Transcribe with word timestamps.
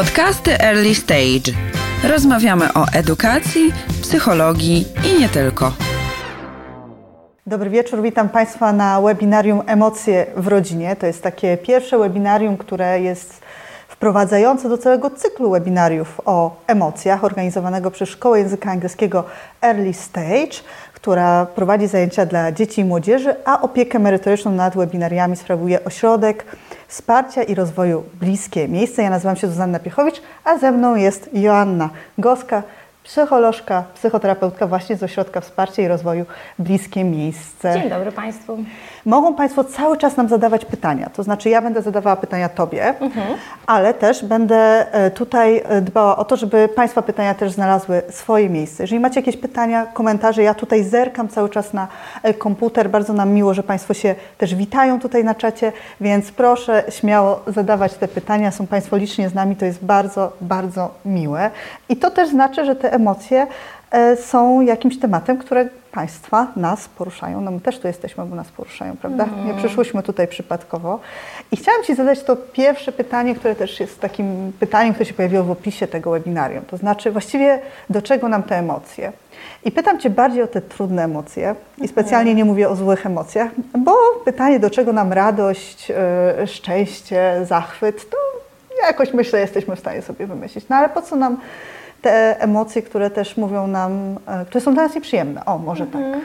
Podcasty 0.00 0.58
Early 0.60 0.94
Stage. 0.94 1.52
Rozmawiamy 2.08 2.72
o 2.74 2.86
edukacji, 2.92 3.72
psychologii 4.02 4.84
i 5.08 5.20
nie 5.20 5.28
tylko. 5.28 5.72
Dobry 7.46 7.70
wieczór, 7.70 8.02
witam 8.02 8.28
Państwa 8.28 8.72
na 8.72 9.00
webinarium 9.00 9.62
Emocje 9.66 10.26
w 10.36 10.46
rodzinie. 10.46 10.96
To 10.96 11.06
jest 11.06 11.22
takie 11.22 11.56
pierwsze 11.56 11.98
webinarium, 11.98 12.56
które 12.56 13.00
jest 13.00 13.40
wprowadzające 13.88 14.68
do 14.68 14.78
całego 14.78 15.10
cyklu 15.10 15.50
webinariów 15.50 16.20
o 16.24 16.56
emocjach 16.66 17.24
organizowanego 17.24 17.90
przez 17.90 18.08
Szkołę 18.08 18.38
Języka 18.38 18.70
Angielskiego 18.70 19.24
Early 19.62 19.94
Stage, 19.94 20.56
która 20.92 21.46
prowadzi 21.46 21.86
zajęcia 21.86 22.26
dla 22.26 22.52
dzieci 22.52 22.80
i 22.80 22.84
młodzieży, 22.84 23.34
a 23.44 23.60
opiekę 23.62 23.98
merytoryczną 23.98 24.50
nad 24.50 24.76
webinariami 24.76 25.36
sprawuje 25.36 25.84
Ośrodek 25.84 26.44
Wsparcia 26.90 27.42
i 27.42 27.54
Rozwoju 27.54 28.04
Bliskie 28.14 28.68
Miejsce. 28.68 29.02
Ja 29.02 29.10
nazywam 29.10 29.36
się 29.36 29.48
Zuzanna 29.48 29.78
Piechowicz, 29.78 30.22
a 30.44 30.58
ze 30.58 30.72
mną 30.72 30.96
jest 30.96 31.30
Joanna 31.32 31.90
Goska, 32.18 32.62
psycholożka, 33.04 33.84
psychoterapeutka 33.94 34.66
właśnie 34.66 34.96
z 34.96 35.02
Ośrodka 35.02 35.40
Wsparcia 35.40 35.82
i 35.82 35.88
Rozwoju 35.88 36.24
Bliskie 36.58 37.04
Miejsce. 37.04 37.74
Dzień 37.80 37.90
dobry 37.90 38.12
Państwu. 38.12 38.58
Mogą 39.06 39.34
Państwo 39.34 39.64
cały 39.64 39.96
czas 39.96 40.16
nam 40.16 40.28
zadawać 40.28 40.64
pytania, 40.64 41.10
to 41.14 41.22
znaczy 41.22 41.50
ja 41.50 41.62
będę 41.62 41.82
zadawała 41.82 42.16
pytania 42.16 42.48
Tobie, 42.48 42.88
mhm. 43.00 43.26
ale 43.66 43.94
też 43.94 44.24
będę 44.24 44.86
e, 44.94 45.10
tutaj 45.10 45.62
e, 45.64 45.80
dbała 45.80 46.16
o 46.16 46.24
to, 46.24 46.36
żeby 46.36 46.68
Państwa 46.68 47.02
pytania 47.02 47.34
też 47.34 47.52
znalazły 47.52 48.02
swoje 48.10 48.50
miejsce. 48.50 48.82
Jeżeli 48.82 49.00
macie 49.00 49.20
jakieś 49.20 49.36
pytania, 49.36 49.86
komentarze, 49.86 50.42
ja 50.42 50.54
tutaj 50.54 50.84
zerkam 50.84 51.28
cały 51.28 51.48
czas 51.48 51.72
na 51.72 51.88
e, 52.22 52.34
komputer, 52.34 52.90
bardzo 52.90 53.12
nam 53.12 53.30
miło, 53.30 53.54
że 53.54 53.62
Państwo 53.62 53.94
się 53.94 54.14
też 54.38 54.54
witają 54.54 55.00
tutaj 55.00 55.24
na 55.24 55.34
czacie, 55.34 55.72
więc 56.00 56.30
proszę 56.30 56.84
śmiało 56.88 57.40
zadawać 57.46 57.94
te 57.94 58.08
pytania, 58.08 58.50
są 58.50 58.66
Państwo 58.66 58.96
licznie 58.96 59.28
z 59.28 59.34
nami, 59.34 59.56
to 59.56 59.64
jest 59.64 59.84
bardzo, 59.84 60.32
bardzo 60.40 60.90
miłe 61.04 61.50
i 61.88 61.96
to 61.96 62.10
też 62.10 62.28
znaczy, 62.28 62.64
że 62.64 62.76
te 62.76 62.89
emocje 62.90 63.46
są 64.16 64.60
jakimś 64.60 64.98
tematem, 64.98 65.38
które 65.38 65.68
Państwa 65.92 66.46
nas 66.56 66.88
poruszają. 66.88 67.40
No 67.40 67.50
my 67.50 67.60
też 67.60 67.78
tu 67.78 67.86
jesteśmy, 67.86 68.24
bo 68.24 68.36
nas 68.36 68.48
poruszają, 68.48 68.96
prawda? 68.96 69.24
Mm. 69.24 69.46
Nie 69.46 69.54
przyszłyśmy 69.54 70.02
tutaj 70.02 70.28
przypadkowo. 70.28 71.00
I 71.52 71.56
chciałam 71.56 71.84
Ci 71.84 71.94
zadać 71.94 72.22
to 72.22 72.36
pierwsze 72.36 72.92
pytanie, 72.92 73.34
które 73.34 73.54
też 73.54 73.80
jest 73.80 74.00
takim 74.00 74.52
pytaniem, 74.60 74.94
które 74.94 75.06
się 75.06 75.14
pojawiło 75.14 75.44
w 75.44 75.50
opisie 75.50 75.86
tego 75.86 76.10
webinarium. 76.10 76.64
To 76.64 76.76
znaczy 76.76 77.10
właściwie 77.10 77.58
do 77.90 78.02
czego 78.02 78.28
nam 78.28 78.42
te 78.42 78.58
emocje? 78.58 79.12
I 79.64 79.72
pytam 79.72 79.98
Cię 79.98 80.10
bardziej 80.10 80.42
o 80.42 80.46
te 80.46 80.60
trudne 80.60 81.04
emocje 81.04 81.54
i 81.78 81.88
specjalnie 81.88 82.34
nie 82.34 82.44
mówię 82.44 82.68
o 82.68 82.76
złych 82.76 83.06
emocjach, 83.06 83.50
bo 83.78 83.96
pytanie 84.24 84.58
do 84.58 84.70
czego 84.70 84.92
nam 84.92 85.12
radość, 85.12 85.88
yy, 86.38 86.46
szczęście, 86.46 87.40
zachwyt, 87.44 88.10
to 88.10 88.16
jakoś 88.86 89.12
myślę 89.12 89.40
jesteśmy 89.40 89.76
w 89.76 89.80
stanie 89.80 90.02
sobie 90.02 90.26
wymyślić. 90.26 90.64
No 90.68 90.76
ale 90.76 90.88
po 90.88 91.02
co 91.02 91.16
nam 91.16 91.36
te 92.02 92.40
emocje, 92.40 92.82
które 92.82 93.10
też 93.10 93.36
mówią 93.36 93.66
nam, 93.66 94.18
e, 94.26 94.44
które 94.44 94.60
są 94.60 94.74
dla 94.74 94.82
nas 94.82 94.94
nieprzyjemne. 94.94 95.44
O, 95.44 95.58
może 95.58 95.86
tak. 95.86 95.94
mhm. 95.94 96.24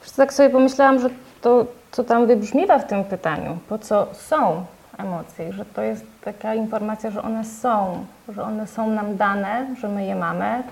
tak. 0.00 0.10
tak 0.16 0.32
sobie 0.32 0.50
pomyślałam, 0.50 0.98
że 0.98 1.10
to, 1.40 1.66
co 1.90 2.04
tam 2.04 2.26
wybrzmiewa 2.26 2.78
w 2.78 2.86
tym 2.86 3.04
pytaniu, 3.04 3.58
po 3.68 3.78
co 3.78 4.06
są 4.12 4.64
emocje, 4.98 5.52
że 5.52 5.64
to 5.64 5.82
jest 5.82 6.04
taka 6.24 6.54
informacja, 6.54 7.10
że 7.10 7.22
one 7.22 7.44
są, 7.44 8.04
że 8.28 8.42
one 8.42 8.66
są 8.66 8.90
nam 8.90 9.16
dane, 9.16 9.66
że 9.80 9.88
my 9.88 10.06
je 10.06 10.14
mamy. 10.14 10.62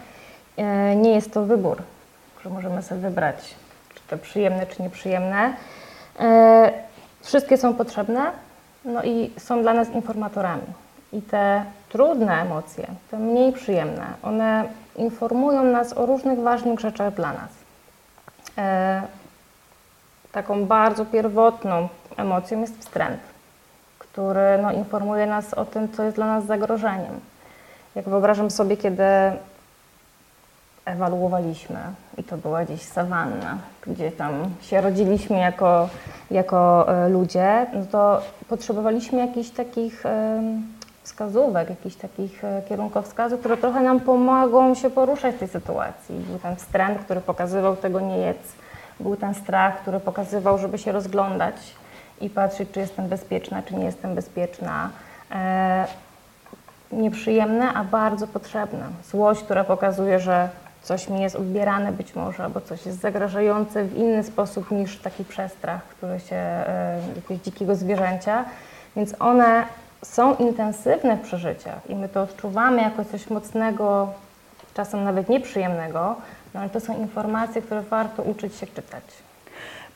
E, 0.56 0.96
nie 0.96 1.10
jest 1.10 1.32
to 1.32 1.44
wybór, 1.44 1.82
że 2.44 2.50
możemy 2.50 2.82
sobie 2.82 3.00
wybrać, 3.00 3.54
czy 3.94 4.00
to 4.08 4.18
przyjemne, 4.18 4.66
czy 4.66 4.82
nieprzyjemne. 4.82 5.54
E, 6.20 6.72
wszystkie 7.22 7.56
są 7.56 7.74
potrzebne, 7.74 8.30
no 8.84 9.02
i 9.02 9.30
są 9.38 9.62
dla 9.62 9.74
nas 9.74 9.90
informatorami. 9.90 10.62
I 11.12 11.22
te 11.22 11.64
trudne 11.88 12.42
emocje, 12.42 12.86
te 13.10 13.18
mniej 13.18 13.52
przyjemne, 13.52 14.06
one 14.22 14.64
informują 14.96 15.64
nas 15.64 15.92
o 15.92 16.06
różnych 16.06 16.38
ważnych 16.38 16.80
rzeczach 16.80 17.14
dla 17.14 17.32
nas. 17.32 17.50
E, 18.58 19.02
taką 20.32 20.66
bardzo 20.66 21.04
pierwotną 21.04 21.88
emocją 22.16 22.60
jest 22.60 22.78
wstręt, 22.78 23.20
który 23.98 24.58
no, 24.62 24.72
informuje 24.72 25.26
nas 25.26 25.54
o 25.54 25.64
tym, 25.64 25.92
co 25.92 26.02
jest 26.02 26.16
dla 26.16 26.26
nas 26.26 26.44
zagrożeniem. 26.44 27.20
Jak 27.94 28.08
wyobrażam 28.08 28.50
sobie, 28.50 28.76
kiedy 28.76 29.02
ewaluowaliśmy 30.84 31.78
i 32.18 32.24
to 32.24 32.36
była 32.36 32.64
gdzieś 32.64 32.82
sawanna, 32.82 33.58
gdzie 33.86 34.12
tam 34.12 34.32
się 34.62 34.80
rodziliśmy 34.80 35.38
jako, 35.38 35.88
jako 36.30 36.88
e, 36.88 37.08
ludzie, 37.08 37.66
no 37.72 37.84
to 37.90 38.22
potrzebowaliśmy 38.48 39.18
jakichś 39.18 39.50
takich 39.50 40.06
wskazówek, 41.02 41.70
jakichś 41.70 41.96
takich 41.96 42.44
e, 42.44 42.62
kierunkowskazów, 42.68 43.40
które 43.40 43.56
trochę 43.56 43.80
nam 43.80 44.00
pomogą 44.00 44.74
się 44.74 44.90
poruszać 44.90 45.34
w 45.34 45.38
tej 45.38 45.48
sytuacji. 45.48 46.18
Był 46.18 46.38
ten 46.38 46.56
wstręt, 46.56 46.98
który 46.98 47.20
pokazywał 47.20 47.76
tego 47.76 48.00
nie 48.00 48.18
jedz. 48.18 48.52
Był 49.00 49.16
ten 49.16 49.34
strach, 49.34 49.82
który 49.82 50.00
pokazywał, 50.00 50.58
żeby 50.58 50.78
się 50.78 50.92
rozglądać 50.92 51.54
i 52.20 52.30
patrzeć, 52.30 52.68
czy 52.72 52.80
jestem 52.80 53.08
bezpieczna, 53.08 53.62
czy 53.62 53.74
nie 53.74 53.84
jestem 53.84 54.14
bezpieczna. 54.14 54.90
E, 55.32 55.86
nieprzyjemne, 56.92 57.72
a 57.72 57.84
bardzo 57.84 58.26
potrzebne. 58.26 58.84
Złość, 59.10 59.42
która 59.42 59.64
pokazuje, 59.64 60.20
że 60.20 60.48
coś 60.82 61.08
mi 61.08 61.20
jest 61.22 61.36
odbierane 61.36 61.92
być 61.92 62.14
może, 62.14 62.44
albo 62.44 62.60
coś 62.60 62.86
jest 62.86 63.00
zagrażające 63.00 63.84
w 63.84 63.96
inny 63.96 64.24
sposób 64.24 64.70
niż 64.70 64.98
taki 64.98 65.24
przestrach, 65.24 65.82
który 65.82 66.20
się, 66.20 66.36
e, 66.36 66.98
jakiegoś 67.16 67.44
dzikiego 67.44 67.74
zwierzęcia. 67.74 68.44
Więc 68.96 69.14
one 69.18 69.64
są 70.02 70.36
intensywne 70.36 71.16
w 71.16 71.20
przeżyciach 71.20 71.90
i 71.90 71.94
my 71.94 72.08
to 72.08 72.22
odczuwamy 72.22 72.82
jako 72.82 73.04
coś 73.04 73.30
mocnego, 73.30 74.12
czasem 74.74 75.04
nawet 75.04 75.28
nieprzyjemnego, 75.28 76.16
no 76.54 76.60
ale 76.60 76.70
to 76.70 76.80
są 76.80 76.98
informacje, 76.98 77.62
które 77.62 77.82
warto 77.82 78.22
uczyć 78.22 78.56
się 78.56 78.66
czytać. 78.66 79.04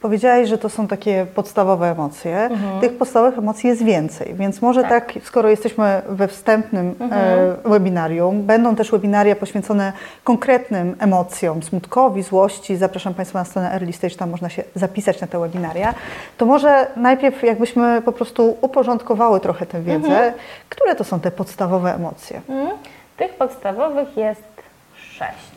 Powiedziałaś, 0.04 0.48
że 0.48 0.59
to 0.59 0.69
są 0.69 0.88
takie 0.88 1.26
podstawowe 1.34 1.91
emocje. 1.91 2.37
Mhm. 2.37 2.81
Tych 2.81 2.98
podstawowych 2.98 3.38
emocji 3.38 3.69
jest 3.69 3.84
więcej, 3.84 4.34
więc 4.34 4.62
może 4.62 4.82
tak, 4.82 5.12
tak 5.12 5.25
skoro 5.25 5.48
jesteśmy 5.48 6.03
we 6.09 6.28
wstępnym 6.28 6.94
mhm. 7.00 7.22
e, 7.65 7.69
webinarium, 7.69 8.42
będą 8.42 8.76
też 8.76 8.91
webinaria 8.91 9.37
poświęcone 9.37 9.92
konkretnym 10.25 10.97
emocjom, 10.98 11.62
smutkowi, 11.62 12.22
złości. 12.22 12.76
Zapraszam 12.76 13.15
Państwa 13.15 13.38
na 13.38 13.44
stronę 13.44 13.72
Early 13.72 13.92
Stage, 13.92 14.15
tam 14.15 14.31
można 14.31 14.48
się 14.48 14.65
zapisać 14.75 15.20
na 15.20 15.26
te 15.26 15.38
webinaria. 15.38 15.94
To 16.36 16.47
może 16.47 16.86
najpierw 16.97 17.42
jakbyśmy 17.42 18.03
po 18.03 18.12
prostu 18.12 18.56
uporządkowały 18.60 19.41
trochę 19.41 19.66
tę 19.66 19.82
wiedzę. 19.82 20.09
Mhm. 20.09 20.34
Które 20.69 20.94
to 20.94 21.04
są 21.04 21.21
te 21.21 21.31
podstawowe 21.31 21.94
emocje? 21.94 22.41
Mhm. 22.48 22.78
Tych 23.16 23.34
podstawowych 23.34 24.16
jest 24.16 24.62
sześć. 24.97 25.54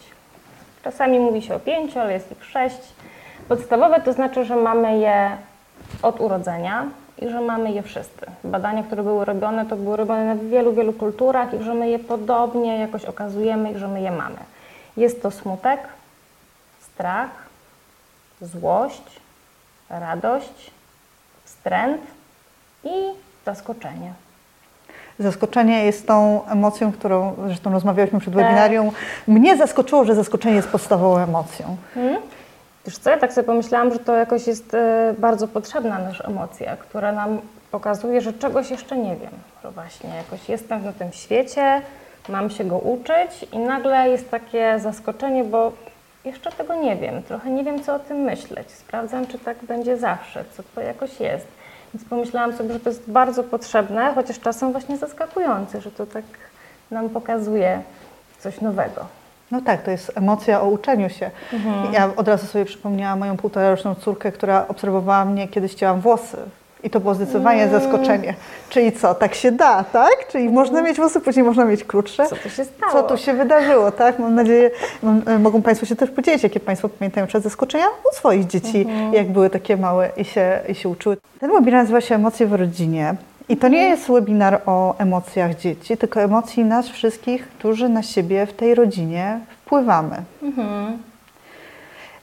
Czasami 0.83 1.19
mówi 1.19 1.41
się 1.41 1.55
o 1.55 1.59
pięciu, 1.59 1.99
ale 1.99 2.13
jest 2.13 2.31
ich 2.31 2.45
sześć. 2.45 2.96
Podstawowe 3.47 4.01
to 4.01 4.13
znaczy, 4.13 4.45
że 4.45 4.55
mamy 4.55 4.97
je 4.97 5.37
od 6.01 6.21
urodzenia 6.21 6.85
i 7.21 7.29
że 7.29 7.41
mamy 7.41 7.71
je 7.71 7.83
wszyscy. 7.83 8.25
Badania, 8.43 8.83
które 8.83 9.03
były 9.03 9.25
robione, 9.25 9.65
to 9.65 9.75
były 9.75 9.97
robione 9.97 10.35
w 10.35 10.49
wielu, 10.49 10.73
wielu 10.73 10.93
kulturach 10.93 11.53
i 11.53 11.63
że 11.63 11.73
my 11.73 11.89
je 11.89 11.99
podobnie 11.99 12.79
jakoś 12.79 13.05
okazujemy 13.05 13.71
i 13.71 13.77
że 13.77 13.87
my 13.87 14.01
je 14.01 14.11
mamy. 14.11 14.37
Jest 14.97 15.21
to 15.21 15.31
smutek, 15.31 15.79
strach, 16.79 17.29
złość, 18.41 19.19
radość, 19.89 20.71
wstręt 21.43 22.01
i 22.83 22.89
zaskoczenie. 23.45 24.13
Zaskoczenie 25.19 25.85
jest 25.85 26.07
tą 26.07 26.45
emocją, 26.45 26.91
którą 26.91 27.35
zresztą 27.45 27.71
rozmawialiśmy 27.71 28.19
przed 28.19 28.33
tak. 28.33 28.43
webinarium. 28.43 28.91
Mnie 29.27 29.57
zaskoczyło, 29.57 30.05
że 30.05 30.15
zaskoczenie 30.15 30.55
jest 30.55 30.67
podstawową 30.67 31.17
emocją. 31.17 31.77
Hmm? 31.93 32.17
Wiesz 32.87 32.97
co, 32.97 33.09
ja 33.09 33.17
tak 33.17 33.33
sobie 33.33 33.45
pomyślałam, 33.45 33.93
że 33.93 33.99
to 33.99 34.15
jakoś 34.15 34.47
jest 34.47 34.73
e, 34.73 35.15
bardzo 35.17 35.47
potrzebna 35.47 35.99
nasza 35.99 36.23
emocja, 36.23 36.77
która 36.77 37.11
nam 37.11 37.41
pokazuje, 37.71 38.21
że 38.21 38.33
czegoś 38.33 38.71
jeszcze 38.71 38.97
nie 38.97 39.15
wiem, 39.15 39.31
że 39.63 39.71
właśnie 39.71 40.09
jakoś 40.15 40.49
jestem 40.49 40.85
na 40.85 40.93
tym 40.93 41.11
świecie, 41.11 41.81
mam 42.29 42.49
się 42.49 42.63
go 42.65 42.77
uczyć 42.77 43.47
i 43.51 43.59
nagle 43.59 44.09
jest 44.09 44.31
takie 44.31 44.79
zaskoczenie, 44.79 45.43
bo 45.43 45.71
jeszcze 46.25 46.51
tego 46.51 46.75
nie 46.75 46.95
wiem, 46.95 47.23
trochę 47.23 47.49
nie 47.49 47.63
wiem, 47.63 47.83
co 47.83 47.95
o 47.95 47.99
tym 47.99 48.17
myśleć. 48.17 48.71
Sprawdzam, 48.71 49.27
czy 49.27 49.39
tak 49.39 49.57
będzie 49.63 49.97
zawsze, 49.97 50.45
co 50.57 50.63
to 50.75 50.81
jakoś 50.81 51.19
jest. 51.19 51.47
Więc 51.93 52.09
pomyślałam 52.09 52.53
sobie, 52.53 52.73
że 52.73 52.79
to 52.79 52.89
jest 52.89 53.11
bardzo 53.11 53.43
potrzebne, 53.43 54.13
chociaż 54.15 54.39
czasem 54.39 54.71
właśnie 54.71 54.97
zaskakujące, 54.97 55.81
że 55.81 55.91
to 55.91 56.05
tak 56.05 56.25
nam 56.91 57.09
pokazuje 57.09 57.81
coś 58.39 58.61
nowego. 58.61 59.05
No 59.51 59.61
tak, 59.61 59.83
to 59.83 59.91
jest 59.91 60.11
emocja 60.15 60.61
o 60.61 60.69
uczeniu 60.69 61.09
się. 61.09 61.31
Mhm. 61.53 61.93
Ja 61.93 62.09
od 62.15 62.27
razu 62.27 62.47
sobie 62.47 62.65
przypomniałam 62.65 63.19
moją 63.19 63.37
półtoraroczną 63.37 63.95
córkę, 63.95 64.31
która 64.31 64.65
obserwowała 64.67 65.25
mnie, 65.25 65.47
kiedy 65.47 65.69
ścięłam 65.69 66.01
włosy. 66.01 66.37
I 66.83 66.89
to 66.89 66.99
było 66.99 67.15
zdecydowanie 67.15 67.63
mm. 67.63 67.81
zaskoczenie. 67.81 68.33
Czyli 68.69 68.91
co, 68.91 69.15
tak 69.15 69.35
się 69.35 69.51
da, 69.51 69.83
tak? 69.83 70.27
Czyli 70.31 70.49
można 70.49 70.81
mieć 70.81 70.97
włosy, 70.97 71.21
później 71.21 71.45
można 71.45 71.65
mieć 71.65 71.83
krótsze. 71.83 72.27
Co 72.27 72.35
tu 72.35 72.49
się 72.49 72.65
stało? 72.65 72.91
Co 72.91 73.03
tu 73.03 73.17
się 73.17 73.33
wydarzyło, 73.33 73.91
tak? 73.91 74.19
Mam 74.19 74.35
nadzieję, 74.35 74.71
mogą 75.39 75.61
Państwo 75.61 75.85
się 75.85 75.95
też 75.95 76.09
podzielić, 76.09 76.43
jakie 76.43 76.59
Państwo 76.59 76.89
pamiętają 76.89 77.27
przed 77.27 77.43
zaskoczenia 77.43 77.85
u 78.11 78.15
swoich 78.15 78.47
dzieci, 78.47 78.81
mm 78.81 79.11
-hmm. 79.11 79.13
jak 79.13 79.31
były 79.31 79.49
takie 79.49 79.77
małe 79.77 80.09
i 80.17 80.25
się, 80.25 80.59
i 80.69 80.75
się 80.75 80.89
uczyły. 80.89 81.17
Ten 81.39 81.51
webinar 81.51 81.81
nazywa 81.81 82.01
się 82.01 82.15
Emocje 82.15 82.47
w 82.47 82.53
rodzinie. 82.53 83.15
I 83.49 83.57
to 83.57 83.67
nie 83.67 83.83
jest 83.89 84.07
webinar 84.07 84.61
o 84.65 84.97
emocjach 84.97 85.55
dzieci, 85.55 85.97
tylko 85.97 86.21
emocji 86.21 86.65
nas 86.65 86.87
wszystkich, 86.89 87.47
którzy 87.49 87.89
na 87.89 88.03
siebie 88.03 88.45
w 88.45 88.53
tej 88.53 88.75
rodzinie 88.75 89.39
wpływamy. 89.49 90.23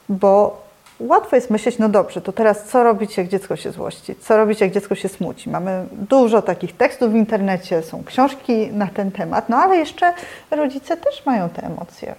Bo 0.09 0.61
łatwo 0.99 1.35
jest 1.35 1.49
myśleć, 1.49 1.77
no 1.77 1.89
dobrze, 1.89 2.21
to 2.21 2.31
teraz 2.31 2.63
co 2.63 2.83
robić, 2.83 3.17
jak 3.17 3.27
dziecko 3.27 3.55
się 3.55 3.71
złości? 3.71 4.15
Co 4.15 4.37
robić, 4.37 4.61
jak 4.61 4.71
dziecko 4.71 4.95
się 4.95 5.09
smuci? 5.09 5.49
Mamy 5.49 5.85
dużo 5.91 6.41
takich 6.41 6.77
tekstów 6.77 7.11
w 7.11 7.15
internecie, 7.15 7.83
są 7.83 8.03
książki 8.03 8.67
na 8.67 8.87
ten 8.87 9.11
temat, 9.11 9.49
no 9.49 9.57
ale 9.57 9.77
jeszcze 9.77 10.13
rodzice 10.51 10.97
też 10.97 11.25
mają 11.25 11.49
te 11.49 11.63
emocje. 11.63 12.15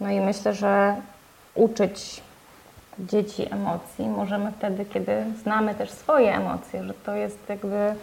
No 0.00 0.10
i 0.10 0.20
myślę, 0.20 0.54
że 0.54 0.94
uczyć 1.54 2.22
dzieci 3.06 3.46
emocji 3.50 4.08
możemy 4.08 4.52
wtedy, 4.52 4.84
kiedy 4.84 5.24
znamy 5.42 5.74
też 5.74 5.90
swoje 5.90 6.34
emocje, 6.34 6.84
że 6.84 6.94
to 6.94 7.14
jest 7.14 7.48
jakby 7.48 7.94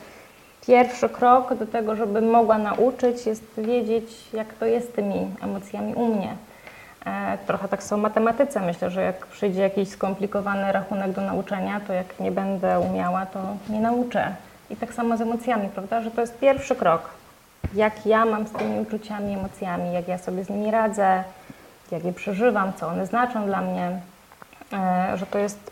pierwszy 0.68 1.10
krok 1.10 1.56
do 1.56 1.66
tego, 1.66 1.96
żeby 1.96 2.22
mogła 2.22 2.58
nauczyć, 2.58 3.26
jest 3.26 3.44
wiedzieć, 3.58 4.34
jak 4.34 4.54
to 4.54 4.66
jest 4.66 4.90
z 4.90 4.92
tymi 4.92 5.28
emocjami 5.42 5.94
u 5.94 6.16
mnie. 6.16 6.36
E, 7.06 7.38
trochę 7.48 7.68
tak 7.68 7.84
są 7.84 7.98
w 7.98 8.02
matematyce. 8.02 8.62
Myślę, 8.62 8.90
że 8.92 9.02
jak 9.02 9.26
przyjdzie 9.26 9.62
jakiś 9.62 9.90
skomplikowany 9.90 10.72
rachunek 10.72 11.12
do 11.12 11.22
nauczenia, 11.22 11.82
to 11.88 11.94
jak 11.94 12.20
nie 12.20 12.32
będę 12.32 12.80
umiała, 12.80 13.26
to 13.26 13.40
nie 13.70 13.80
nauczę. 13.80 14.36
I 14.70 14.76
tak 14.76 14.94
samo 14.94 15.18
z 15.18 15.22
emocjami, 15.22 15.70
prawda? 15.70 16.02
Że 16.02 16.12
to 16.12 16.22
jest 16.22 16.40
pierwszy 16.40 16.76
krok. 16.76 17.10
Jak 17.74 18.06
ja 18.06 18.26
mam 18.26 18.48
z 18.48 18.52
tymi 18.52 18.80
uczuciami, 18.80 19.34
emocjami, 19.34 19.94
jak 19.94 20.08
ja 20.08 20.18
sobie 20.18 20.44
z 20.44 20.50
nimi 20.50 20.72
radzę, 20.72 21.24
jak 21.92 22.06
je 22.06 22.14
przeżywam, 22.14 22.74
co 22.74 22.88
one 22.88 23.06
znaczą 23.06 23.46
dla 23.46 23.62
mnie. 23.62 24.00
E, 24.74 25.18
że 25.18 25.26
to 25.26 25.38
jest 25.38 25.72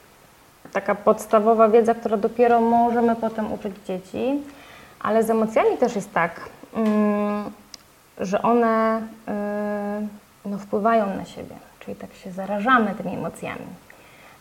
taka 0.73 0.95
podstawowa 0.95 1.69
wiedza, 1.69 1.93
która 1.95 2.17
dopiero 2.17 2.61
możemy 2.61 3.15
potem 3.15 3.53
uczyć 3.53 3.73
dzieci. 3.87 4.41
Ale 4.99 5.23
z 5.23 5.29
emocjami 5.29 5.77
też 5.77 5.95
jest 5.95 6.13
tak, 6.13 6.41
mm, 6.75 7.51
że 8.17 8.41
one 8.41 8.97
y, 8.99 10.49
no, 10.49 10.57
wpływają 10.57 11.15
na 11.15 11.25
siebie, 11.25 11.55
czyli 11.79 11.95
tak 11.95 12.13
się 12.13 12.31
zarażamy 12.31 12.95
tymi 12.95 13.15
emocjami. 13.15 13.65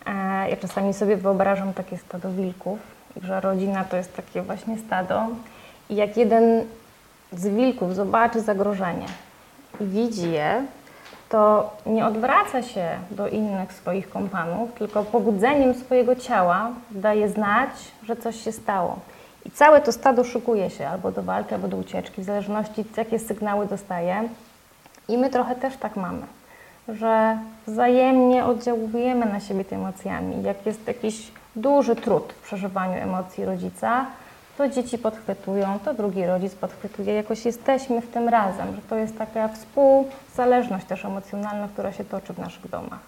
E, 0.07 0.51
Ja 0.51 0.57
czasami 0.57 0.95
sobie 0.95 1.17
wyobrażam 1.17 1.73
takie 1.75 1.99
stado 1.99 2.31
wilków, 2.31 2.79
że 3.23 3.41
rodzina 3.41 3.85
to 3.85 3.97
jest 3.97 4.17
takie 4.17 4.43
właśnie 4.43 4.79
stado 4.79 5.27
i 5.91 5.95
jak 5.95 6.17
jeden 6.17 6.65
z 7.33 7.49
wilków 7.49 7.95
zobaczy 7.95 8.41
zagrożenie 8.41 9.07
i 9.81 9.85
widzi 9.85 10.31
je, 10.33 10.63
to 11.35 11.71
nie 11.87 12.07
odwraca 12.07 12.63
się 12.63 12.89
do 13.11 13.29
innych 13.29 13.73
swoich 13.73 14.11
kompanów, 14.11 14.73
tylko 14.73 15.05
pobudzeniem 15.05 15.75
swojego 15.75 16.17
ciała 16.17 16.71
daje 16.91 17.29
znać, 17.29 17.71
że 18.03 18.17
coś 18.17 18.41
się 18.41 18.53
stało. 18.53 18.99
I 19.47 19.51
całe 19.51 19.81
to 19.81 19.93
stado 19.93 20.25
szykuje 20.25 20.71
się 20.71 20.89
albo 20.89 21.13
do 21.13 21.23
walki, 21.23 21.55
albo 21.55 21.69
do 21.69 21.77
ucieczki, 21.77 22.23
w 22.23 22.25
zależności 22.25 22.85
jakie 22.97 23.19
sygnały 23.19 23.67
dostaje. 23.67 24.29
I 25.09 25.19
my 25.19 25.31
trochę 25.31 25.55
też 25.55 25.77
tak 25.77 25.97
mamy, 25.97 26.23
że 26.89 27.39
wzajemnie 27.67 28.45
oddziałujemy 28.45 29.27
na 29.27 29.41
siebie 29.41 29.65
tymi 29.65 29.83
emocjami. 29.83 30.43
Jak 30.43 30.67
jest 30.67 30.87
jakiś 30.87 31.33
duży 31.57 31.97
trud 31.97 32.33
w 32.33 32.43
przeżywaniu 32.43 33.03
emocji 33.03 33.45
rodzica, 33.45 34.07
to 34.59 34.69
dzieci 34.69 34.99
podchwytują, 34.99 35.79
to 35.85 35.95
drugi 35.95 36.27
rodzic 36.27 36.55
podchwytuje. 36.55 37.15
Jakoś 37.15 37.45
jesteśmy 37.45 38.01
w 38.01 38.11
tym 38.11 38.29
razem, 38.29 38.75
że 38.75 38.81
to 38.89 38.97
jest 38.97 39.19
taka 39.19 39.49
współzależność 39.49 40.87
też 40.87 41.05
emocjonalna, 41.05 41.69
która 41.73 41.93
się 41.93 42.05
toczy 42.05 42.33
w 42.33 42.39
naszych 42.39 42.69
domach. 42.71 43.01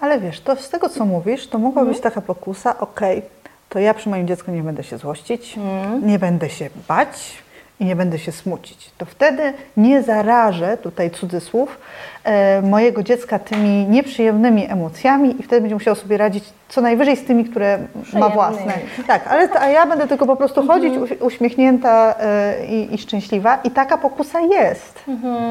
Ale 0.00 0.20
wiesz, 0.20 0.40
to 0.40 0.56
z 0.56 0.68
tego 0.68 0.88
co 0.88 1.04
mówisz, 1.04 1.46
to 1.46 1.58
mogła 1.58 1.84
być 1.84 2.00
taka 2.00 2.20
pokusa, 2.20 2.78
okej, 2.78 3.22
to 3.68 3.78
ja 3.78 3.94
przy 3.94 4.08
moim 4.08 4.26
dziecku 4.26 4.50
nie 4.50 4.62
będę 4.62 4.84
się 4.84 4.98
złościć, 4.98 5.56
nie 6.02 6.18
będę 6.18 6.50
się 6.50 6.70
bać 6.88 7.43
i 7.80 7.84
nie 7.84 7.96
będę 7.96 8.18
się 8.18 8.32
smucić. 8.32 8.90
To 8.98 9.06
wtedy 9.06 9.52
nie 9.76 10.02
zarażę, 10.02 10.76
tutaj 10.76 11.10
cudzysłów, 11.10 11.78
e, 12.24 12.62
mojego 12.62 13.02
dziecka 13.02 13.38
tymi 13.38 13.86
nieprzyjemnymi 13.86 14.70
emocjami 14.70 15.40
i 15.40 15.42
wtedy 15.42 15.60
będzie 15.60 15.74
musiał 15.74 15.94
sobie 15.94 16.16
radzić 16.16 16.44
co 16.68 16.80
najwyżej 16.80 17.16
z 17.16 17.24
tymi, 17.24 17.44
które 17.44 17.78
ma 18.12 18.28
własne. 18.28 18.72
Tak, 19.06 19.26
ale 19.26 19.48
a 19.60 19.68
ja 19.68 19.86
będę 19.86 20.08
tylko 20.08 20.26
po 20.26 20.36
prostu 20.36 20.66
chodzić 20.66 20.94
uś- 20.94 21.20
uśmiechnięta 21.22 22.14
e, 22.20 22.66
i, 22.66 22.94
i 22.94 22.98
szczęśliwa 22.98 23.56
i 23.56 23.70
taka 23.70 23.98
pokusa 23.98 24.40
jest, 24.40 25.04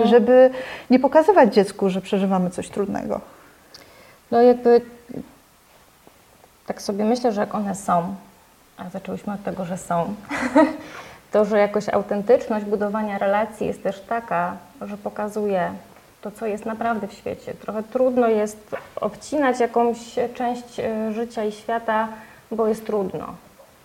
żeby 0.04 0.50
nie 0.90 1.00
pokazywać 1.00 1.54
dziecku, 1.54 1.90
że 1.90 2.02
przeżywamy 2.02 2.50
coś 2.50 2.70
trudnego. 2.70 3.22
No 4.31 4.42
jakby 4.42 4.81
tak 6.68 6.81
sobie 6.81 7.06
myślę, 7.06 7.31
że 7.31 7.42
jak 7.42 7.56
one 7.56 7.75
są, 7.75 8.16
a 8.78 8.90
zaczęłyśmy 8.90 9.34
od 9.34 9.44
tego, 9.44 9.66
że 9.66 9.78
są, 9.78 10.14
to 11.34 11.46
że 11.46 11.58
jakoś 11.58 11.90
autentyczność 11.90 12.66
budowania 12.66 13.18
relacji 13.18 13.68
jest 13.68 13.84
też 13.84 14.00
taka, 14.00 14.58
że 14.82 14.98
pokazuje 14.98 15.72
to, 16.22 16.32
co 16.32 16.46
jest 16.46 16.66
naprawdę 16.66 17.08
w 17.08 17.14
świecie. 17.14 17.54
Trochę 17.54 17.84
trudno 17.84 18.28
jest 18.28 18.76
obcinać 18.96 19.60
jakąś 19.60 19.98
część 20.34 20.80
e, 20.80 21.14
życia 21.14 21.44
i 21.44 21.52
świata, 21.52 22.08
bo 22.52 22.68
jest 22.68 22.86
trudno. 22.86 23.26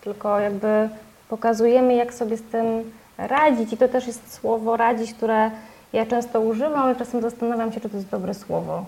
Tylko 0.00 0.40
jakby 0.40 0.88
pokazujemy, 1.28 1.94
jak 1.94 2.14
sobie 2.14 2.36
z 2.36 2.42
tym 2.42 2.92
radzić. 3.18 3.72
I 3.72 3.76
to 3.76 3.88
też 3.88 4.06
jest 4.06 4.34
słowo 4.34 4.76
radzić, 4.76 5.14
które 5.14 5.50
ja 5.92 6.06
często 6.06 6.40
używam, 6.40 6.82
ale 6.82 6.96
czasem 6.96 7.22
zastanawiam 7.22 7.72
się, 7.72 7.80
czy 7.80 7.88
to 7.88 7.96
jest 7.96 8.08
dobre 8.08 8.34
słowo. 8.34 8.84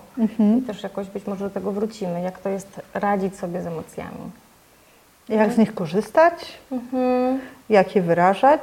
I 0.57 0.61
też 0.61 0.83
jakoś 0.83 1.07
być 1.07 1.27
może 1.27 1.45
do 1.45 1.51
tego 1.51 1.71
wrócimy, 1.71 2.21
jak 2.21 2.39
to 2.39 2.49
jest 2.49 2.81
radzić 2.93 3.37
sobie 3.37 3.61
z 3.61 3.67
emocjami. 3.67 4.31
Jak 5.29 5.51
z 5.53 5.57
nich 5.57 5.73
korzystać, 5.75 6.33
jak 7.69 7.95
je 7.95 8.01
wyrażać. 8.01 8.61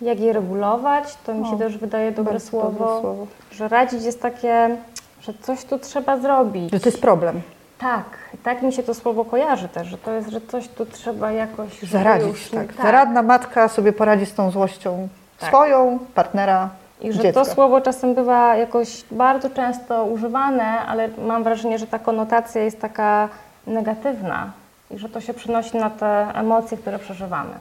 Jak 0.00 0.20
je 0.20 0.32
regulować, 0.32 1.16
to 1.26 1.34
mi 1.34 1.46
się 1.46 1.54
O, 1.54 1.58
też 1.58 1.78
wydaje 1.78 2.12
dobre 2.12 2.40
słowo, 2.40 2.70
dobre 2.70 3.00
słowo. 3.00 3.26
że 3.52 3.68
radzić 3.68 4.02
jest 4.04 4.22
takie, 4.22 4.76
że 5.20 5.32
coś 5.42 5.64
tu 5.64 5.78
trzeba 5.78 6.16
zrobić. 6.18 6.72
Że 6.72 6.80
to 6.80 6.88
jest 6.88 7.00
problem. 7.00 7.40
Tak, 7.78 8.04
tak 8.42 8.62
mi 8.62 8.72
się 8.72 8.82
to 8.82 8.94
słowo 8.94 9.24
kojarzy 9.24 9.68
też, 9.68 9.86
że 9.88 9.98
to 9.98 10.12
jest, 10.12 10.28
że 10.28 10.40
coś 10.40 10.68
tu 10.68 10.86
trzeba 10.86 11.32
jakoś 11.32 11.82
Zaradzić, 11.82 12.28
już 12.28 12.52
nie- 12.52 12.58
tak. 12.64 12.72
Zaradna 12.82 13.22
matka 13.22 13.68
sobie 13.68 13.92
poradzi 13.92 14.26
z 14.26 14.34
tą 14.34 14.50
złością 14.50 15.08
Tak. 15.38 15.48
swoją, 15.48 15.98
partnera, 16.14 16.68
I 17.00 17.12
że 17.12 17.22
dziecka. 17.22 17.44
to 17.44 17.50
słowo 17.54 17.80
czasem 17.80 18.14
bywa 18.14 18.56
jakoś 18.56 19.04
bardzo 19.10 19.50
często 19.50 20.04
używane, 20.04 20.64
ale 20.64 21.08
mam 21.26 21.42
wrażenie, 21.44 21.78
że 21.78 21.86
ta 21.86 21.98
konotacja 21.98 22.62
jest 22.62 22.80
taka 22.80 23.28
negatywna 23.66 24.50
i 24.90 24.98
że 24.98 25.08
to 25.08 25.20
się 25.20 25.34
przenosi 25.34 25.76
na 25.76 25.90
te 25.90 26.28
emocje, 26.34 26.78
które 26.78 26.98
przeżywamy. 26.98 27.54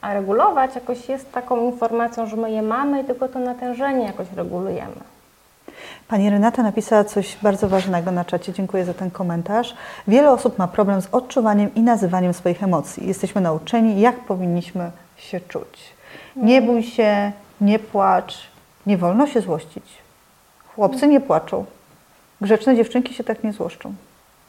A 0.00 0.14
regulować 0.14 0.74
jakoś 0.74 1.08
jest 1.08 1.32
taką 1.32 1.64
informacją, 1.64 2.26
że 2.26 2.36
my 2.36 2.50
je 2.50 2.62
mamy 2.62 3.02
i 3.02 3.04
tylko 3.04 3.28
to 3.28 3.38
natężenie 3.38 4.04
jakoś 4.04 4.26
regulujemy. 4.36 5.00
Pani 6.08 6.30
Renata 6.30 6.62
napisała 6.62 7.04
coś 7.04 7.36
bardzo 7.42 7.68
ważnego 7.68 8.10
na 8.10 8.24
czacie. 8.24 8.52
Dziękuję 8.52 8.84
za 8.84 8.94
ten 8.94 9.10
komentarz. 9.10 9.74
Wiele 10.08 10.30
osób 10.30 10.58
ma 10.58 10.68
problem 10.68 11.02
z 11.02 11.08
odczuwaniem 11.12 11.74
i 11.74 11.80
nazywaniem 11.80 12.34
swoich 12.34 12.62
emocji. 12.62 13.08
Jesteśmy 13.08 13.40
nauczeni, 13.40 14.00
jak 14.00 14.20
powinniśmy 14.20 14.90
się 15.16 15.40
czuć. 15.40 15.94
Nie 16.36 16.62
bój 16.62 16.82
się, 16.82 17.32
nie 17.60 17.78
płacz, 17.78 18.38
nie 18.86 18.98
wolno 18.98 19.26
się 19.26 19.40
złościć. 19.40 19.84
Chłopcy 20.74 21.08
nie 21.08 21.20
płaczą. 21.20 21.64
Grzeczne 22.40 22.76
dziewczynki 22.76 23.14
się 23.14 23.24
tak 23.24 23.44
nie 23.44 23.52
złoszczą. 23.52 23.94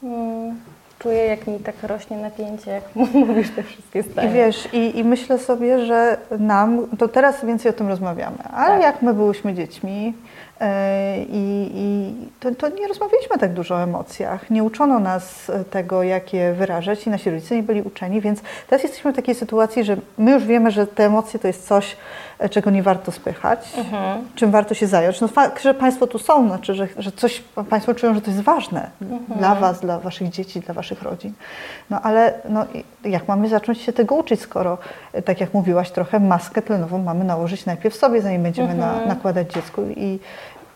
Mm, 0.03 0.59
Czuję, 0.99 1.25
jak 1.25 1.47
mi 1.47 1.59
tak 1.59 1.75
rośnie 1.83 2.17
napięcie, 2.17 2.71
jak 2.71 2.83
mówisz 3.13 3.49
te 3.55 3.63
wszystkie 3.63 3.99
I 3.99 4.03
zdania. 4.03 4.29
wiesz, 4.31 4.67
i, 4.73 4.97
i 4.99 5.03
myślę 5.03 5.39
sobie, 5.39 5.85
że 5.85 6.17
nam, 6.39 6.87
to 6.97 7.07
teraz 7.07 7.45
więcej 7.45 7.69
o 7.69 7.73
tym 7.73 7.87
rozmawiamy, 7.87 8.37
ale 8.53 8.73
Tak. 8.73 8.81
jak 8.81 9.01
my 9.01 9.13
byłyśmy 9.13 9.53
dziećmi 9.53 10.13
i, 11.29 11.71
i 11.75 12.13
to, 12.39 12.55
to 12.55 12.69
nie 12.69 12.87
rozmawialiśmy 12.87 13.37
tak 13.37 13.53
dużo 13.53 13.75
o 13.75 13.83
emocjach, 13.83 14.49
nie 14.49 14.63
uczono 14.63 14.99
nas 14.99 15.49
e, 15.49 15.63
tego, 15.63 16.03
jak 16.03 16.33
je 16.33 16.53
wyrażać 16.53 17.07
i 17.07 17.09
nasi 17.09 17.29
rodzice 17.31 17.55
nie 17.55 17.63
byli 17.63 17.81
uczeni, 17.81 18.21
więc 18.21 18.41
teraz 18.67 18.83
jesteśmy 18.83 19.13
w 19.13 19.15
takiej 19.15 19.35
sytuacji, 19.35 19.83
że 19.83 19.97
my 20.17 20.31
już 20.31 20.45
wiemy, 20.45 20.71
że 20.71 20.87
te 20.87 21.05
emocje 21.05 21.39
to 21.39 21.47
jest 21.47 21.67
coś, 21.67 21.97
e, 22.39 22.49
czego 22.49 22.69
nie 22.69 22.83
warto 22.83 23.11
spychać, 23.11 23.73
Mhm. 23.77 24.27
czym 24.35 24.51
warto 24.51 24.73
się 24.73 24.87
zająć. 24.87 25.21
No 25.21 25.27
fakt, 25.27 25.63
że 25.63 25.73
Państwo 25.73 26.07
tu 26.07 26.19
są, 26.19 26.47
znaczy, 26.47 26.73
że, 26.73 26.87
że 26.97 27.11
coś 27.11 27.43
Państwo 27.69 27.93
czują, 27.95 28.13
że 28.13 28.21
to 28.21 28.31
jest 28.31 28.43
ważne 28.43 28.89
Mhm. 29.01 29.39
dla 29.39 29.55
Was, 29.55 29.79
dla 29.79 29.99
Waszych 29.99 30.29
dzieci, 30.29 30.59
dla 30.59 30.73
Waszych 30.73 31.01
rodzin. 31.01 31.33
No 31.89 32.01
ale 32.01 32.33
no, 32.49 32.65
jak 33.03 33.27
mamy 33.27 33.49
zacząć 33.49 33.81
się 33.81 33.93
tego 33.93 34.15
uczyć, 34.15 34.41
skoro, 34.41 34.77
e, 35.13 35.21
tak 35.21 35.41
jak 35.41 35.53
mówiłaś 35.53 35.91
trochę, 35.91 36.19
maskę 36.19 36.61
tlenową 36.61 36.97
mamy 37.03 37.25
nałożyć 37.25 37.65
najpierw 37.65 37.95
sobie, 37.95 38.21
zanim 38.21 38.43
będziemy 38.43 38.75
na, 38.75 38.89
Mhm. 38.91 39.07
nakładać 39.07 39.53
dziecku 39.53 39.81
i 39.95 40.19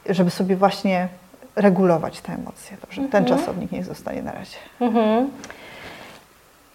żeby 0.09 0.29
sobie 0.31 0.55
właśnie 0.55 1.07
regulować 1.55 2.21
te 2.21 2.33
emocje. 2.33 2.77
Dobrze, 2.81 3.01
ten 3.11 3.23
Mhm. 3.23 3.25
czasownik 3.39 3.71
niech 3.71 3.85
zostaje 3.85 4.23
na 4.23 4.31
razie. 4.31 4.57
Mhm. 4.81 5.29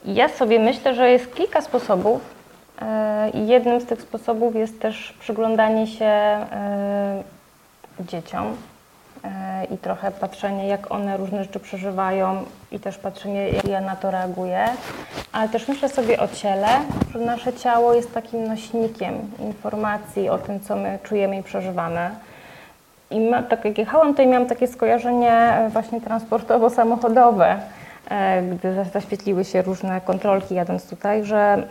Ja 0.04 0.28
sobie 0.28 0.58
myślę, 0.58 0.94
że 0.94 1.10
jest 1.10 1.34
kilka 1.34 1.60
sposobów 1.60 2.20
i 3.34 3.46
jednym 3.46 3.80
z 3.80 3.84
tych 3.86 4.02
sposobów 4.02 4.54
jest 4.54 4.80
też 4.80 5.14
przyglądanie 5.20 5.86
się 5.86 6.04
e, 6.04 7.22
dzieciom. 8.00 8.56
I 9.70 9.78
trochę 9.78 10.10
patrzenie, 10.10 10.68
jak 10.68 10.92
one 10.92 11.16
różne 11.16 11.44
rzeczy 11.44 11.60
przeżywają 11.60 12.44
i 12.72 12.80
też 12.80 12.98
patrzenie, 12.98 13.48
jak 13.48 13.64
ja 13.64 13.80
na 13.80 13.96
to 13.96 14.10
reaguję. 14.10 14.64
Ale 15.32 15.48
też 15.48 15.68
myślę 15.68 15.88
sobie 15.88 16.20
o 16.20 16.28
ciele, 16.28 16.68
że 17.12 17.18
nasze 17.18 17.52
ciało 17.52 17.94
jest 17.94 18.14
takim 18.14 18.48
nośnikiem 18.48 19.14
informacji 19.38 20.28
o 20.28 20.38
tym, 20.38 20.60
co 20.60 20.76
my 20.76 20.98
czujemy 21.02 21.36
i 21.36 21.42
przeżywamy. 21.42 22.10
I 23.10 23.20
ma, 23.20 23.42
tak 23.42 23.64
jak 23.64 23.78
jechałam, 23.78 24.14
to 24.14 24.26
miałam 24.26 24.46
takie 24.46 24.66
skojarzenie 24.66 25.32
e, 25.32 25.68
właśnie 25.68 26.00
transportowo-samochodowe, 26.00 27.56
e, 28.10 28.42
gdy 28.42 28.84
zaświetliły 28.92 29.44
się 29.44 29.62
różne 29.62 30.00
kontrolki 30.00 30.54
jadąc 30.54 30.90
tutaj, 30.90 31.24
że 31.24 31.62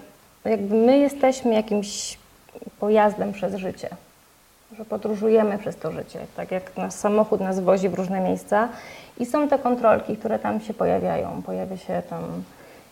jakby 0.46 0.76
my 0.76 0.98
jesteśmy 0.98 1.54
jakimś 1.54 2.18
pojazdem 2.80 3.34
przez 3.34 3.56
życie, 3.56 3.90
że 4.78 4.86
podróżujemy 4.86 5.58
przez 5.58 5.76
to 5.76 5.92
życie, 5.92 6.20
tak 6.36 6.52
jak 6.52 6.78
nasz 6.78 6.94
samochód 6.94 7.42
nas 7.42 7.60
wozi 7.60 7.90
w 7.90 7.94
różne 7.94 8.20
miejsca 8.20 8.70
i 9.20 9.26
są 9.26 9.48
te 9.48 9.60
kontrolki, 9.60 10.18
które 10.18 10.40
tam 10.40 10.62
się 10.62 10.74
pojawiają. 10.74 11.42
Pojawia 11.46 11.78
się 11.78 12.02
tam 12.10 12.24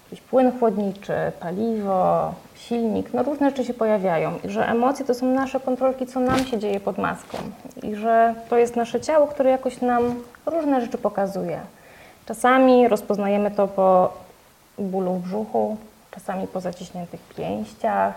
jakiś 0.06 0.22
płyn 0.22 0.60
chłodniczy, 0.60 1.14
paliwo, 1.40 2.34
silnik, 2.56 3.14
no 3.14 3.24
różne 3.24 3.50
rzeczy 3.50 3.66
się 3.66 3.74
pojawiają 3.74 4.32
i 4.44 4.50
że 4.50 4.70
emocje 4.70 5.06
to 5.06 5.14
są 5.14 5.26
nasze 5.26 5.60
kontrolki, 5.60 6.06
co 6.06 6.20
nam 6.20 6.40
się 6.46 6.60
dzieje 6.60 6.80
pod 6.80 6.98
maską 6.98 7.38
i 7.84 7.96
że 7.96 8.36
to 8.50 8.58
jest 8.58 8.76
nasze 8.76 9.02
ciało, 9.02 9.28
które 9.28 9.50
jakoś 9.50 9.82
nam 9.82 10.16
różne 10.46 10.82
rzeczy 10.82 10.98
pokazuje. 10.98 11.60
Czasami 12.26 12.88
rozpoznajemy 12.88 13.52
to 13.52 13.68
po 13.68 14.14
bólu 14.78 15.14
w 15.14 15.22
brzuchu, 15.22 15.78
czasami 16.12 16.48
po 16.48 16.60
zaciśniętych 16.60 17.22
pięściach, 17.36 18.14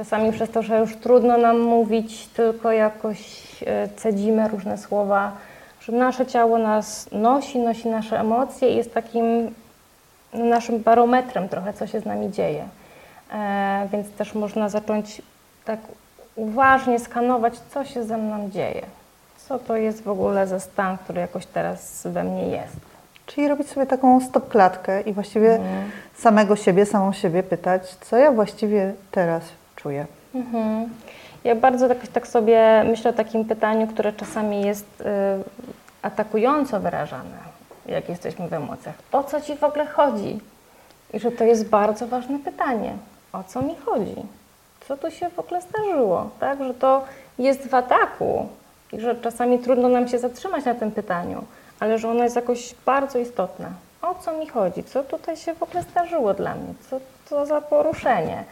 czasami 0.00 0.32
przez 0.32 0.50
to, 0.50 0.62
że 0.62 0.78
już 0.78 0.96
trudno 0.96 1.38
nam 1.38 1.58
mówić, 1.60 2.26
tylko 2.26 2.72
jakoś 2.72 3.18
e, 3.66 3.88
cedzimy 3.96 4.48
różne 4.48 4.78
słowa, 4.78 5.32
że 5.80 5.92
nasze 5.92 6.26
ciało 6.26 6.58
nas 6.58 7.08
nosi, 7.12 7.58
nosi 7.58 7.88
nasze 7.88 8.20
emocje 8.20 8.72
i 8.72 8.76
jest 8.76 8.94
takim 8.94 9.54
naszym 10.32 10.78
barometrem 10.78 11.48
trochę, 11.48 11.72
co 11.72 11.86
się 11.86 12.00
z 12.00 12.04
nami 12.04 12.30
dzieje. 12.30 12.64
E, 13.32 13.88
więc 13.92 14.10
też 14.10 14.34
można 14.34 14.68
zacząć 14.68 15.22
tak 15.64 15.80
uważnie 16.36 16.98
skanować, 16.98 17.54
co 17.70 17.84
się 17.84 18.04
ze 18.04 18.18
mną 18.18 18.50
dzieje. 18.50 18.82
Co 19.48 19.58
to 19.58 19.76
jest 19.76 20.02
w 20.02 20.08
ogóle 20.08 20.46
za 20.46 20.60
stan, 20.60 20.98
który 20.98 21.20
jakoś 21.20 21.46
teraz 21.46 22.06
we 22.06 22.24
mnie 22.24 22.48
jest. 22.48 22.76
Czyli 23.26 23.48
robić 23.48 23.68
sobie 23.68 23.86
taką 23.86 24.20
stop-klatkę 24.20 25.00
i 25.00 25.12
właściwie 25.12 25.54
mhm. 25.54 25.90
samego 26.16 26.56
siebie, 26.56 26.86
samą 26.86 27.12
siebie 27.12 27.42
pytać, 27.42 27.94
co 27.94 28.16
ja 28.16 28.32
właściwie 28.32 28.92
teraz 29.10 29.42
czuję. 29.82 30.06
Mhm. 30.34 30.88
Ja 31.44 31.54
bardzo 31.54 31.88
tak, 31.88 32.08
tak, 32.08 32.26
sobie 32.26 32.84
myślę 32.84 33.10
o 33.10 33.14
takim 33.14 33.44
pytaniu, 33.44 33.86
które 33.86 34.12
czasami 34.12 34.62
jest 34.66 35.00
y, 35.00 35.04
atakująco 36.02 36.80
wyrażane 36.80 37.50
jak 37.86 38.08
jesteśmy 38.08 38.48
w 38.48 38.52
emocjach. 38.52 38.94
O 39.12 39.24
co 39.24 39.40
ci 39.40 39.56
w 39.56 39.64
ogóle 39.64 39.86
chodzi? 39.86 40.40
I 41.14 41.20
że 41.20 41.32
to 41.32 41.44
jest 41.44 41.68
bardzo 41.68 42.06
ważne 42.06 42.38
pytanie. 42.38 42.92
O 43.32 43.42
co 43.42 43.62
mi 43.62 43.76
chodzi? 43.86 44.16
Co 44.88 44.96
tu 44.96 45.10
się 45.10 45.28
w 45.28 45.38
ogóle 45.38 45.60
zdarzyło? 45.62 46.30
Tak, 46.40 46.64
że 46.64 46.74
to 46.74 47.04
jest 47.38 47.68
w 47.68 47.74
ataku 47.74 48.48
i 48.92 49.00
że 49.00 49.14
czasami 49.14 49.58
trudno 49.58 49.88
nam 49.88 50.08
się 50.08 50.18
zatrzymać 50.18 50.64
na 50.64 50.74
tym 50.74 50.90
pytaniu, 50.90 51.44
ale 51.80 51.98
że 51.98 52.10
ono 52.10 52.24
jest 52.24 52.36
jakoś 52.36 52.74
bardzo 52.86 53.18
istotne. 53.18 53.68
O 54.02 54.14
co 54.14 54.32
mi 54.32 54.48
chodzi? 54.48 54.84
Co 54.84 55.02
tutaj 55.02 55.36
się 55.36 55.54
w 55.54 55.62
ogóle 55.62 55.82
zdarzyło 55.82 56.34
dla 56.34 56.54
mnie? 56.54 56.74
Co 56.90 57.00
to 57.28 57.46
za 57.46 57.60
poruszenie? 57.60 58.44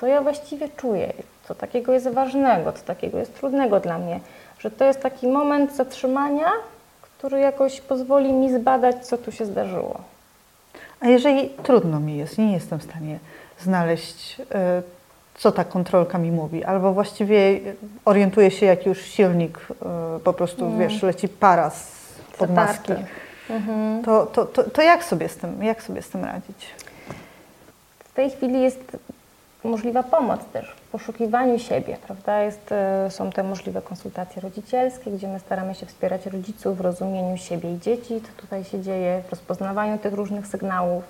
Co 0.00 0.06
ja 0.06 0.22
właściwie 0.22 0.68
czuję? 0.68 1.12
Co 1.48 1.54
takiego 1.54 1.92
jest 1.92 2.08
ważnego? 2.08 2.72
Co 2.72 2.82
takiego 2.82 3.18
jest 3.18 3.34
trudnego 3.34 3.80
dla 3.80 3.98
mnie? 3.98 4.20
Że 4.58 4.70
to 4.70 4.84
jest 4.84 5.00
taki 5.00 5.28
moment 5.28 5.76
zatrzymania 5.76 6.52
który 7.22 7.40
jakoś 7.40 7.80
pozwoli 7.80 8.32
mi 8.32 8.52
zbadać, 8.52 9.06
co 9.06 9.18
tu 9.18 9.32
się 9.32 9.46
zdarzyło. 9.46 10.00
A 11.00 11.06
jeżeli 11.06 11.50
trudno 11.50 12.00
mi 12.00 12.16
jest, 12.16 12.38
nie 12.38 12.52
jestem 12.52 12.78
w 12.78 12.82
stanie 12.82 13.18
znaleźć, 13.60 14.40
e, 14.54 14.82
co 15.34 15.52
ta 15.52 15.64
kontrolka 15.64 16.18
mi 16.18 16.32
mówi, 16.32 16.64
albo 16.64 16.92
właściwie 16.92 17.60
orientuję 18.04 18.50
się, 18.50 18.66
jak 18.66 18.86
już 18.86 19.02
silnik 19.02 19.58
e, 19.70 20.20
po 20.24 20.32
prostu, 20.32 20.66
mm. 20.66 20.78
wiesz, 20.78 21.02
leci 21.02 21.28
para 21.28 21.70
pod 22.38 22.50
maski, 22.50 22.92
mhm. 23.50 24.04
to, 24.04 24.26
to, 24.26 24.44
to, 24.44 24.62
to 24.70 24.82
jak, 24.82 25.04
sobie 25.04 25.28
z 25.28 25.36
tym, 25.36 25.62
jak 25.62 25.82
sobie 25.82 26.02
z 26.02 26.08
tym 26.08 26.24
radzić? 26.24 26.66
W 27.98 28.12
tej 28.12 28.30
chwili 28.30 28.62
jest 28.62 28.96
możliwa 29.64 30.02
pomoc 30.02 30.40
też 30.52 30.70
w 30.70 30.90
poszukiwaniu 30.90 31.58
siebie, 31.58 31.96
prawda? 32.06 32.42
Jest, 32.42 32.72
e, 32.72 33.10
są 33.10 33.30
te 33.30 33.42
możliwe 33.42 33.82
konsultacje 33.82 34.42
rodzicielskie, 34.42 35.10
gdzie 35.10 35.28
my 35.28 35.40
staramy 35.40 35.74
się 35.74 35.86
wspierać 35.86 36.26
rodziców 36.26 36.78
w 36.78 36.80
rozumieniu 36.80 37.36
siebie 37.36 37.74
i 37.74 37.78
dzieci, 37.78 38.20
co 38.20 38.42
tutaj 38.42 38.64
się 38.64 38.82
dzieje, 38.82 39.22
w 39.26 39.30
rozpoznawaniu 39.30 39.98
tych 39.98 40.14
różnych 40.14 40.46
sygnałów. 40.46 41.04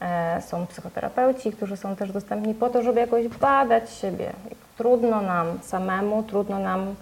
E, 0.00 0.42
są 0.42 0.66
psychoterapeuci, 0.66 1.52
którzy 1.52 1.76
są 1.76 1.96
też 1.96 2.12
dostępni 2.12 2.54
po 2.54 2.68
to, 2.68 2.82
żeby 2.82 3.00
jakoś 3.00 3.28
badać 3.28 3.90
siebie. 3.90 4.32
Trudno 4.78 5.22
nam 5.22 5.58
samemu, 5.62 6.22
trudno 6.22 6.58
nam 6.58 6.94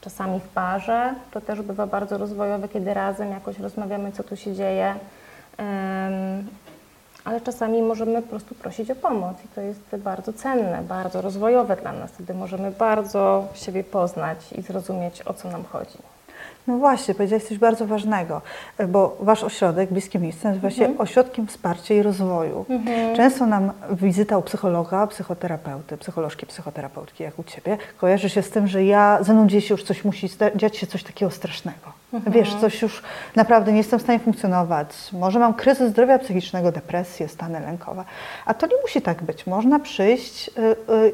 czasami 0.00 0.40
w 0.40 0.48
parze. 0.48 1.14
To 1.30 1.40
też 1.40 1.62
bywa 1.62 1.86
bardzo 1.86 2.18
rozwojowe, 2.18 2.68
kiedy 2.68 2.94
razem 2.94 3.30
jakoś 3.30 3.58
rozmawiamy, 3.58 4.12
co 4.12 4.24
tu 4.24 4.36
się 4.36 4.54
dzieje 4.54 4.94
ale 7.24 7.40
czasami 7.40 7.82
możemy 7.82 8.22
po 8.22 8.28
prostu 8.28 8.54
prosić 8.54 8.90
o 8.90 8.94
pomoc 8.94 9.36
i 9.44 9.48
to 9.54 9.60
jest 9.60 9.80
bardzo 9.98 10.32
cenne, 10.32 10.82
bardzo 10.88 11.22
rozwojowe 11.22 11.76
dla 11.76 11.92
nas. 11.92 12.10
Wtedy 12.10 12.34
możemy 12.34 12.70
bardzo 12.70 13.48
siebie 13.54 13.84
poznać 13.84 14.38
i 14.52 14.62
zrozumieć, 14.62 15.22
o 15.22 15.34
co 15.34 15.50
nam 15.50 15.64
chodzi. 15.64 15.98
No 16.66 16.78
właśnie, 16.78 17.14
powiedziałeś 17.14 17.44
coś 17.44 17.58
bardzo 17.58 17.86
ważnego, 17.86 18.42
bo 18.88 19.16
Wasz 19.20 19.44
ośrodek, 19.44 19.92
Bliskie 19.92 20.18
Miejsce, 20.18 20.48
nazywa 20.48 20.70
się 20.70 20.84
mhm. 20.84 21.00
Ośrodkiem 21.00 21.46
Wsparcia 21.46 21.94
i 21.94 22.02
Rozwoju. 22.02 22.64
Mhm. 22.68 23.16
Często 23.16 23.46
nam 23.46 23.72
wizyta 23.90 24.38
u 24.38 24.42
psychologa, 24.42 25.06
psychoterapeuty, 25.06 25.96
psycholożki, 25.96 26.46
psychoterapeutki, 26.46 27.22
jak 27.22 27.38
u 27.38 27.44
Ciebie, 27.44 27.78
kojarzy 27.98 28.30
się 28.30 28.42
z 28.42 28.50
tym, 28.50 28.66
że 28.66 28.84
ja, 28.84 29.18
ze 29.22 29.32
mną 29.32 29.46
dzieje 29.48 29.62
się 29.62 29.74
już 29.74 29.84
coś, 29.84 30.04
musi 30.04 30.28
dziać 30.56 30.76
się 30.76 30.86
coś 30.86 31.02
takiego 31.02 31.30
strasznego. 31.30 32.01
Mhm. 32.12 32.32
Wiesz, 32.32 32.54
coś 32.54 32.82
już 32.82 33.02
naprawdę 33.36 33.72
nie 33.72 33.78
jestem 33.78 33.98
w 33.98 34.02
stanie 34.02 34.18
funkcjonować. 34.18 34.88
Może 35.12 35.38
mam 35.38 35.54
kryzys 35.54 35.90
zdrowia 35.90 36.18
psychicznego, 36.18 36.72
depresję, 36.72 37.28
stany 37.28 37.60
lękowe. 37.60 38.04
A 38.46 38.54
to 38.54 38.66
nie 38.66 38.76
musi 38.82 39.02
tak 39.02 39.22
być. 39.22 39.46
Można 39.46 39.78
przyjść, 39.78 40.48
y, 40.48 40.52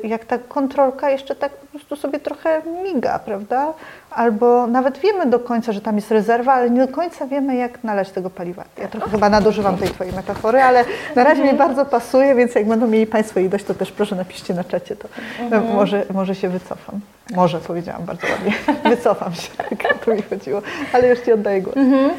y, 0.04 0.06
jak 0.06 0.24
ta 0.24 0.38
kontrolka 0.38 1.10
jeszcze 1.10 1.34
tak 1.34 1.52
po 1.52 1.66
prostu 1.66 1.96
sobie 1.96 2.20
trochę 2.20 2.62
miga, 2.82 3.18
prawda? 3.18 3.72
Albo 4.10 4.66
nawet 4.66 4.98
wiemy 4.98 5.26
do 5.26 5.38
końca, 5.38 5.72
że 5.72 5.80
tam 5.80 5.96
jest 5.96 6.10
rezerwa, 6.10 6.52
ale 6.52 6.70
nie 6.70 6.86
do 6.86 6.92
końca 6.92 7.26
wiemy, 7.26 7.56
jak 7.56 7.84
nalać 7.84 8.10
tego 8.10 8.30
paliwa. 8.30 8.64
Ja 8.78 8.88
trochę 8.88 9.10
chyba 9.10 9.28
nadużywam 9.28 9.76
tej 9.76 9.88
Twojej 9.88 10.12
metafory, 10.12 10.62
ale 10.62 10.84
na 11.16 11.24
razie 11.24 11.44
mi 11.44 11.58
bardzo 11.58 11.86
pasuje, 11.86 12.34
więc 12.34 12.54
jak 12.54 12.66
będą 12.66 12.86
mieli 12.86 13.06
Państwo 13.06 13.40
jej 13.40 13.48
dość, 13.48 13.64
to 13.64 13.74
też 13.74 13.92
proszę 13.92 14.16
napiszcie 14.16 14.54
na 14.54 14.64
czacie, 14.64 14.96
to 14.96 15.08
mhm. 15.40 15.74
może, 15.74 16.04
może 16.14 16.34
się 16.34 16.48
wycofam. 16.48 17.00
Może 17.34 17.60
powiedziałam 17.60 18.04
bardzo 18.04 18.26
ładnie. 18.26 18.52
Wycofam 18.96 19.34
się, 19.34 19.50
tak 19.82 20.04
to 20.04 20.14
mi 20.14 20.22
chodziło. 20.22 20.62
Ale 20.92 21.08
już 21.08 21.20
Ci 21.20 21.32
oddaję 21.32 21.62
głos. 21.62 21.76
Mhm. 21.76 22.10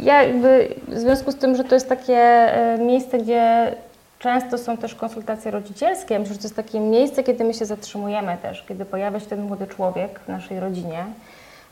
Ja 0.00 0.22
jakby 0.22 0.74
w 0.88 0.98
związku 0.98 1.32
z 1.32 1.36
tym, 1.36 1.56
że 1.56 1.64
to 1.64 1.74
jest 1.74 1.88
takie 1.88 2.16
e, 2.16 2.78
miejsce, 2.78 3.18
gdzie 3.18 3.74
często 4.18 4.58
są 4.58 4.76
też 4.76 4.94
konsultacje 4.94 5.50
rodzicielskie, 5.50 6.18
myślę, 6.18 6.34
że 6.34 6.40
to 6.40 6.44
jest 6.44 6.56
takie 6.56 6.80
miejsce, 6.80 7.24
kiedy 7.24 7.44
my 7.44 7.54
się 7.54 7.66
zatrzymujemy 7.66 8.36
też, 8.42 8.64
kiedy 8.68 8.84
pojawia 8.84 9.20
się 9.20 9.26
ten 9.26 9.42
młody 9.42 9.66
człowiek 9.66 10.20
w 10.20 10.28
naszej 10.28 10.60
rodzinie 10.60 11.04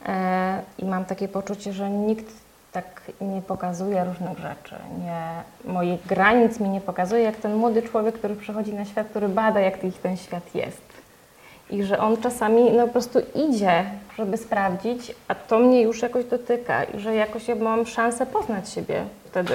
e, 0.07 0.61
i 0.79 0.85
mam 0.85 1.05
takie 1.05 1.29
poczucie, 1.29 1.73
że 1.73 1.91
nikt 1.91 2.26
tak 2.73 3.00
nie 3.21 3.43
pokazuje 3.43 4.05
różnych 4.05 4.38
rzeczy, 4.38 4.75
nie, 5.05 5.73
moich 5.73 6.07
granic 6.07 6.61
mi 6.61 6.69
nie 6.69 6.81
pokazuje, 6.81 7.23
jak 7.23 7.37
ten 7.37 7.55
młody 7.55 7.83
człowiek, 7.83 8.15
który 8.15 8.37
przychodzi 8.37 8.75
na 8.75 8.85
świat, 8.85 9.07
który 9.07 9.29
bada, 9.29 9.61
jak 9.61 9.79
ten 10.03 10.17
świat 10.17 10.55
jest 10.55 10.86
i 11.70 11.82
że 11.82 11.99
on 11.99 12.16
czasami 12.16 12.70
no, 12.70 12.87
po 12.87 12.92
prostu 12.92 13.18
idzie, 13.35 13.85
żeby 14.18 14.37
sprawdzić, 14.37 15.14
a 15.28 15.35
to 15.35 15.58
mnie 15.58 15.82
już 15.82 16.02
jakoś 16.02 16.25
dotyka 16.25 16.85
i 16.85 17.00
że 17.00 17.14
jakoś 17.14 17.49
ja 17.49 17.54
mam 17.54 17.87
szansę 17.87 18.26
poznać 18.26 18.68
siebie 18.68 19.04
wtedy, 19.25 19.54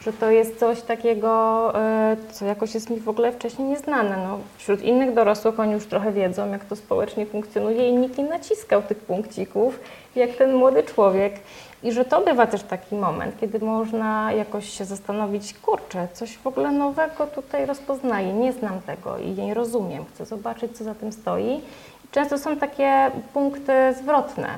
że 0.00 0.12
to 0.12 0.30
jest 0.30 0.58
coś 0.58 0.82
takiego, 0.82 1.72
e, 1.74 2.16
co 2.32 2.44
jakoś 2.44 2.74
jest 2.74 2.90
mi 2.90 3.00
w 3.00 3.08
ogóle 3.08 3.32
wcześniej 3.32 3.68
nieznane. 3.68 4.16
No, 4.16 4.38
wśród 4.56 4.82
innych 4.82 5.14
dorosłych 5.14 5.60
oni 5.60 5.72
już 5.72 5.86
trochę 5.86 6.12
wiedzą, 6.12 6.50
jak 6.50 6.64
to 6.64 6.76
społecznie 6.76 7.26
funkcjonuje 7.26 7.88
i 7.88 7.92
nikt 7.92 8.18
nie 8.18 8.24
naciskał 8.24 8.82
tych 8.82 8.98
punkcików, 8.98 9.80
jak 10.16 10.30
ten 10.30 10.54
młody 10.54 10.82
człowiek. 10.82 11.34
I 11.82 11.92
że 11.92 12.04
to 12.04 12.20
bywa 12.20 12.46
też 12.46 12.62
taki 12.62 12.94
moment, 12.94 13.40
kiedy 13.40 13.58
można 13.58 14.32
jakoś 14.32 14.70
się 14.70 14.84
zastanowić, 14.84 15.54
kurczę, 15.54 16.08
coś 16.12 16.38
w 16.38 16.46
ogóle 16.46 16.70
nowego 16.70 17.26
tutaj 17.26 17.66
rozpoznaję, 17.66 18.32
nie 18.32 18.52
znam 18.52 18.80
tego 18.80 19.18
i 19.18 19.30
nie 19.30 19.54
rozumiem, 19.54 20.04
chcę 20.04 20.26
zobaczyć, 20.26 20.78
co 20.78 20.84
za 20.84 20.94
tym 20.94 21.12
stoi. 21.12 21.62
I 22.04 22.08
często 22.10 22.38
są 22.38 22.56
takie 22.56 23.10
punkty 23.32 23.72
zwrotne, 24.02 24.48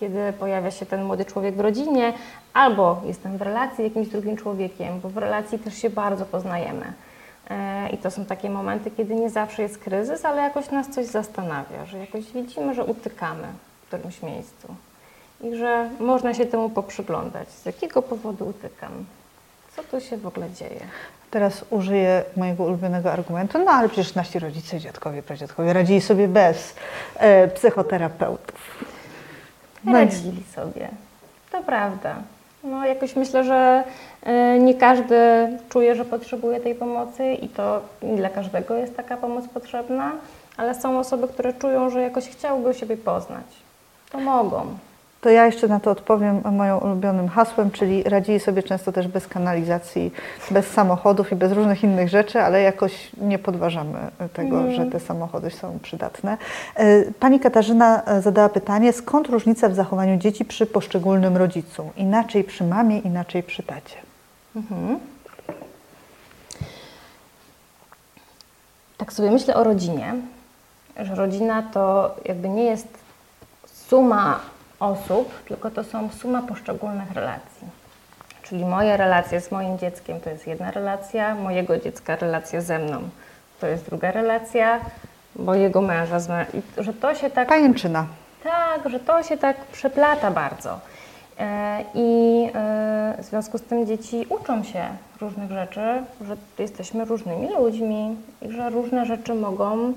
kiedy 0.00 0.32
pojawia 0.32 0.70
się 0.70 0.86
ten 0.86 1.04
młody 1.04 1.24
człowiek 1.24 1.54
w 1.54 1.60
rodzinie, 1.60 2.12
albo 2.54 3.00
jestem 3.04 3.38
w 3.38 3.42
relacji 3.42 3.76
z 3.76 3.88
jakimś 3.88 4.08
drugim 4.08 4.36
człowiekiem, 4.36 5.00
bo 5.00 5.08
w 5.08 5.16
relacji 5.16 5.58
też 5.58 5.74
się 5.74 5.90
bardzo 5.90 6.24
poznajemy. 6.24 6.92
E, 7.50 7.88
I 7.90 7.98
to 7.98 8.10
są 8.10 8.24
takie 8.24 8.50
momenty, 8.50 8.90
kiedy 8.90 9.14
nie 9.14 9.30
zawsze 9.30 9.62
jest 9.62 9.78
kryzys, 9.78 10.24
ale 10.24 10.42
jakoś 10.42 10.70
nas 10.70 10.88
coś 10.88 11.06
zastanawia, 11.06 11.86
że 11.86 11.98
jakoś 11.98 12.32
widzimy, 12.32 12.74
że 12.74 12.84
utykamy 12.84 13.46
w 13.82 13.86
którymś 13.86 14.22
miejscu. 14.22 14.74
I 15.42 15.56
że 15.56 15.88
można 16.00 16.34
się 16.34 16.46
temu 16.46 16.70
poprzyglądać. 16.70 17.48
Z 17.48 17.66
jakiego 17.66 18.02
powodu 18.02 18.48
utykam? 18.48 19.04
Co 19.76 19.82
tu 19.82 20.00
się 20.00 20.16
w 20.16 20.26
ogóle 20.26 20.50
dzieje? 20.50 20.80
Teraz 21.30 21.64
użyję 21.70 22.22
mojego 22.36 22.64
ulubionego 22.64 23.12
argumentu, 23.12 23.58
no 23.64 23.70
ale 23.70 23.88
przecież 23.88 24.14
nasi 24.14 24.38
rodzice, 24.38 24.80
dziadkowie, 24.80 25.22
pradziadkowie 25.22 25.72
radzili 25.72 26.00
sobie 26.00 26.28
bez 26.28 26.74
e, 27.16 27.48
psychoterapeutów. 27.48 28.84
No 29.84 29.92
Radzili 29.92 30.42
sobie. 30.54 30.88
To 31.52 31.62
prawda. 31.62 32.14
No 32.64 32.86
jakoś 32.86 33.16
myślę, 33.16 33.44
że 33.44 33.84
y, 34.56 34.60
nie 34.60 34.74
każdy 34.74 35.18
czuje, 35.68 35.94
że 35.94 36.04
potrzebuje 36.04 36.60
tej 36.60 36.74
pomocy 36.74 37.34
i 37.34 37.48
to 37.48 37.80
nie 38.02 38.16
dla 38.16 38.28
każdego 38.28 38.74
jest 38.74 38.96
taka 38.96 39.16
pomoc 39.16 39.48
potrzebna, 39.48 40.12
ale 40.56 40.74
są 40.74 40.98
osoby, 40.98 41.28
które 41.28 41.54
czują, 41.54 41.90
że 41.90 42.02
jakoś 42.02 42.28
chciałyby 42.28 42.74
siebie 42.74 42.96
poznać. 42.96 43.46
To 44.10 44.20
mogą. 44.20 44.66
To 45.20 45.30
ja 45.30 45.46
jeszcze 45.46 45.68
na 45.68 45.80
to 45.80 45.90
odpowiem 45.90 46.42
moim 46.52 46.74
ulubionym 46.82 47.28
hasłem, 47.28 47.70
czyli 47.70 48.02
radzili 48.02 48.40
sobie 48.40 48.62
często 48.62 48.92
też 48.92 49.08
bez 49.08 49.26
kanalizacji, 49.26 50.12
bez 50.50 50.66
samochodów 50.66 51.32
i 51.32 51.36
bez 51.36 51.52
różnych 51.52 51.84
innych 51.84 52.08
rzeczy, 52.08 52.40
ale 52.40 52.62
jakoś 52.62 53.10
nie 53.16 53.38
podważamy 53.38 53.98
tego, 54.32 54.72
że 54.72 54.86
te 54.86 55.00
samochody 55.00 55.50
są 55.50 55.78
przydatne. 55.82 56.36
E, 56.74 57.12
Pani 57.12 57.40
Katarzyna 57.40 58.04
e, 58.04 58.22
zadała 58.22 58.48
pytanie, 58.48 58.92
skąd 58.92 59.28
różnica 59.28 59.68
w 59.68 59.74
zachowaniu 59.74 60.16
dzieci 60.16 60.44
przy 60.44 60.66
poszczególnym 60.66 61.36
rodzicu? 61.36 61.90
Inaczej 61.96 62.44
przy 62.44 62.64
mamie, 62.64 62.98
inaczej 62.98 63.42
przy 63.42 63.62
tacie. 63.62 63.96
Tak 68.96 69.12
sobie 69.12 69.30
myślę 69.30 69.54
o 69.54 69.64
rodzinie, 69.64 70.14
że 70.96 71.14
rodzina 71.14 71.62
to 71.62 72.14
jakby 72.24 72.48
nie 72.48 72.64
jest 72.64 72.88
suma 73.66 74.40
osób, 74.80 75.44
tylko 75.48 75.70
to 75.70 75.84
są 75.84 76.08
suma 76.10 76.42
poszczególnych 76.42 77.12
relacji. 77.12 77.66
Czyli 78.42 78.64
moje 78.64 78.96
relacje 78.96 79.40
z 79.40 79.50
moim 79.52 79.78
dzieckiem 79.78 80.20
to 80.20 80.30
jest 80.30 80.46
jedna 80.46 80.70
relacja, 80.70 81.34
mojego 81.34 81.78
dziecka 81.78 82.16
relacja 82.16 82.60
ze 82.60 82.78
mną 82.78 83.00
to 83.60 83.66
jest 83.66 83.84
druga 83.84 84.10
relacja, 84.10 84.80
mojego 85.36 85.80
męża 85.80 86.20
z 86.20 86.28
mę- 86.28 86.46
i 86.54 86.82
że 86.82 86.92
to 86.94 87.14
się 87.14 87.30
tak 87.30 87.48
Pajęczyna. 87.48 88.06
tak, 88.44 88.88
że 88.90 89.00
to 89.00 89.22
się 89.22 89.36
tak 89.36 89.56
przeplata 89.56 90.30
bardzo. 90.30 90.80
E, 91.38 91.80
I 91.94 92.42
e, 92.54 93.14
w 93.18 93.24
związku 93.24 93.58
z 93.58 93.62
tym 93.62 93.86
dzieci 93.86 94.26
uczą 94.28 94.64
się 94.64 94.84
różnych 95.20 95.50
rzeczy, 95.50 95.80
że 96.26 96.36
jesteśmy 96.58 97.04
różnymi 97.04 97.48
ludźmi 97.48 98.16
i 98.42 98.50
że 98.52 98.70
różne 98.70 99.06
rzeczy 99.06 99.34
mogą 99.34 99.92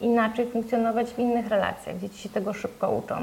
inaczej 0.00 0.46
funkcjonować 0.50 1.10
w 1.10 1.18
innych 1.18 1.48
relacjach. 1.48 1.98
Dzieci 1.98 2.18
się 2.18 2.28
tego 2.28 2.52
szybko 2.52 2.90
uczą. 2.90 3.16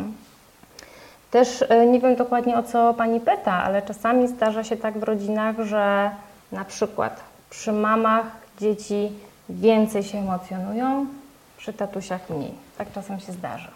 Też 1.33 1.65
e, 1.69 1.85
nie 1.85 1.99
wiem 1.99 2.15
dokładnie 2.15 2.57
o 2.57 2.63
co 2.63 2.93
pani 2.93 3.19
pyta, 3.19 3.63
ale 3.63 3.81
czasami 3.81 4.27
zdarza 4.27 4.63
się 4.63 4.77
tak 4.77 4.97
w 4.97 5.03
rodzinach, 5.03 5.55
że 5.59 6.11
na 6.51 6.65
przykład 6.65 7.19
przy 7.49 7.71
mamach 7.71 8.25
dzieci 8.59 9.11
więcej 9.49 10.03
się 10.03 10.17
emocjonują, 10.17 11.05
przy 11.57 11.73
tatusiach 11.73 12.29
mniej. 12.29 12.51
Tak 12.77 12.91
czasem 12.91 13.19
się 13.19 13.33
zdarza. 13.33 13.71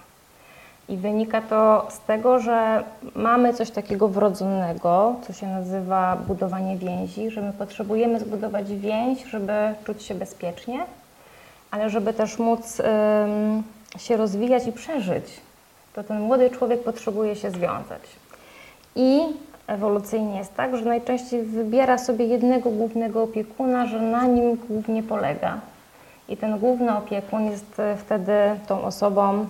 I 0.89 0.97
wynika 0.97 1.41
to 1.41 1.87
z 1.89 1.99
tego, 1.99 2.39
że 2.39 2.83
mamy 3.15 3.53
coś 3.53 3.71
takiego 3.71 4.07
wrodzonego, 4.07 5.15
co 5.27 5.33
się 5.33 5.47
nazywa 5.47 6.17
budowanie 6.27 6.77
więzi, 6.77 7.31
że 7.31 7.41
my 7.41 7.53
potrzebujemy 7.53 8.19
zbudować 8.19 8.71
więź, 8.75 9.25
żeby 9.25 9.53
czuć 9.85 10.03
się 10.03 10.15
bezpiecznie, 10.15 10.79
ale 11.71 11.89
żeby 11.89 12.13
też 12.13 12.39
móc 12.39 12.79
ym, 12.79 13.63
się 13.97 14.17
rozwijać 14.17 14.67
i 14.67 14.71
przeżyć, 14.71 15.46
to 15.97 16.03
ten 16.03 16.21
młody 16.21 16.49
człowiek 16.49 16.83
potrzebuje 16.83 17.35
się 17.35 17.51
związać. 17.51 18.01
I 18.95 19.21
ewolucyjnie 19.67 20.37
jest 20.37 20.55
tak, 20.55 20.77
że 20.77 20.85
najczęściej 20.85 21.43
wybiera 21.43 21.97
sobie 21.97 22.25
jednego 22.25 22.69
głównego 22.69 23.23
opiekuna, 23.23 23.85
że 23.85 24.01
na 24.01 24.25
nim 24.25 24.55
głównie 24.55 25.03
polega. 25.03 25.59
I 26.29 26.37
ten 26.37 26.59
główny 26.59 26.97
opiekun 26.97 27.45
jest 27.45 27.79
e, 27.79 27.95
wtedy 27.97 28.33
tą 28.67 28.83
osobą, 28.83 29.47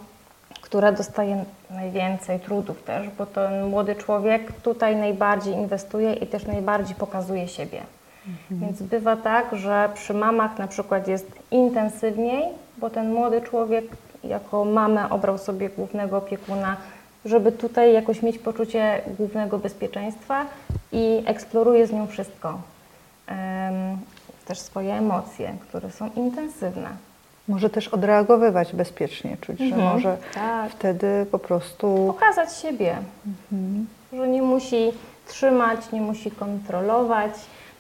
która 0.62 0.92
dostaje 0.92 1.46
najwięcej 1.70 2.40
trudów 2.40 2.84
też, 2.84 3.10
bo 3.18 3.26
ten 3.26 3.68
młody 3.70 3.96
człowiek 3.96 4.52
tutaj 4.62 4.96
najbardziej 4.96 5.54
inwestuje 5.54 6.14
i 6.14 6.28
też 6.28 6.46
najbardziej 6.46 6.96
pokazuje 6.96 7.48
siebie. 7.48 7.82
Więc 8.52 8.82
bywa 8.82 9.16
tak, 9.16 9.56
że 9.56 9.90
przy 9.94 10.14
mamach 10.14 10.58
na 10.58 10.68
przykład 10.68 11.08
jest 11.08 11.32
intensywniej, 11.52 12.44
bo 12.78 12.90
ten 12.90 13.14
młody 13.14 13.42
człowiek 13.42 13.86
jako 14.24 14.66
mamę 14.66 15.10
obrał 15.10 15.38
sobie 15.38 15.70
głównego 15.70 16.18
opiekuna, 16.18 16.78
żeby 17.26 17.52
tutaj 17.52 17.94
jakoś 17.94 18.22
mieć 18.22 18.38
poczucie 18.40 19.02
głównego 19.18 19.58
bezpieczeństwa 19.60 20.46
i 20.92 21.24
eksploruje 21.26 21.88
z 21.88 21.92
nią 21.92 22.08
wszystko. 22.08 22.62
Też 24.46 24.60
swoje 24.60 24.94
emocje, 24.94 25.54
które 25.70 25.92
są 25.92 26.10
intensywne. 26.16 26.90
Może 27.48 27.70
też 27.70 27.88
odreagowywać 27.88 28.74
bezpiecznie, 28.74 29.38
czuć, 29.42 29.60
że 29.60 29.66
Mhm, 29.66 29.94
może 29.94 30.18
tak. 30.34 30.72
wtedy 30.72 31.26
po 31.32 31.40
prostu 31.40 32.14
pokazać 32.14 32.56
siebie, 32.56 32.96
że 34.14 34.28
nie 34.28 34.42
musi 34.42 34.92
trzymać, 35.28 35.92
nie 35.92 36.02
musi 36.02 36.32
kontrolować, 36.32 37.32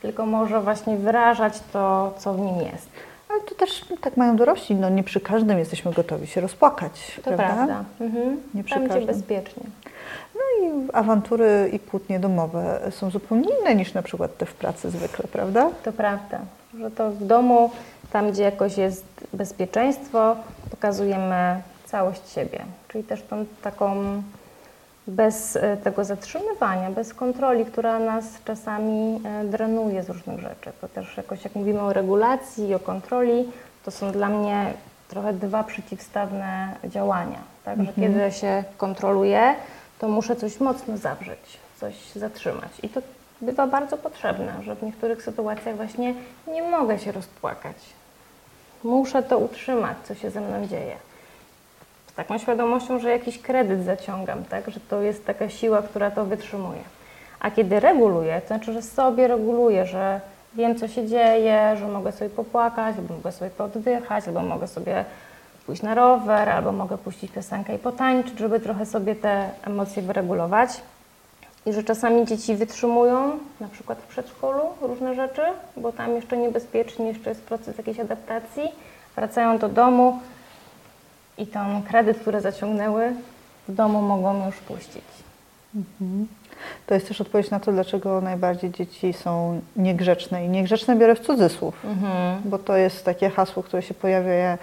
tylko 0.01 0.25
może 0.25 0.61
właśnie 0.61 0.97
wyrażać 0.97 1.53
to, 1.73 2.13
co 2.17 2.33
w 2.33 2.39
nim 2.39 2.55
jest. 2.61 2.89
Ale 3.29 3.41
to 3.41 3.55
też 3.55 3.85
tak 4.01 4.17
mają 4.17 4.35
dorośli, 4.35 4.75
no 4.75 4.89
nie 4.89 5.03
przy 5.03 5.19
każdym 5.19 5.59
jesteśmy 5.59 5.93
gotowi 5.93 6.27
się 6.27 6.41
rozpłakać, 6.41 7.21
To 7.23 7.31
prawda. 7.31 7.83
Mhm. 8.01 8.41
Nie 8.53 8.63
przy 8.63 8.75
Tam, 8.75 8.87
każdym. 8.87 9.05
bezpiecznie. 9.05 9.63
No 10.35 10.41
i 10.67 10.87
awantury 10.93 11.69
i 11.73 11.79
kłótnie 11.79 12.19
domowe 12.19 12.79
są 12.91 13.09
zupełnie 13.09 13.47
inne 13.59 13.75
niż 13.75 13.93
na 13.93 14.01
przykład 14.01 14.37
te 14.37 14.45
w 14.45 14.53
pracy 14.53 14.89
zwykle, 14.89 15.25
prawda? 15.31 15.69
To 15.83 15.91
prawda, 15.91 16.39
że 16.79 16.91
to 16.91 17.11
w 17.11 17.25
domu, 17.25 17.71
tam 18.11 18.31
gdzie 18.31 18.43
jakoś 18.43 18.77
jest 18.77 19.05
bezpieczeństwo, 19.33 20.35
pokazujemy 20.71 21.61
całość 21.85 22.29
siebie. 22.33 22.59
Czyli 22.87 23.03
też 23.03 23.21
tą 23.23 23.45
taką 23.61 23.95
bez 25.07 25.55
e, 25.55 25.77
tego 25.77 26.05
zatrzymywania, 26.05 26.91
bez 26.91 27.13
kontroli, 27.13 27.65
która 27.65 27.99
nas 27.99 28.25
czasami 28.45 29.21
e, 29.25 29.43
drenuje 29.43 30.03
z 30.03 30.09
różnych 30.09 30.39
rzeczy. 30.39 30.71
To 30.81 30.87
też 30.87 31.17
jakoś 31.17 31.43
jak 31.43 31.55
mówimy 31.55 31.81
o 31.81 31.93
regulacji 31.93 32.67
i 32.67 32.75
o 32.75 32.79
kontroli, 32.79 33.51
to 33.85 33.91
są 33.91 34.11
dla 34.11 34.29
mnie 34.29 34.73
trochę 35.07 35.33
dwa 35.33 35.63
przeciwstawne 35.63 36.69
działania. 36.85 37.39
Tak? 37.65 37.83
Że 37.83 37.93
kiedy 37.93 38.31
się 38.31 38.63
kontroluje, 38.77 39.55
to 39.99 40.07
muszę 40.07 40.35
coś 40.35 40.59
mocno 40.59 40.97
zawrzeć, 40.97 41.59
coś 41.79 42.11
zatrzymać. 42.15 42.71
I 42.83 42.89
to 42.89 43.01
bywa 43.41 43.67
bardzo 43.67 43.97
potrzebne, 43.97 44.53
że 44.63 44.75
w 44.75 44.83
niektórych 44.83 45.23
sytuacjach 45.23 45.75
właśnie 45.75 46.13
nie 46.47 46.63
mogę 46.63 46.99
się 46.99 47.11
rozpłakać. 47.11 47.77
Muszę 48.83 49.23
to 49.23 49.37
utrzymać, 49.37 49.97
co 50.03 50.15
się 50.15 50.31
ze 50.31 50.41
mną 50.41 50.67
dzieje. 50.67 50.95
Taką 52.17 52.37
świadomością, 52.37 52.99
że 52.99 53.09
jakiś 53.11 53.39
kredyt 53.39 53.85
zaciągam, 53.85 54.45
tak? 54.45 54.69
że 54.69 54.79
to 54.79 55.01
jest 55.01 55.25
taka 55.25 55.49
siła, 55.49 55.81
która 55.81 56.11
to 56.11 56.25
wytrzymuje. 56.25 56.81
A 57.39 57.51
kiedy 57.51 57.79
reguluję, 57.79 58.41
to 58.41 58.47
znaczy, 58.47 58.73
że 58.73 58.81
sobie 58.81 59.27
reguluję, 59.27 59.85
że 59.85 60.21
wiem, 60.53 60.75
co 60.75 60.87
się 60.87 61.07
dzieje, 61.07 61.75
że 61.79 61.87
mogę 61.87 62.11
sobie 62.11 62.29
popłakać, 62.29 62.95
albo 62.97 63.13
mogę 63.13 63.31
sobie 63.31 63.51
pooddychać, 63.51 64.27
albo 64.27 64.41
mogę 64.41 64.67
sobie 64.67 65.05
pójść 65.65 65.81
na 65.81 65.95
rower, 65.95 66.49
albo 66.49 66.71
mogę 66.71 66.97
puścić 66.97 67.31
piosenkę 67.31 67.75
i 67.75 67.79
potańczyć, 67.79 68.39
żeby 68.39 68.59
trochę 68.59 68.85
sobie 68.85 69.15
te 69.15 69.49
emocje 69.65 70.01
wyregulować. 70.01 70.69
I 71.65 71.73
że 71.73 71.83
czasami 71.83 72.25
dzieci 72.25 72.55
wytrzymują, 72.55 73.39
na 73.59 73.67
przykład 73.67 73.97
w 73.97 74.07
przedszkolu, 74.07 74.61
różne 74.81 75.15
rzeczy, 75.15 75.41
bo 75.77 75.91
tam 75.91 76.15
jeszcze 76.15 76.37
niebezpiecznie, 76.37 77.07
jeszcze 77.07 77.29
jest 77.29 77.41
proces 77.41 77.77
jakiejś 77.77 77.99
adaptacji. 77.99 78.63
Wracają 79.15 79.57
do 79.57 79.69
domu 79.69 80.19
i 81.37 81.47
ten 81.47 81.81
kredyt, 81.83 82.17
który 82.19 82.41
zaciągnęły, 82.41 83.13
w 83.67 83.75
domu 83.75 84.01
mogą 84.01 84.45
już 84.45 84.55
puścić. 84.55 85.03
To 86.87 86.93
jest 86.93 87.07
też 87.07 87.21
odpowiedź 87.21 87.49
na 87.49 87.59
to, 87.59 87.71
dlaczego 87.71 88.21
najbardziej 88.21 88.71
dzieci 88.71 89.13
są 89.13 89.61
niegrzeczne. 89.75 90.45
I 90.45 90.49
niegrzeczne 90.49 90.95
biorę 90.95 91.15
w 91.15 91.19
cudzysłów, 91.19 91.85
bo 92.45 92.57
to 92.57 92.77
jest 92.77 93.05
takie 93.05 93.29
hasło, 93.29 93.63
które 93.63 93.81
się 93.81 93.93
pojawia. 93.93 94.33
Ja 94.33 94.57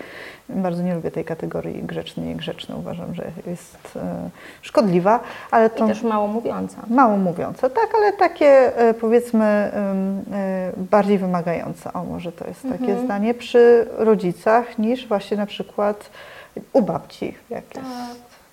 bardzo 0.48 0.82
nie 0.82 0.94
lubię 0.94 1.10
tej 1.10 1.24
kategorii 1.24 1.82
grzeczny, 1.82 2.24
niegrzeczny. 2.26 2.76
Uważam, 2.76 3.14
że 3.14 3.24
jest 3.46 3.78
e, 3.96 4.30
szkodliwa, 4.62 5.20
ale 5.50 5.66
I 5.66 5.70
to 5.70 5.86
też 5.86 6.02
mało 6.02 6.26
mówiąca. 6.26 6.76
mało 6.90 7.16
mówiące, 7.16 7.70
tak, 7.70 7.88
ale 7.94 8.12
takie 8.12 8.76
e, 8.78 8.94
powiedzmy 8.94 9.44
e, 9.44 9.72
bardziej 10.76 11.18
wymagające. 11.18 11.92
O, 11.92 12.04
może 12.04 12.32
to 12.32 12.46
jest 12.46 12.62
takie 12.62 12.84
Mhm. 12.84 13.04
zdanie 13.04 13.34
przy 13.34 13.86
rodzicach 13.96 14.78
niż 14.78 15.08
właśnie 15.08 15.36
na 15.36 15.46
przykład 15.46 16.10
u 16.72 16.82
babci, 16.82 17.34
jak 17.50 17.64
Tak. 17.64 17.84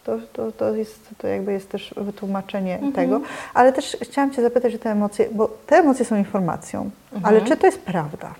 To, 0.03 0.17
to, 0.33 0.51
to, 0.51 0.75
jest, 0.75 1.09
to 1.17 1.27
jakby 1.27 1.53
jest 1.53 1.69
też 1.69 1.93
wytłumaczenie 1.97 2.73
Mhm. 2.73 2.93
tego. 2.93 3.21
Ale 3.53 3.73
też 3.73 3.97
chciałam 4.01 4.31
Cię 4.31 4.41
zapytać 4.41 4.75
o 4.75 4.77
te 4.77 4.91
emocje, 4.91 5.27
bo 5.31 5.47
te 5.67 5.75
emocje 5.75 6.05
są 6.05 6.15
informacją, 6.15 6.89
Mhm. 7.13 7.25
ale 7.25 7.41
czy 7.47 7.57
to 7.57 7.65
jest 7.65 7.81
prawda? 7.81 8.33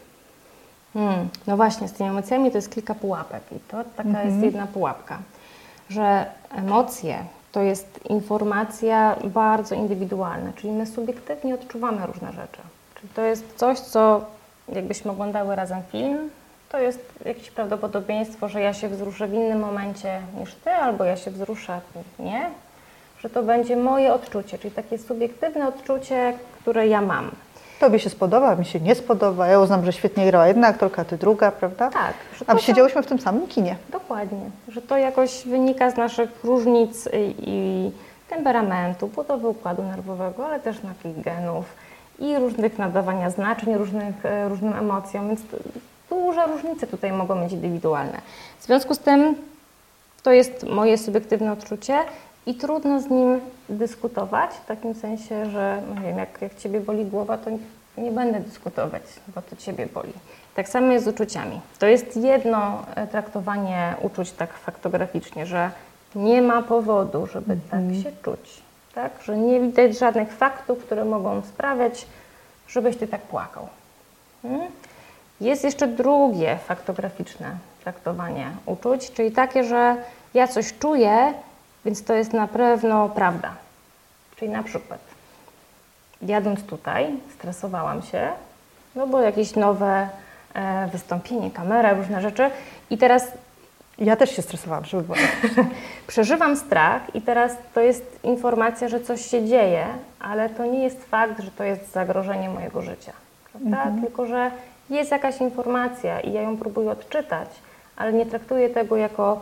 Hmm. 0.93 1.30
No 1.47 1.58
właśnie, 1.58 1.88
z 1.88 1.93
tymi 1.93 2.10
emocjami 2.10 2.52
to 2.52 2.58
jest 2.58 2.71
kilka 2.74 2.95
pułapek 2.95 3.41
i 3.52 3.60
to 3.60 3.78
taka 3.97 4.24
jest 4.24 4.38
jedna 4.43 4.67
pułapka, 4.67 5.17
że 5.89 6.26
emocje 6.56 7.17
to 7.52 7.62
jest 7.62 8.00
informacja 8.10 9.15
bardzo 9.24 9.76
indywidualna, 9.76 10.54
czyli 10.56 10.74
my 10.74 10.86
subiektywnie 10.86 11.54
odczuwamy 11.56 12.06
różne 12.08 12.32
rzeczy. 12.32 12.62
Czyli 12.95 13.10
to 13.13 13.21
jest 13.21 13.45
coś, 13.56 13.80
co 13.80 14.26
jakbyśmy 14.74 15.12
oglądały 15.12 15.56
razem 15.56 15.82
film, 15.91 16.30
to 16.72 16.80
jest 16.80 17.00
jakieś 17.26 17.52
prawdopodobieństwo, 17.52 18.50
że 18.50 18.62
ja 18.62 18.74
się 18.74 18.90
wzruszę 18.90 19.28
w 19.28 19.34
innym 19.34 19.60
momencie 19.60 20.22
niż 20.40 20.56
ty, 20.56 20.70
albo 20.70 21.04
ja 21.04 21.18
się 21.18 21.32
wzruszę 21.32 21.82
nie, 22.20 22.50
że 23.20 23.30
to 23.30 23.44
będzie 23.44 23.76
moje 23.76 24.14
odczucie, 24.14 24.58
czyli 24.58 24.74
takie 24.74 24.98
subiektywne 24.98 25.68
odczucie, 25.68 26.34
które 26.62 26.88
ja 26.88 27.02
mam. 27.02 27.32
Tobie 27.80 28.00
się 28.00 28.10
spodoba, 28.10 28.56
mi 28.56 28.66
się 28.66 28.80
nie 28.80 28.96
spodoba. 28.96 29.48
Ja 29.48 29.60
uznam, 29.60 29.86
że 29.86 29.94
świetnie 29.94 30.26
grała 30.26 30.48
jedna 30.48 30.68
aktorka, 30.68 31.06
ty 31.06 31.18
druga, 31.18 31.52
prawda? 31.52 31.90
Tak. 31.90 32.14
A 32.48 32.54
to 32.54 32.60
siedziałyśmy 32.60 33.04
w 33.04 33.08
tym 33.08 33.20
samym 33.20 33.48
kinie. 33.48 33.76
Dokładnie, 33.92 34.50
że 34.68 34.82
to 34.82 34.98
jakoś 34.98 35.44
wynika 35.46 35.92
z 35.92 35.98
naszych 35.98 36.44
różnic 36.44 37.10
i, 37.40 37.92
temperamentu, 38.30 39.08
budowy 39.08 39.48
układu 39.48 39.84
nerwowego, 39.84 40.46
ale 40.46 40.60
też 40.60 40.78
takich 40.80 41.24
genów 41.24 41.66
i 42.20 42.38
różnych 42.38 42.78
nadawania 42.78 43.30
znaczeń 43.30 43.76
różnych, 43.76 44.26
e, 44.26 44.50
różnym 44.50 44.74
emocjom, 44.74 45.28
więc 45.28 45.42
duże 46.12 46.47
różnice 46.47 46.88
tutaj 46.88 47.12
mogą 47.12 47.43
być 47.43 47.54
indywidualne. 47.54 48.21
W 48.60 48.65
związku 48.65 48.95
z 48.95 49.00
tym 49.00 49.36
to 50.24 50.32
jest 50.32 50.63
moje 50.63 50.97
subiektywne 50.97 51.52
odczucie 51.52 52.00
i 52.45 52.56
trudno 52.56 53.02
z 53.02 53.10
nim 53.10 53.39
dyskutować, 53.69 54.52
w 54.52 54.65
takim 54.65 54.95
sensie, 54.95 55.50
że 55.50 55.82
no 55.95 56.02
wiem, 56.02 56.17
jak, 56.17 56.41
jak 56.41 56.56
Ciebie 56.56 56.80
boli 56.80 57.06
głowa, 57.06 57.38
to 57.38 57.50
nie 57.97 58.12
będę 58.12 58.39
dyskutować, 58.39 59.04
bo 59.36 59.41
to 59.41 59.56
Ciebie 59.56 59.88
boli. 59.93 60.13
Tak 60.56 60.69
samo 60.69 60.91
jest 60.91 61.06
z 61.06 61.08
uczuciami. 61.08 61.62
To 61.80 61.88
jest 61.88 62.17
jedno 62.17 62.86
e, 62.95 63.08
traktowanie 63.08 63.95
uczuć 64.02 64.32
tak 64.32 64.54
faktograficznie, 64.54 65.45
że 65.45 65.71
nie 66.15 66.41
ma 66.41 66.62
powodu, 66.62 67.28
żeby 67.28 67.58
tak 67.71 68.04
się 68.04 68.12
czuć. 68.24 68.62
Tak? 68.95 69.12
Że 69.24 69.38
nie 69.38 69.60
widać 69.60 70.00
żadnych 70.00 70.34
faktów, 70.34 70.80
które 70.86 71.06
mogą 71.06 71.41
sprawiać, 71.41 72.08
żebyś 72.67 72.97
Ty 72.97 73.08
tak 73.08 73.21
płakał. 73.21 73.67
Mm? 74.43 74.67
Jest 75.42 75.64
jeszcze 75.64 75.88
drugie 75.88 76.58
faktograficzne 76.68 77.56
traktowanie 77.84 78.52
uczuć, 78.66 79.12
czyli 79.12 79.32
takie, 79.32 79.64
że 79.64 79.96
ja 80.34 80.48
coś 80.48 80.74
czuję, 80.80 81.34
więc 81.86 82.04
to 82.04 82.14
jest 82.14 82.34
na 82.34 82.48
pewno 82.48 83.10
prawda. 83.10 83.54
Czyli 84.36 84.52
na 84.52 84.64
przykład 84.64 85.00
jadąc 86.22 86.64
tutaj, 86.64 87.08
stresowałam 87.34 88.02
się, 88.02 88.30
no 88.96 89.08
bo 89.08 89.22
jakieś 89.22 89.56
nowe 89.56 90.10
e, 90.54 90.88
wystąpienie, 90.88 91.52
kamera, 91.52 91.94
różne 91.94 92.22
rzeczy 92.22 92.50
i 92.90 92.98
teraz 92.98 93.32
Ja 93.98 94.16
też 94.16 94.36
się 94.36 94.42
stresowałam, 94.42 94.86
żeby 94.86 95.04
było. 95.04 95.18
przeżywam 96.08 96.58
strach 96.58 97.16
i 97.16 97.22
teraz 97.22 97.52
to 97.74 97.82
jest 97.82 98.20
informacja, 98.24 98.90
że 98.90 99.00
coś 99.00 99.26
się 99.26 99.46
dzieje, 99.46 99.86
ale 100.20 100.50
to 100.50 100.66
nie 100.66 100.84
jest 100.84 101.06
fakt, 101.06 101.42
że 101.42 101.52
to 101.52 101.64
jest 101.64 101.92
zagrożenie 101.92 102.50
mojego 102.50 102.82
życia. 102.82 103.14
Prawda? 103.52 103.92
Tylko, 104.02 104.26
że 104.26 104.52
jest 104.96 105.12
jakaś 105.12 105.42
informacja 105.42 106.20
i 106.20 106.34
ja 106.34 106.42
ją 106.42 106.58
próbuję 106.58 106.92
odczytać, 106.92 107.50
ale 107.96 108.14
nie 108.14 108.26
traktuję 108.26 108.70
tego 108.70 108.98
jako 108.98 109.40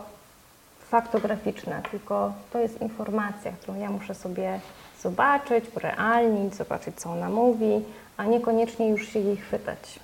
faktograficzne, 0.90 1.80
tylko 1.90 2.32
to 2.52 2.58
jest 2.58 2.82
informacja, 2.82 3.52
którą 3.52 3.78
ja 3.78 3.90
muszę 3.90 4.14
sobie 4.14 4.60
zobaczyć, 5.02 5.64
urealnić, 5.76 6.54
zobaczyć, 6.54 6.96
co 6.96 7.10
ona 7.10 7.28
mówi, 7.28 7.84
a 8.16 8.24
niekoniecznie 8.24 8.88
już 8.88 9.08
się 9.08 9.18
jej 9.18 9.36
chwytać. 9.36 10.00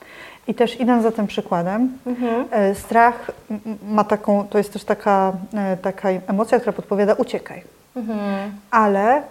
I 0.49 0.55
też 0.55 0.81
idąc 0.81 1.03
za 1.03 1.13
tym 1.13 1.27
przykładem, 1.27 1.99
e, 2.51 2.75
strach 2.75 3.31
ma 3.89 4.05
taką, 4.05 4.49
to 4.49 4.59
jest 4.59 4.73
też 4.73 4.85
taka, 4.85 5.33
e, 5.55 5.77
taka 5.77 6.09
emocja, 6.09 6.59
która 6.61 6.73
podpowiada 6.73 7.15
uciekaj. 7.15 7.63
Ale 8.71 9.23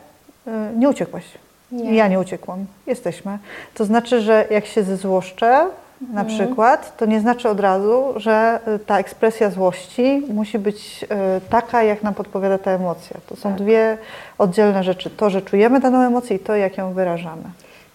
e, 0.48 0.72
nie 0.78 0.90
uciekłaś. 0.90 1.24
Nie. 1.72 1.96
Ja 1.96 2.08
nie 2.08 2.20
uciekłam. 2.20 2.66
Jesteśmy. 2.88 3.38
To 3.74 3.86
znaczy, 3.86 4.22
że 4.22 4.46
jak 4.50 4.66
się 4.66 4.84
zezłoszczę 4.84 5.70
na 6.02 6.26
przykład, 6.26 6.98
to 6.98 7.06
nie 7.06 7.20
znaczy 7.20 7.50
od 7.50 7.60
razu, 7.60 8.04
że 8.16 8.60
e, 8.66 8.80
ta 8.80 9.00
ekspresja 9.00 9.50
złości 9.50 10.24
musi 10.30 10.60
być 10.60 11.06
e, 11.10 11.42
taka, 11.50 11.84
jak 11.84 12.04
nam 12.04 12.14
podpowiada 12.14 12.58
ta 12.58 12.72
emocja. 12.72 13.18
To 13.28 13.36
są 13.36 13.56
dwie 13.56 13.98
oddzielne 14.38 14.84
rzeczy. 14.84 15.10
To, 15.10 15.30
że 15.30 15.42
czujemy 15.42 15.80
daną 15.80 16.02
emocję 16.02 16.36
i 16.36 16.40
to, 16.40 16.56
jak 16.56 16.78
ją 16.78 16.94
wyrażamy. 16.94 17.44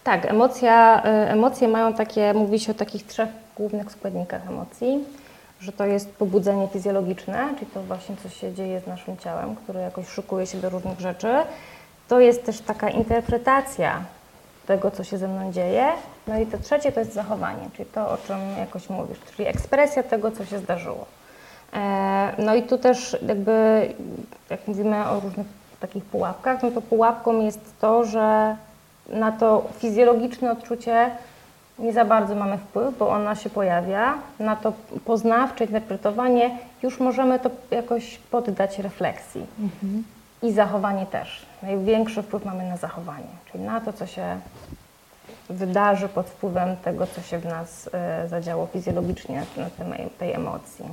Tak, 0.04 0.26
emocja, 0.26 1.02
y, 1.04 1.30
emocje 1.30 1.68
mają 1.68 1.94
takie, 1.94 2.34
mówi 2.34 2.60
się 2.60 2.72
o 2.72 2.74
takich 2.74 3.06
trzech 3.06 3.28
głównych 3.56 3.92
składnikach 3.92 4.48
emocji, 4.48 5.04
że 5.60 5.72
to 5.72 5.86
jest 5.86 6.14
pobudzenie 6.14 6.68
fizjologiczne, 6.68 7.48
czyli 7.58 7.70
to 7.74 7.82
właśnie 7.82 8.16
co 8.22 8.28
się 8.28 8.54
dzieje 8.54 8.80
z 8.80 8.86
naszym 8.86 9.16
ciałem, 9.16 9.56
które 9.56 9.80
jakoś 9.80 10.08
szykuje 10.08 10.46
się 10.46 10.58
do 10.58 10.70
różnych 10.70 11.00
rzeczy. 11.00 11.28
To 12.08 12.20
jest 12.20 12.44
też 12.44 12.60
taka 12.60 12.90
interpretacja 12.90 14.04
tego, 14.70 14.90
co 14.90 15.04
się 15.04 15.18
ze 15.18 15.28
mną 15.28 15.52
dzieje. 15.52 15.86
No 16.26 16.38
i 16.38 16.46
to 16.46 16.58
trzecie 16.58 16.92
to 16.92 17.00
jest 17.00 17.12
zachowanie, 17.12 17.68
czyli 17.76 17.88
to, 17.94 18.10
o 18.10 18.16
czym 18.26 18.38
jakoś 18.58 18.90
mówisz, 18.90 19.18
czyli 19.36 19.48
ekspresja 19.48 20.02
tego, 20.02 20.30
co 20.30 20.44
się 20.44 20.58
zdarzyło. 20.58 21.06
E, 21.74 22.32
No 22.38 22.54
i 22.54 22.62
tu 22.62 22.78
też 22.78 23.16
jakby, 23.26 23.88
jak 24.50 24.68
mówimy 24.68 25.08
o 25.08 25.20
różnych 25.20 25.46
takich 25.80 26.04
pułapkach, 26.04 26.62
no 26.62 26.70
to 26.70 26.80
pułapką 26.82 27.40
jest 27.40 27.60
to, 27.80 28.04
że 28.04 28.56
na 29.08 29.32
to 29.32 29.64
fizjologiczne 29.78 30.52
odczucie 30.52 31.10
nie 31.78 31.92
za 31.92 32.04
bardzo 32.04 32.34
mamy 32.34 32.58
wpływ, 32.58 32.98
bo 32.98 33.08
ona 33.08 33.34
się 33.34 33.50
pojawia. 33.50 34.14
Na 34.38 34.56
to 34.56 34.72
poznawcze 35.04 35.64
interpretowanie 35.64 36.58
już 36.82 37.00
możemy 37.00 37.38
to 37.38 37.50
jakoś 37.70 38.18
poddać 38.18 38.78
refleksji. 38.78 39.46
I 40.42 40.52
zachowanie 40.52 41.06
też. 41.06 41.46
Największy 41.62 42.22
wpływ 42.22 42.44
mamy 42.44 42.68
na 42.68 42.76
zachowanie, 42.76 43.32
czyli 43.52 43.64
na 43.64 43.80
to, 43.80 43.92
co 43.92 44.06
się 44.06 44.40
wydarzy 45.50 46.08
pod 46.08 46.26
wpływem 46.26 46.76
tego, 46.76 47.06
co 47.06 47.22
się 47.22 47.38
w 47.38 47.44
nas 47.44 47.90
e, 47.92 48.28
zadziało 48.28 48.66
fizjologicznie 48.66 49.42
na 49.56 49.70
tej, 49.70 50.10
tej 50.10 50.32
emocji. 50.32 50.84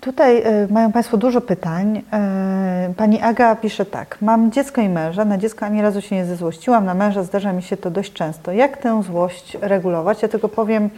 Tutaj 0.00 0.42
e, 0.42 0.66
mają 0.70 0.92
Państwo 0.92 1.16
dużo 1.16 1.40
pytań. 1.40 2.02
E, 2.12 2.92
Pani 2.96 3.20
Aga 3.20 3.56
pisze 3.56 3.84
tak. 3.86 4.18
Mam 4.20 4.52
dziecko 4.52 4.80
i 4.80 4.88
męża. 4.88 5.24
Na 5.24 5.38
dziecko 5.38 5.66
ani 5.66 5.82
razu 5.82 6.00
się 6.00 6.16
nie 6.16 6.24
zezłościłam. 6.24 6.84
Na 6.84 6.94
męża 6.94 7.22
zdarza 7.22 7.52
mi 7.52 7.62
się 7.62 7.76
to 7.76 7.90
dość 7.90 8.12
często. 8.12 8.52
Jak 8.52 8.76
tę 8.76 9.02
złość 9.02 9.56
regulować? 9.60 10.22
Ja 10.22 10.28
tylko 10.28 10.48
powiem 10.48 10.90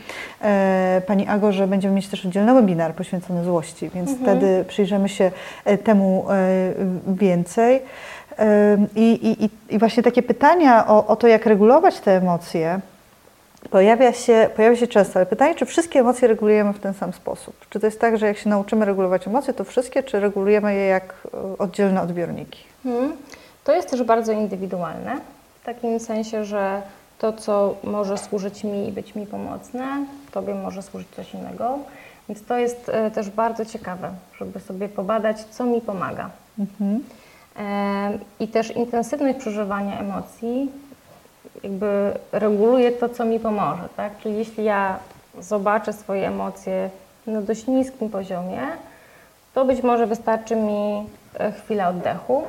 e, 0.42 1.02
Pani 1.06 1.26
Ago, 1.28 1.52
że 1.52 1.66
będziemy 1.66 1.94
mieć 1.94 2.08
też 2.08 2.26
oddzielny 2.26 2.54
webinar 2.54 2.94
poświęcony 2.94 3.44
złości, 3.44 3.90
więc 3.94 4.10
wtedy 4.22 4.64
przyjrzymy 4.68 5.08
się 5.08 5.30
temu 5.84 6.24
więcej. 7.06 7.82
I, 8.96 9.12
i, 9.12 9.44
i- 9.44 9.50
I 9.74 9.78
właśnie 9.78 10.02
takie 10.02 10.22
pytania 10.22 10.86
o, 10.86 11.06
o 11.06 11.16
to, 11.16 11.26
jak 11.26 11.46
regulować 11.46 12.00
te 12.00 12.16
emocje, 12.16 12.80
Pojawia 13.70 14.12
się, 14.12 14.50
pojawia 14.56 14.76
się 14.76 14.86
często, 14.86 15.16
ale 15.16 15.26
pytanie, 15.26 15.54
czy 15.54 15.66
wszystkie 15.66 16.00
emocje 16.00 16.28
regulujemy 16.28 16.72
w 16.72 16.78
ten 16.78 16.94
sam 16.94 17.12
sposób? 17.12 17.54
Czy 17.70 17.80
to 17.80 17.86
jest 17.86 18.00
tak, 18.00 18.18
że 18.18 18.26
jak 18.26 18.38
się 18.38 18.50
nauczymy 18.50 18.84
regulować 18.84 19.26
emocje, 19.26 19.54
to 19.54 19.64
wszystkie, 19.64 20.02
czy 20.02 20.20
regulujemy 20.20 20.74
je 20.74 20.86
jak 20.86 21.14
e, 21.34 21.58
oddzielne 21.58 22.02
odbiorniki? 22.02 22.58
Mhm. 22.86 23.12
To 23.64 23.74
jest 23.74 23.90
też 23.90 24.02
bardzo 24.02 24.32
indywidualne, 24.32 25.16
w 25.62 25.64
takim 25.64 26.00
sensie, 26.00 26.44
że 26.44 26.82
to, 27.18 27.32
co 27.32 27.74
może 27.84 28.18
służyć 28.18 28.64
mi 28.64 28.88
i 28.88 28.92
być 28.92 29.14
mi 29.14 29.26
pomocne, 29.26 30.06
tobie 30.30 30.54
może 30.54 30.82
służyć 30.82 31.08
coś 31.16 31.34
innego. 31.34 31.78
Więc 32.28 32.44
to 32.44 32.58
jest 32.58 32.88
e, 32.88 33.10
też 33.10 33.30
bardzo 33.30 33.64
ciekawe, 33.64 34.10
żeby 34.38 34.60
sobie 34.60 34.88
pobadać, 34.88 35.44
co 35.44 35.64
mi 35.64 35.80
pomaga. 35.80 36.30
E, 37.56 38.18
I 38.40 38.48
też 38.48 38.76
intensywność 38.76 39.38
przeżywania 39.38 39.98
emocji 39.98 40.70
jakby 41.64 42.12
reguluje 42.32 42.92
to, 42.92 43.08
co 43.08 43.24
mi 43.24 43.40
pomoże. 43.40 43.88
Tak? 43.96 44.18
Czyli 44.18 44.38
jeśli 44.38 44.64
ja 44.64 44.98
zobaczę 45.40 45.92
swoje 45.92 46.26
emocje 46.26 46.90
na 47.26 47.40
dość 47.40 47.66
niskim 47.66 48.10
poziomie, 48.10 48.60
to 49.54 49.64
być 49.64 49.82
może 49.82 50.06
wystarczy 50.06 50.56
mi 50.56 51.06
e, 51.38 51.52
chwila 51.52 51.88
oddechu. 51.88 52.42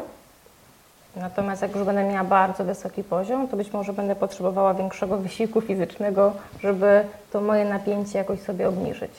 Natomiast 1.16 1.62
jak 1.62 1.76
już 1.76 1.84
będę 1.84 2.04
miała 2.04 2.24
bardzo 2.24 2.64
wysoki 2.64 3.04
poziom, 3.04 3.48
to 3.48 3.58
być 3.58 3.74
może 3.74 3.94
będę 3.94 4.16
potrzebowała 4.16 4.74
większego 4.74 5.18
wysiłku 5.18 5.62
fizycznego, 5.62 6.34
żeby 6.60 7.04
to 7.32 7.42
moje 7.42 7.66
napięcie 7.66 8.18
jakoś 8.18 8.40
sobie 8.40 8.70
obniżyć. 8.70 9.12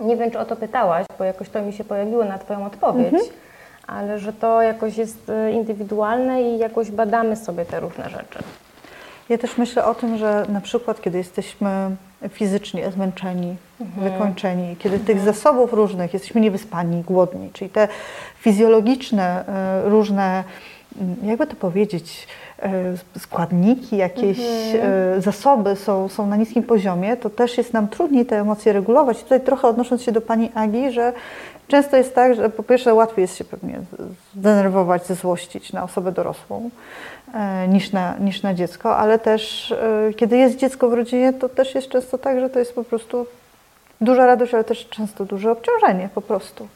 Nie 0.00 0.16
wiem, 0.16 0.30
czy 0.30 0.38
o 0.38 0.44
to 0.44 0.56
pytałaś, 0.56 1.06
bo 1.18 1.24
jakoś 1.24 1.48
to 1.48 1.62
mi 1.62 1.72
się 1.72 1.84
pojawiło 1.84 2.24
na 2.24 2.38
Twoją 2.38 2.66
odpowiedź, 2.66 3.14
ale 3.86 4.18
że 4.18 4.32
to 4.32 4.62
jakoś 4.62 4.96
jest 4.96 5.30
e, 5.30 5.52
indywidualne 5.52 6.42
i 6.42 6.58
jakoś 6.58 6.90
badamy 6.90 7.36
sobie 7.36 7.64
te 7.64 7.80
różne 7.80 8.10
rzeczy. 8.10 8.38
Ja 9.30 9.38
też 9.38 9.58
myślę 9.58 9.84
o 9.84 9.94
tym, 9.94 10.18
że 10.18 10.46
na 10.48 10.60
przykład, 10.60 11.00
kiedy 11.00 11.18
jesteśmy 11.18 11.70
fizycznie 12.28 12.90
zmęczeni, 12.90 13.56
wykończeni, 13.80 14.76
kiedy 14.76 14.98
tych 14.98 15.20
zasobów 15.20 15.72
różnych 15.72 16.14
jesteśmy 16.14 16.40
niewyspani, 16.40 17.02
głodni, 17.02 17.50
czyli 17.52 17.70
te 17.70 17.88
fizjologiczne 18.36 19.44
e, 19.46 19.90
różne 19.90 20.44
jakby 21.22 21.46
to 21.46 21.56
powiedzieć, 21.56 22.26
e, 22.62 22.72
składniki, 23.18 23.96
jakieś 23.96 24.38
e, 24.74 25.20
zasoby 25.20 25.76
są, 25.76 26.08
są 26.08 26.26
na 26.26 26.36
niskim 26.36 26.62
poziomie, 26.62 27.16
to 27.16 27.30
też 27.30 27.58
jest 27.58 27.72
nam 27.72 27.88
trudniej 27.88 28.26
te 28.26 28.40
emocje 28.40 28.72
regulować. 28.72 29.20
I 29.20 29.22
tutaj 29.22 29.40
trochę 29.40 29.68
odnosząc 29.68 30.02
się 30.02 30.12
do 30.12 30.20
Pani 30.20 30.50
Agi, 30.54 30.92
że 30.92 31.12
często 31.68 31.96
jest 31.96 32.14
tak, 32.14 32.34
że 32.34 32.50
po 32.50 32.62
pierwsze 32.62 32.94
łatwiej 32.94 33.22
jest 33.22 33.36
się 33.36 33.44
pewnie 33.44 33.80
zdenerwować, 34.36 35.06
zezłościć 35.06 35.72
na 35.72 35.84
osobę 35.84 36.12
dorosłą 36.12 36.70
e, 37.34 37.68
niż 37.68 37.92
na, 37.92 38.16
niż 38.18 38.42
na 38.42 38.54
dziecko, 38.54 38.96
ale 38.96 39.18
też 39.18 39.74
kiedy 40.16 40.36
jest 40.36 40.56
dziecko 40.56 40.88
w 40.88 40.92
rodzinie, 40.92 41.32
to 41.32 41.48
też 41.48 41.74
jest 41.74 41.88
często 41.88 42.18
tak, 42.18 42.40
że 42.40 42.50
to 42.50 42.58
jest 42.58 42.74
po 42.74 42.84
prostu 42.84 43.26
duża 44.00 44.26
radość, 44.26 44.54
ale 44.54 44.64
też 44.64 44.88
często 44.88 45.24
duże 45.24 45.52
obciążenie 45.52 46.08
po 46.14 46.20
prostu. 46.20 46.68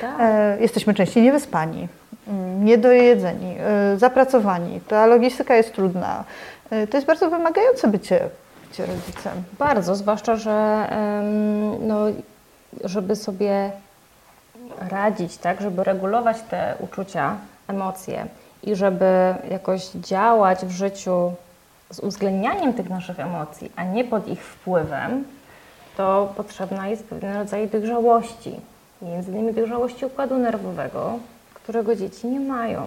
Tak. 0.00 0.18
Jesteśmy 0.60 0.94
częściej 0.94 1.22
niewyspani, 1.22 1.76
mm, 1.78 1.88
niedojedzeni, 2.60 3.56
e, 3.58 3.98
zapracowani. 3.98 4.80
Ta 4.88 5.06
logistyka 5.06 5.54
jest 5.56 5.72
trudna. 5.74 6.24
E, 6.70 6.86
To 6.86 6.96
jest 6.96 7.06
bardzo 7.06 7.30
wymagające 7.30 7.88
bycie, 7.88 8.28
bycie 8.68 8.86
rodzicem. 8.86 9.42
Bardzo, 9.58 9.94
zwłaszcza, 9.94 10.36
że 10.36 10.88
no, 11.80 11.96
żeby 12.84 13.16
sobie 13.16 13.70
radzić, 14.90 15.36
tak, 15.36 15.60
żeby 15.60 15.84
regulować 15.84 16.36
te 16.50 16.74
uczucia, 16.80 17.36
emocje 17.68 18.26
i 18.62 18.76
żeby 18.76 19.34
jakoś 19.50 19.90
działać 19.90 20.58
w 20.58 20.70
życiu 20.70 21.32
z 21.90 22.00
uwzględnianiem 22.00 22.72
tych 22.72 22.88
naszych 22.88 23.20
emocji, 23.20 23.72
a 23.76 23.84
nie 23.84 24.04
pod 24.04 24.28
ich 24.28 24.44
wpływem, 24.44 25.24
to 25.96 26.32
potrzebna 26.36 26.88
jest 26.88 27.04
pewien 27.04 27.34
rodzaj 27.34 27.68
dojrzałości. 27.68 28.60
Między 29.02 29.32
innymi 29.32 29.54
dojrzałości 29.54 30.06
układu 30.06 30.38
nerwowego, 30.38 31.18
którego 31.66 31.96
dzieci 31.96 32.26
nie 32.26 32.40
mają. 32.40 32.82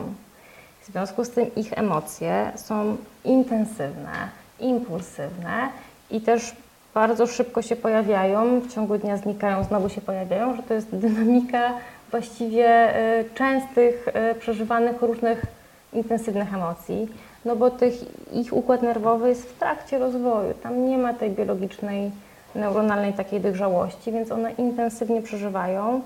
W 0.81 0.91
związku 0.91 1.25
z 1.25 1.29
tym 1.29 1.55
ich 1.55 1.77
emocje 1.77 2.51
są 2.55 2.97
intensywne, 3.25 4.29
impulsywne 4.59 5.69
i 6.11 6.21
też 6.21 6.55
bardzo 6.93 7.27
szybko 7.27 7.61
się 7.61 7.75
pojawiają, 7.75 8.59
w 8.59 8.73
ciągu 8.73 8.97
dnia 8.97 9.17
znikają, 9.17 9.63
znowu 9.63 9.89
się 9.89 10.01
pojawiają, 10.01 10.55
że 10.55 10.63
to 10.63 10.73
jest 10.73 10.95
dynamika 10.95 11.73
właściwie 12.11 12.97
y, 13.19 13.25
częstych, 13.35 14.07
y, 14.07 14.35
przeżywanych 14.35 15.01
różnych 15.01 15.45
intensywnych 15.93 16.53
emocji, 16.53 17.07
no 17.45 17.55
bo 17.55 17.69
tych, 17.69 17.93
ich 18.33 18.53
układ 18.53 18.81
nerwowy 18.81 19.29
jest 19.29 19.49
w 19.49 19.59
trakcie 19.59 19.99
rozwoju, 19.99 20.53
tam 20.63 20.89
nie 20.89 20.97
ma 20.97 21.13
tej 21.13 21.31
biologicznej, 21.31 22.11
neuronalnej 22.55 23.13
takiej 23.13 23.41
dojrzałości, 23.41 24.11
więc 24.11 24.31
one 24.31 24.51
intensywnie 24.51 25.21
przeżywają 25.21 26.01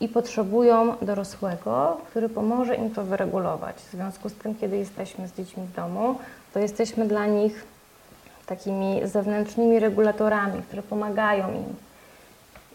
i 0.00 0.08
potrzebują 0.08 0.96
dorosłego, 1.02 2.00
który 2.10 2.28
pomoże 2.28 2.74
im 2.74 2.90
to 2.90 3.04
wyregulować. 3.04 3.76
W 3.76 3.90
związku 3.90 4.28
z 4.28 4.34
tym, 4.34 4.54
kiedy 4.54 4.76
jesteśmy 4.76 5.28
z 5.28 5.36
dziećmi 5.36 5.62
w 5.62 5.72
domu, 5.72 6.18
to 6.54 6.58
jesteśmy 6.58 7.06
dla 7.06 7.26
nich 7.26 7.64
takimi 8.46 9.00
zewnętrznymi 9.04 9.78
regulatorami, 9.78 10.62
które 10.62 10.82
pomagają 10.82 11.48
im. 11.48 11.74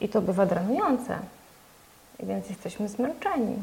I 0.02 0.10
to 0.10 0.22
bywa 0.22 0.46
drenujące, 0.46 1.16
więc 2.20 2.50
jesteśmy 2.50 2.88
zmęczeni. 2.88 3.56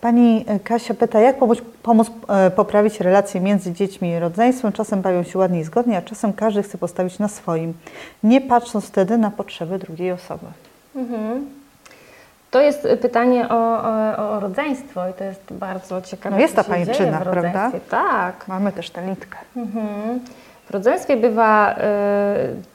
Pani 0.00 0.44
Kasia 0.64 0.94
pyta, 0.94 1.20
jak 1.20 1.38
pomóc, 1.38 1.58
pomóc 1.82 2.10
e, 2.28 2.50
poprawić 2.50 3.00
relacje 3.00 3.40
między 3.40 3.72
dziećmi 3.72 4.10
i 4.10 4.18
rodzeństwem? 4.18 4.72
Czasem 4.72 5.02
bawią 5.02 5.22
się 5.22 5.38
ładnie 5.38 5.60
i 5.60 5.64
zgodnie, 5.64 5.98
a 5.98 6.02
czasem 6.02 6.32
każdy 6.32 6.62
chce 6.62 6.78
postawić 6.78 7.18
na 7.18 7.28
swoim, 7.28 7.74
nie 8.22 8.40
patrząc 8.40 8.84
wtedy 8.84 9.18
na 9.18 9.30
potrzeby 9.30 9.78
drugiej 9.78 10.12
osoby. 10.12 10.46
Mhm. 10.96 11.57
To 12.50 12.60
jest 12.60 12.88
pytanie 13.02 13.48
o, 13.48 13.82
o, 13.82 14.16
o 14.30 14.40
rodzeństwo 14.40 15.08
i 15.08 15.12
to 15.12 15.24
jest 15.24 15.42
bardzo 15.52 16.02
ciekawe. 16.02 16.36
No 16.36 16.42
jest 16.42 16.56
ta 16.56 16.64
pajęczyna, 16.64 17.20
prawda? 17.20 17.70
Tak. 17.90 18.48
Mamy 18.48 18.72
też 18.72 18.90
tę 18.90 19.06
litkę. 19.06 19.38
Mhm. 19.56 20.20
W 20.66 20.70
rodzeństwie 20.70 21.16
bywa, 21.16 21.72
y, 21.72 21.76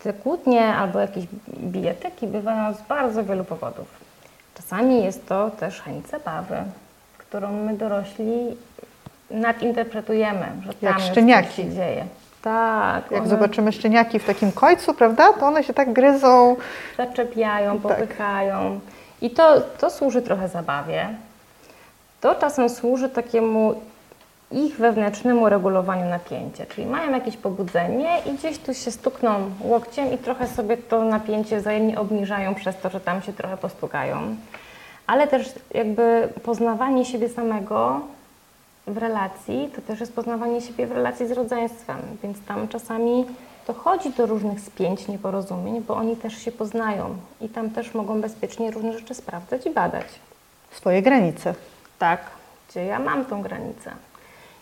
te 0.03 0.13
kłótnie 0.13 0.65
albo 0.75 0.99
jakieś 0.99 1.25
bijatyki 1.59 2.27
bywają 2.27 2.73
z 2.73 2.81
bardzo 2.81 3.23
wielu 3.23 3.43
powodów. 3.43 3.88
Czasami 4.55 5.03
jest 5.03 5.27
to 5.27 5.49
też 5.51 5.81
chęć 5.81 6.07
zabawy, 6.07 6.55
którą 7.17 7.51
my 7.51 7.73
dorośli 7.77 8.57
nadinterpretujemy, 9.31 10.45
że 10.65 10.73
tam 10.73 10.77
Jak 10.81 10.99
szczeniaki. 10.99 11.47
coś 11.47 11.55
się 11.55 11.69
dzieje. 11.69 12.05
Tak. 12.41 13.12
Jak 13.12 13.21
one 13.21 13.29
zobaczymy 13.29 13.71
szczeniaki 13.71 14.19
w 14.19 14.25
takim 14.25 14.51
końcu, 14.51 14.93
prawda, 14.93 15.33
to 15.33 15.45
one 15.47 15.63
się 15.63 15.73
tak 15.73 15.93
gryzą. 15.93 16.55
zaczepiają, 16.97 17.79
Tak. 17.79 17.97
I 19.23 19.29
to, 19.29 19.62
to 19.62 19.89
służy 19.89 20.21
trochę 20.21 20.49
zabawie. 20.49 21.09
To 22.21 22.36
czasem 22.36 22.69
służy 22.69 23.09
takiemu 23.09 23.81
ich 24.51 24.77
wewnętrznemu 24.77 25.49
regulowaniu 25.49 26.09
napięcia. 26.09 26.65
Czyli 26.65 26.88
mają 26.88 27.12
jakieś 27.12 27.38
pobudzenie 27.38 28.19
i 28.25 28.33
gdzieś 28.33 28.57
tu 28.57 28.73
się 28.73 28.91
stukną 28.91 29.51
łokciem 29.62 30.13
i 30.13 30.17
trochę 30.17 30.47
sobie 30.47 30.77
to 30.77 31.03
napięcie 31.03 31.59
wzajemnie 31.59 31.99
obniżają 31.99 32.55
przez 32.55 32.77
to, 32.77 32.89
że 32.89 32.99
tam 32.99 33.21
się 33.21 33.33
trochę 33.33 33.57
postukają. 33.57 34.36
Ale 35.07 35.27
też 35.27 35.53
jakby 35.73 36.29
poznawanie 36.43 37.05
siebie 37.05 37.29
samego 37.29 38.01
w 38.88 38.97
relacji, 38.97 39.69
to 39.75 39.81
też 39.81 39.99
jest 39.99 40.15
poznawanie 40.15 40.62
siebie 40.62 40.88
w 40.88 40.91
relacji 40.91 41.27
z 41.27 41.31
rodzeństwem, 41.31 41.97
więc 42.23 42.38
tam 42.45 42.67
czasami 42.67 43.25
dochodzi 43.67 44.10
do 44.10 44.26
różnych 44.26 44.60
spięć, 44.60 45.08
nieporozumień, 45.08 45.82
bo 45.82 45.95
oni 45.95 46.15
też 46.15 46.38
się 46.38 46.52
poznają 46.52 47.15
i 47.41 47.49
tam 47.49 47.69
też 47.69 47.93
mogą 47.93 48.21
bezpiecznie 48.21 48.71
różne 48.71 48.93
rzeczy 48.93 49.13
sprawdzać 49.13 49.65
i 49.65 49.69
badać. 49.69 50.06
Swoje 50.71 51.02
granice. 51.02 51.56
Tak, 51.99 52.19
gdzie 52.69 52.86
ja 52.86 52.99
mam 52.99 53.26
tą 53.26 53.41
granicę. 53.41 53.91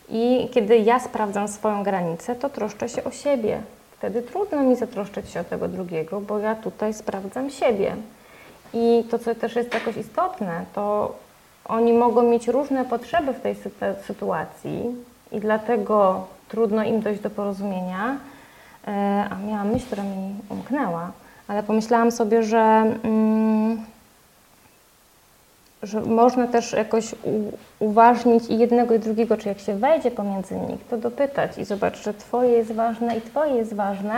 I 0.09 0.49
kiedy 0.53 0.77
ja 0.77 0.99
sprawdzam 0.99 1.47
swoją 1.47 1.83
granicę, 1.83 2.35
to 2.35 2.49
troszczę 2.49 2.89
się 2.89 3.03
o 3.03 3.11
siebie. 3.11 3.61
Wtedy 3.97 4.21
trudno 4.21 4.63
mi 4.63 4.75
zatroszczyć 4.75 5.29
się 5.29 5.39
o 5.39 5.43
tego 5.43 5.67
drugiego, 5.67 6.21
bo 6.21 6.39
ja 6.39 6.55
tutaj 6.55 6.93
sprawdzam 6.93 7.49
siebie. 7.49 7.95
I 8.73 9.03
to, 9.11 9.19
co 9.19 9.35
też 9.35 9.55
jest 9.55 9.73
jakoś 9.73 9.97
istotne, 9.97 10.65
to 10.75 11.15
oni 11.65 11.93
mogą 11.93 12.23
mieć 12.23 12.47
różne 12.47 12.85
potrzeby 12.85 13.33
w 13.33 13.41
tej 13.41 13.55
sytu- 13.55 13.95
sytuacji 14.07 14.95
i 15.31 15.39
dlatego 15.39 16.27
trudno 16.49 16.83
im 16.83 17.01
dojść 17.01 17.21
do 17.21 17.29
porozumienia. 17.29 18.17
E, 18.87 19.25
A 19.29 19.35
miałam 19.47 19.71
myśl, 19.71 19.85
która 19.85 20.03
mi 20.03 20.35
umknęła, 20.49 21.11
ale 21.47 21.63
pomyślałam 21.63 22.11
sobie, 22.11 22.43
że 22.43 22.59
mm, 23.03 23.85
że 25.83 26.01
można 26.01 26.47
też 26.47 26.73
jakoś 26.73 27.15
uważnić 27.79 28.49
i 28.49 28.57
jednego 28.57 28.95
i 28.95 28.99
drugiego, 28.99 29.37
czy 29.37 29.47
jak 29.47 29.59
się 29.59 29.75
wejdzie 29.75 30.11
pomiędzy 30.11 30.55
nich, 30.55 30.87
to 30.89 30.97
dopytać 30.97 31.57
i 31.57 31.65
zobacz, 31.65 32.03
że 32.03 32.13
Twoje 32.13 32.49
jest 32.49 32.71
ważne 32.71 33.17
i 33.17 33.21
Twoje 33.21 33.55
jest 33.55 33.73
ważne, 33.73 34.15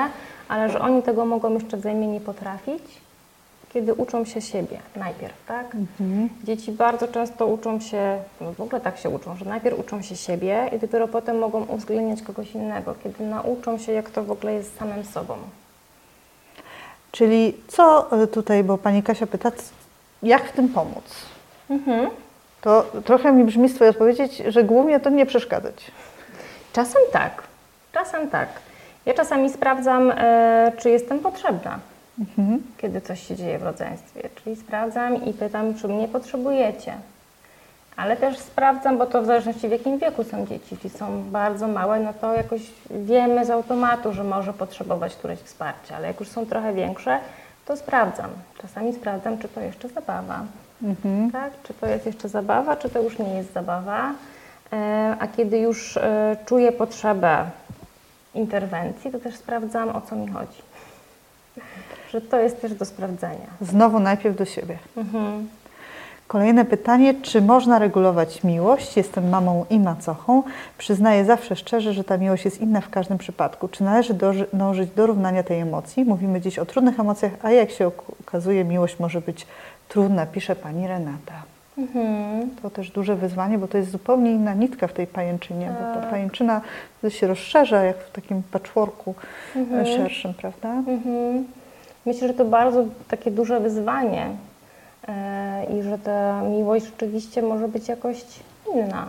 ale 0.48 0.70
że 0.70 0.80
oni 0.80 1.04
tego 1.04 1.26
mogą 1.26 1.54
jeszcze 1.54 1.78
wzajemnie 1.78 2.08
nie 2.08 2.20
potrafić, 2.22 2.84
kiedy 3.74 3.94
uczą 3.94 4.26
się 4.26 4.42
siebie 4.42 4.80
najpierw, 4.96 5.46
tak? 5.48 5.66
Dzieci 6.44 6.72
bardzo 6.72 7.08
często 7.08 7.48
uczą 7.48 7.80
się, 7.80 8.20
no 8.42 8.54
w 8.54 8.62
ogóle 8.62 8.82
tak 8.82 8.98
się 8.98 9.10
uczą, 9.10 9.36
że 9.36 9.46
najpierw 9.46 9.80
uczą 9.80 10.02
się 10.02 10.16
siebie 10.16 10.70
i 10.76 10.80
dopiero 10.80 11.08
potem 11.08 11.40
mogą 11.40 11.66
uwzględniać 11.66 12.22
kogoś 12.22 12.52
innego, 12.52 12.96
kiedy 13.04 13.24
nauczą 13.24 13.78
się, 13.78 13.92
jak 13.92 14.10
to 14.10 14.24
w 14.24 14.32
ogóle 14.32 14.54
jest 14.54 14.78
samym 14.78 15.06
sobą. 15.06 15.36
Czyli 17.12 17.58
co 17.68 18.12
e, 18.24 18.28
tutaj, 18.28 18.64
bo 18.64 18.78
Pani 18.78 19.04
Kasia 19.04 19.28
pyta, 19.28 19.52
jak 20.24 20.44
w 20.44 20.52
tym 20.52 20.70
pomóc? 20.70 21.04
Mhm. 21.70 22.10
To 22.62 22.86
trochę 23.06 23.32
mi 23.32 23.44
brzmi 23.44 23.70
z 23.70 23.76
Twojej 23.76 23.92
odpowiedzi, 23.92 24.24
że 24.48 24.64
głównie 24.64 25.00
to 25.00 25.10
nie 25.10 25.26
przeszkadzać. 25.26 25.92
Czasem 26.74 27.02
tak, 27.12 27.44
czasem 27.94 28.30
tak. 28.30 28.50
Ja 29.06 29.14
czasami 29.14 29.50
sprawdzam, 29.50 30.12
e, 30.16 30.72
czy 30.78 30.90
jestem 30.90 31.20
potrzebna, 31.20 31.80
kiedy 32.78 33.02
coś 33.02 33.28
się 33.28 33.36
dzieje 33.36 33.60
w 33.60 33.64
rodzeństwie. 33.64 34.30
Czyli 34.36 34.56
sprawdzam 34.56 35.26
i 35.26 35.34
pytam, 35.34 35.74
czy 35.74 35.88
mnie 35.88 36.08
potrzebujecie. 36.08 36.94
Ale 37.96 38.18
też 38.18 38.38
sprawdzam, 38.40 38.98
bo 38.98 39.06
to 39.06 39.22
w 39.22 39.26
zależności 39.26 39.68
w 39.68 39.72
jakim 39.72 40.00
wieku 40.00 40.24
są 40.24 40.46
dzieci. 40.46 40.68
Jeśli 40.72 40.90
są 40.90 41.24
bardzo 41.24 41.68
małe, 41.68 42.00
no 42.00 42.14
to 42.14 42.34
jakoś 42.34 42.62
wiemy 42.90 43.46
z 43.46 43.50
automatu, 43.50 44.14
że 44.14 44.24
może 44.24 44.54
potrzebować 44.54 45.16
któreś 45.16 45.40
wsparcia. 45.40 45.96
Ale 45.96 46.08
jak 46.08 46.20
już 46.20 46.30
są 46.30 46.46
trochę 46.46 46.74
większe, 46.74 47.20
to 47.66 47.78
sprawdzam. 47.78 48.30
Czasami 48.62 48.94
sprawdzam, 48.94 49.38
czy 49.38 49.50
to 49.50 49.62
jeszcze 49.62 49.90
zabawa. 49.90 50.46
Tak? 51.32 51.52
Czy 51.64 51.74
to 51.74 51.88
jest 51.88 52.06
jeszcze 52.06 52.30
zabawa, 52.30 52.76
czy 52.76 52.90
to 52.90 53.02
już 53.02 53.20
nie 53.20 53.36
jest 53.36 53.54
zabawa. 53.54 54.12
E, 54.74 55.16
A 55.20 55.28
kiedy 55.28 55.58
już 55.60 55.98
e, 55.98 56.38
czuję 56.46 56.72
potrzebę 56.72 57.46
interwencji, 58.36 59.12
to 59.12 59.20
też 59.20 59.36
sprawdzam, 59.36 59.90
o 59.90 60.02
co 60.02 60.16
mi 60.16 60.28
chodzi. 60.28 60.62
Że 62.14 62.22
to 62.22 62.40
jest 62.40 62.62
też 62.62 62.74
do 62.74 62.86
sprawdzenia. 62.86 63.48
Znowu 63.62 64.00
najpierw 64.00 64.36
do 64.38 64.46
siebie. 64.46 64.78
Mhm. 64.98 65.48
Kolejne 66.28 66.66
pytanie, 66.66 67.14
czy 67.22 67.42
można 67.42 67.80
regulować 67.80 68.44
miłość? 68.44 68.98
Jestem 68.98 69.30
mamą 69.30 69.66
i 69.70 69.80
macochą. 69.80 70.44
Przyznaję 70.78 71.26
zawsze 71.26 71.56
szczerze, 71.56 71.94
że 71.94 72.04
ta 72.04 72.18
miłość 72.18 72.46
jest 72.46 72.62
inna 72.62 72.82
w 72.82 72.90
każdym 72.90 73.18
przypadku. 73.18 73.68
Czy 73.68 73.84
należy 73.84 74.14
dążyć 74.54 74.90
do 74.90 75.06
równania 75.08 75.44
tej 75.44 75.60
emocji? 75.60 76.06
Mówimy 76.06 76.42
dziś 76.42 76.60
o 76.60 76.66
trudnych 76.66 77.00
emocjach, 77.00 77.32
a 77.44 77.52
jak 77.52 77.72
się 77.72 77.88
ok- 77.88 78.12
okazuje, 78.28 78.64
miłość 78.64 79.00
może 79.00 79.22
być 79.22 79.48
trudna, 79.90 80.26
pisze 80.26 80.56
pani 80.56 80.88
Renata. 80.88 81.34
Mhm. 81.78 82.50
To 82.62 82.70
też 82.70 82.92
duże 82.92 83.16
wyzwanie, 83.16 83.58
bo 83.58 83.68
to 83.68 83.78
jest 83.78 83.92
zupełnie 83.92 84.32
inna 84.32 84.54
nitka 84.54 84.88
w 84.88 84.94
tej 84.94 85.08
pajęczynie, 85.08 85.74
bo 85.80 85.94
ta 85.94 86.02
Tak. 86.02 86.10
pajęczyna 86.10 86.62
się 87.10 87.28
rozszerza 87.28 87.84
jak 87.84 87.98
w 87.98 88.12
takim 88.12 88.44
patchworku 88.52 89.16
e, 89.74 89.86
szerszym, 89.86 90.34
prawda? 90.34 90.70
Mhm. 90.70 91.46
Myślę, 92.06 92.28
że 92.28 92.34
to 92.34 92.46
bardzo 92.46 92.84
takie 93.08 93.32
duże 93.32 93.60
wyzwanie 93.60 94.28
e, 95.08 95.66
i 95.80 95.84
że 95.84 95.98
ta 95.98 96.42
miłość 96.42 96.86
rzeczywiście 96.86 97.42
może 97.42 97.68
być 97.68 97.88
jakoś 97.88 98.24
inna. 98.76 99.06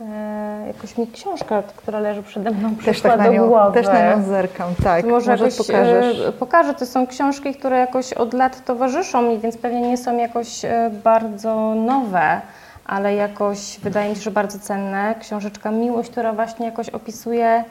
E, 0.00 0.64
jakoś 0.66 0.98
mi 0.98 1.06
książka, 1.06 1.62
która 1.76 2.00
leży 2.00 2.22
przede 2.22 2.50
mną, 2.50 2.74
Też 2.74 2.78
przyszła 2.84 3.10
tak 3.16 3.26
do 3.26 3.32
nią, 3.32 3.48
głowy. 3.48 3.74
też 3.74 3.86
na 3.86 4.16
nią 4.16 4.22
zerkam, 4.24 4.68
tak. 4.84 5.02
To 5.02 5.08
może, 5.10 5.30
jakoś 5.32 5.56
pokażesz. 5.56 6.20
e, 6.28 6.32
pokażę. 6.32 6.74
To 6.74 6.86
są 6.86 7.06
książki, 7.06 7.54
które 7.54 7.78
jakoś 7.78 8.12
od 8.12 8.34
lat 8.34 8.64
towarzyszą 8.64 9.22
mi, 9.22 9.38
więc 9.38 9.56
pewnie 9.56 9.80
nie 9.80 9.96
są 9.96 10.16
jakoś 10.16 10.60
bardzo 11.04 11.74
nowe, 11.74 12.40
ale 12.86 13.14
jakoś 13.14 13.78
wydaje 13.82 14.10
mi 14.10 14.16
się, 14.16 14.22
że 14.22 14.30
bardzo 14.30 14.58
cenne. 14.58 15.14
Książeczka 15.20 15.70
Miłość, 15.70 16.10
która 16.10 16.32
właśnie 16.32 16.66
jakoś 16.66 16.88
opisuje, 16.88 17.64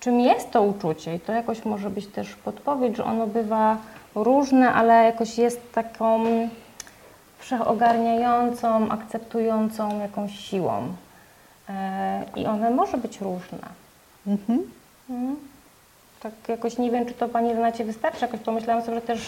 czym 0.00 0.20
jest 0.20 0.50
to 0.50 0.62
uczucie 0.62 1.14
i 1.14 1.20
to 1.20 1.32
jakoś 1.32 1.64
może 1.64 1.90
być 1.90 2.06
też 2.06 2.34
podpowiedź, 2.34 2.96
że 2.96 3.04
ono 3.04 3.26
bywa 3.26 3.76
różne, 4.14 4.72
ale 4.72 5.04
jakoś 5.04 5.38
jest 5.38 5.72
taką 5.72 6.24
wszechogarniającą, 7.38 8.88
akceptującą 8.88 10.00
jakąś 10.00 10.38
siłą. 10.38 10.82
E, 11.68 12.24
I 12.36 12.46
one 12.46 12.70
może 12.70 12.96
być 12.96 13.20
różne. 13.20 13.68
Mhm. 14.26 14.62
Mhm. 15.10 15.36
Tak 16.20 16.32
jakoś 16.48 16.78
nie 16.78 16.90
wiem, 16.90 17.06
czy 17.06 17.14
to 17.14 17.28
Pani 17.28 17.52
Renacie 17.52 17.84
wystarczy. 17.84 18.18
Jakoś 18.24 18.40
pomyślałam 18.40 18.84
sobie, 18.84 18.94
że 18.94 19.02
też 19.02 19.26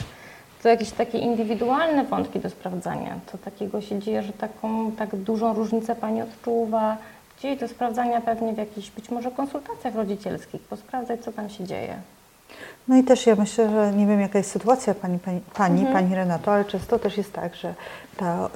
to 0.63 0.69
jakieś 0.69 0.91
takie 0.91 1.19
indywidualne 1.19 2.05
wątki 2.05 2.41
do 2.41 2.51
sprawdzania. 2.51 3.19
To 3.33 3.39
takiego 3.39 3.81
się 3.81 3.99
dzieje, 3.99 4.23
że 4.23 4.33
taką 4.33 4.93
tak 4.93 5.17
dużą 5.17 5.55
różnicę 5.55 5.97
Pani 5.97 6.23
odczuwa. 6.23 6.97
Gdzieś 7.41 7.59
do 7.61 7.69
sprawdzania 7.69 8.21
pewnie 8.21 8.53
w 8.53 8.59
jakichś 8.59 8.91
być 8.91 9.11
może 9.11 9.31
konsultacjach 9.31 9.95
rodzicielskich, 9.95 10.61
posprawdzać, 10.63 11.21
co 11.25 11.33
tam 11.33 11.51
się 11.51 11.65
dzieje. 11.65 11.97
No 12.89 12.97
i 12.97 13.05
też 13.05 13.27
ja 13.27 13.37
myślę, 13.37 13.71
że 13.71 13.93
nie 13.93 14.07
wiem 14.07 14.21
jaka 14.21 14.39
jest 14.39 14.51
sytuacja 14.51 14.95
pani, 14.95 15.19
pani, 15.19 15.41
pani, 15.55 15.81
Mhm. 15.81 15.95
pani 15.97 16.15
Renato, 16.15 16.53
ale 16.53 16.65
często 16.65 16.99
też 16.99 17.17
jest 17.17 17.33
tak, 17.33 17.55
że 17.55 17.75
ta, 18.17 18.51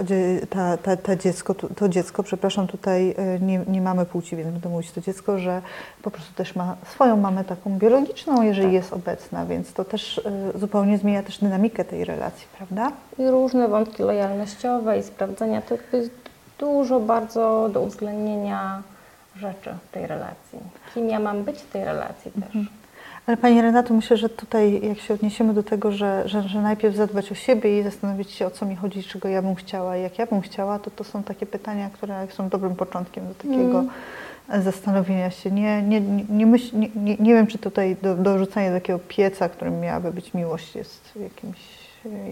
ta, 0.50 0.76
ta, 0.76 0.96
ta 0.96 1.16
dziecko, 1.16 1.54
tu- 1.54 1.74
to 1.74 1.88
dziecko, 1.88 2.22
przepraszam, 2.22 2.66
tutaj 2.66 3.10
y, 3.36 3.40
nie, 3.40 3.58
nie 3.68 3.80
mamy 3.80 4.06
płci, 4.06 4.36
więc 4.36 4.50
będę 4.50 4.68
mówić 4.68 4.90
to 4.92 5.00
dziecko, 5.00 5.38
że 5.38 5.62
po 6.02 6.10
prostu 6.10 6.34
też 6.34 6.56
ma 6.56 6.76
swoją 6.92 7.16
mamę 7.16 7.44
taką 7.44 7.78
biologiczną, 7.78 8.42
jeżeli 8.42 8.66
Tak. 8.66 8.72
jest 8.74 8.92
obecna, 8.92 9.46
więc 9.46 9.72
to 9.72 9.84
też 9.84 10.18
y, 10.18 10.58
zupełnie 10.58 10.98
zmienia 10.98 11.22
też 11.22 11.38
dynamikę 11.38 11.84
tej 11.84 12.04
relacji, 12.04 12.46
prawda? 12.58 12.92
I 13.18 13.28
różne 13.28 13.68
wątki 13.68 14.02
lojalnościowe 14.02 14.98
i 14.98 15.02
sprawdzania. 15.02 15.62
To 15.62 15.96
jest 15.96 16.10
dużo 16.58 17.00
bardzo 17.00 17.70
do 17.72 17.80
uwzględnienia 17.80 18.82
rzeczy 19.36 19.74
w 19.88 19.92
tej 19.92 20.06
relacji. 20.06 20.58
Kim 20.94 21.08
ja 21.08 21.20
mam 21.20 21.44
być 21.44 21.58
w 21.58 21.70
tej 21.70 21.84
relacji 21.84 22.30
też. 22.30 22.62
Ale 23.26 23.36
Pani 23.36 23.62
Renato, 23.62 23.94
myślę, 23.94 24.16
że 24.16 24.28
tutaj 24.28 24.80
jak 24.88 24.98
się 24.98 25.14
odniesiemy 25.14 25.54
do 25.54 25.62
tego, 25.62 25.92
że, 25.92 26.22
że, 26.28 26.42
że 26.42 26.62
najpierw 26.62 26.96
zadbać 26.96 27.32
o 27.32 27.34
siebie 27.34 27.80
i 27.80 27.82
zastanowić 27.82 28.30
się, 28.30 28.46
o 28.46 28.50
co 28.50 28.66
mi 28.66 28.76
chodzi, 28.76 29.02
czego 29.02 29.28
ja 29.28 29.42
bym 29.42 29.54
chciała 29.54 29.96
i 29.96 30.02
jak 30.02 30.18
ja 30.18 30.26
bym 30.26 30.40
chciała, 30.40 30.78
to 30.78 30.90
to 30.90 31.04
są 31.04 31.22
takie 31.22 31.46
pytania, 31.46 31.90
które 31.92 32.26
są 32.30 32.48
dobrym 32.48 32.76
początkiem 32.76 33.28
do 33.28 33.34
takiego 33.34 33.84
zastanowienia 34.62 35.30
się. 35.30 35.50
Nie, 35.50 35.82
nie, 35.82 36.00
nie, 36.00 36.24
nie, 36.28 36.46
myśl, 36.46 36.78
nie, 36.78 36.88
nie, 36.96 37.16
nie 37.16 37.34
wiem, 37.34 37.46
czy 37.46 37.58
tutaj 37.58 37.96
do, 38.02 38.14
dorzucanie 38.14 38.70
takiego 38.70 38.98
pieca, 39.08 39.48
którym 39.48 39.80
miałaby 39.80 40.12
być 40.12 40.34
miłość, 40.34 40.76
jest 40.76 41.12
jakimś, 41.16 41.58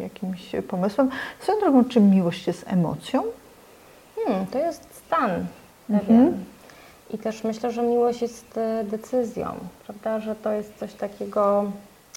jakimś 0.01 0.53
pomysłem. 0.69 1.11
Swoją 1.41 1.61
drogą, 1.61 1.85
czy 1.85 2.01
miłość 2.01 2.47
jest 2.47 2.65
emocją? 2.69 3.23
Hmm, 4.27 4.47
to 4.47 4.59
jest 4.59 4.95
stan 5.07 5.47
pewien. 5.89 6.45
I 7.11 7.19
też 7.19 7.45
myślę, 7.45 7.71
że 7.73 7.83
miłość 7.83 8.23
jest 8.23 8.59
e, 8.59 8.85
decyzją, 8.85 9.55
prawda? 9.87 10.21
Że 10.21 10.35
to 10.35 10.53
jest 10.53 10.79
coś 10.79 10.95
takiego, 10.95 11.73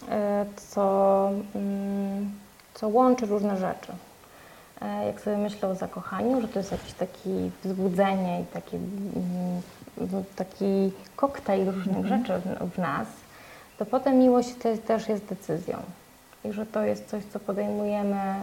e, 0.10 0.46
co, 0.56 1.30
mm, 1.56 2.32
co 2.74 2.88
łączy 2.88 3.26
różne 3.26 3.58
rzeczy. 3.58 3.92
E, 4.82 5.06
Jak 5.06 5.22
sobie 5.22 5.38
myślę 5.38 5.70
o 5.70 5.76
zakochaniu, 5.76 6.42
że 6.42 6.48
to 6.48 6.60
jest 6.60 6.72
jakiś 6.72 6.94
taki 6.94 7.52
wzbudzenie 7.64 8.42
i 8.42 8.46
taki, 8.46 8.76
mm, 8.76 10.24
taki 10.36 10.92
koktajl 11.16 11.72
różnych 11.72 12.06
rzeczy 12.06 12.34
w, 12.76 12.78
nas, 12.78 13.08
to 13.78 13.86
potem 13.86 14.18
miłość 14.20 14.54
te, 14.54 14.78
też 14.78 15.10
jest 15.10 15.26
decyzją. 15.26 15.78
I 16.46 16.52
że 16.54 16.66
to 16.66 16.82
jest 16.84 17.10
coś, 17.10 17.24
co 17.34 17.40
podejmujemy 17.40 18.36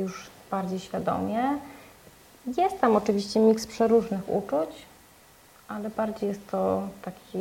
już 0.00 0.26
bardziej 0.50 0.78
świadomie. 0.78 1.42
Jest 2.46 2.80
tam 2.80 2.96
oczywiście 2.96 3.40
miks 3.40 3.66
przeróżnych 3.66 4.28
uczuć, 4.28 4.70
ale 5.68 5.90
bardziej 5.90 6.28
jest 6.28 6.50
to 6.50 6.82
taki 7.02 7.38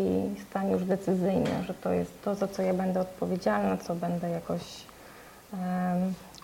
stan 0.49 0.71
już 0.71 0.83
decyzyjny, 0.83 1.63
że 1.67 1.73
to 1.73 1.91
jest 1.93 2.21
to, 2.23 2.35
za 2.35 2.47
co 2.47 2.61
ja 2.61 2.73
będę 2.73 3.01
odpowiedzialna, 3.01 3.77
co 3.77 3.95
będę 3.95 4.29
jakoś 4.29 4.61
em, 5.53 5.59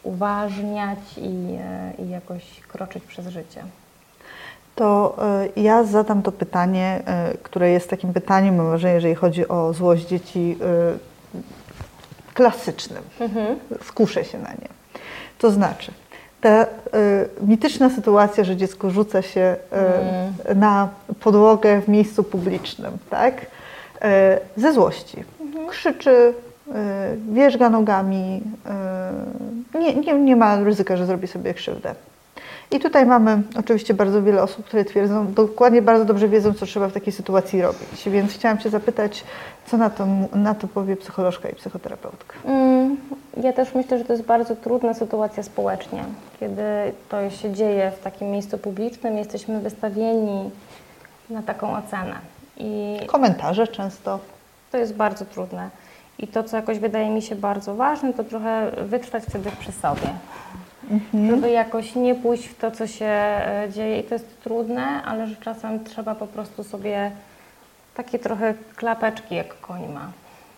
uważniać 0.04 1.00
i, 1.18 1.58
e, 1.60 1.94
i 2.06 2.10
jakoś 2.10 2.62
kroczyć 2.68 3.04
przez 3.04 3.28
życie. 3.28 3.64
To 4.76 5.18
y, 5.56 5.62
ja 5.62 5.84
zadam 5.84 6.22
to 6.22 6.32
pytanie, 6.32 7.02
y, 7.34 7.38
które 7.38 7.70
jest 7.70 7.90
takim 7.90 8.14
pytaniem, 8.14 8.56
mam 8.56 8.70
wrażenie, 8.70 8.94
jeżeli 8.94 9.16
chodzi 9.16 9.48
o 9.48 9.74
złość 9.74 10.06
dzieci, 10.06 10.58
klasycznym. 12.34 13.04
Skuszę 13.84 14.26
się 14.26 14.38
na 14.38 14.50
nie. 14.50 14.68
To 15.38 15.52
znaczy, 15.52 15.92
ta 16.42 16.64
y, 16.64 16.68
mityczna 17.42 17.90
sytuacja, 17.90 18.44
że 18.44 18.56
dziecko 18.56 18.90
rzuca 18.90 19.22
się 19.22 19.56
y, 20.52 20.56
na 20.56 20.90
podłogę 21.20 21.82
w 21.82 21.88
miejscu 21.88 22.24
publicznym, 22.24 22.92
tak? 23.10 23.42
Y, 23.42 23.48
ze 24.58 24.74
złości. 24.74 25.24
Krzyczy, 25.70 26.34
y, 26.68 26.74
wierzga 27.34 27.70
nogami, 27.70 28.42
nie, 29.80 29.96
nie, 29.96 30.14
nie 30.14 30.36
ma 30.36 30.64
ryzyka, 30.64 30.98
że 30.98 31.06
zrobi 31.06 31.28
sobie 31.28 31.54
krzywdę. 31.54 31.96
I 32.72 32.80
tutaj 32.80 33.06
mamy 33.06 33.42
oczywiście 33.60 33.94
bardzo 33.94 34.24
wiele 34.24 34.44
osób, 34.44 34.66
które 34.66 34.86
twierdzą, 34.86 35.34
dokładnie 35.34 35.82
bardzo 35.82 36.06
dobrze 36.06 36.28
wiedzą, 36.28 36.54
co 36.54 36.66
trzeba 36.66 36.88
w 36.88 36.94
takiej 36.94 37.14
sytuacji 37.14 37.62
robić. 37.62 38.10
Więc 38.10 38.34
chciałam 38.34 38.58
Cię 38.58 38.70
zapytać, 38.70 39.24
co 39.66 39.78
na 39.78 39.90
to, 39.90 40.08
na 40.34 40.56
to 40.56 40.68
powie 40.68 40.96
psycholożka 40.96 41.50
i 41.50 41.56
psychoterapeutka. 41.56 42.36
Mm, 42.46 42.98
Ja 43.44 43.54
też 43.54 43.76
myślę, 43.76 43.98
że 43.98 44.06
to 44.06 44.14
jest 44.14 44.26
bardzo 44.26 44.56
trudna 44.56 44.94
sytuacja 44.94 45.44
społecznie, 45.44 46.04
kiedy 46.40 46.64
to 47.10 47.30
się 47.30 47.52
dzieje 47.52 47.92
w 47.92 48.04
takim 48.04 48.32
miejscu 48.32 48.58
publicznym, 48.58 49.18
jesteśmy 49.18 49.60
wystawieni 49.60 50.52
na 51.30 51.44
taką 51.44 51.78
ocenę. 51.78 52.16
I 52.58 53.00
Komentarze 53.08 53.68
często. 53.68 54.20
To 54.72 54.78
jest 54.78 54.96
bardzo 54.96 55.26
trudne. 55.26 55.70
I 56.20 56.28
to, 56.28 56.44
co 56.44 56.58
jakoś 56.58 56.80
wydaje 56.80 57.10
mi 57.10 57.22
się 57.22 57.36
bardzo 57.36 57.76
ważne, 57.76 58.14
to 58.14 58.24
trochę 58.24 58.72
wytrwać 58.72 59.24
wtedy 59.24 59.52
przy 59.60 59.72
sobie. 59.72 60.08
Żeby 61.30 61.50
jakoś 61.50 61.96
nie 61.96 62.16
pójść 62.16 62.48
w 62.48 62.58
to, 62.58 62.72
co 62.72 62.88
się 62.88 63.06
e, 63.06 63.68
dzieje. 63.74 64.00
I 64.00 64.04
to 64.04 64.16
jest 64.16 64.42
trudne, 64.42 65.04
ale 65.06 65.28
że 65.28 65.36
czasem 65.36 65.84
trzeba 65.84 66.16
po 66.16 66.28
prostu 66.28 66.64
sobie 66.64 67.12
takie 67.96 68.20
trochę 68.20 68.54
klapeczki, 68.76 69.36
jak 69.36 69.60
koń 69.60 69.88
ma. 69.94 70.12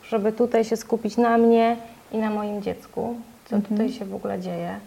Żeby 0.04 0.32
tutaj 0.32 0.66
się 0.66 0.78
skupić 0.78 1.18
na 1.18 1.38
mnie 1.38 1.78
i 2.12 2.18
na 2.18 2.30
moim 2.30 2.62
dziecku, 2.62 3.16
co 3.46 3.62
tutaj 3.62 3.90
się 3.90 4.06
w 4.06 4.16
ogóle 4.16 4.40
dzieje. 4.40 4.80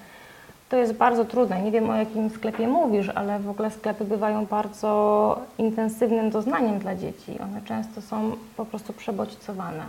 To 0.69 0.77
jest 0.77 0.93
bardzo 0.93 1.25
trudne. 1.25 1.63
Nie 1.63 1.71
wiem, 1.71 1.91
o 1.91 1.97
jakim 1.97 2.31
sklepie 2.31 2.69
mówisz, 2.69 3.09
ale 3.09 3.39
w 3.39 3.51
ogóle 3.51 3.71
sklepy 3.71 4.05
bywają 4.05 4.47
bardzo 4.47 5.39
intensywnym 5.59 6.31
doznaniem 6.31 6.79
dla 6.79 6.95
dzieci. 6.95 7.39
One 7.41 7.63
często 7.63 8.03
są 8.03 8.33
po 8.57 8.65
prostu 8.65 8.93
przebodźcowane. 8.93 9.85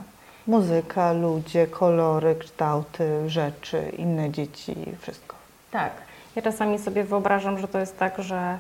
Muzyka, 0.48 1.14
ludzie, 1.14 1.68
kolory, 1.68 2.36
kształty, 2.36 3.30
rzeczy, 3.30 3.92
inne 3.98 4.32
dzieci, 4.32 4.76
wszystko. 5.00 5.36
Tak. 5.72 5.92
Ja 6.36 6.42
czasami 6.42 6.80
sobie 6.80 7.04
wyobrażam, 7.04 7.60
że 7.60 7.68
to 7.68 7.80
jest 7.80 8.00
tak, 8.00 8.24
że 8.24 8.58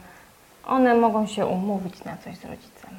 one 0.65 0.95
mogą 0.95 1.27
się 1.27 1.45
umówić 1.45 2.03
na 2.03 2.17
coś 2.17 2.37
z 2.37 2.45
rodzicem. 2.45 2.89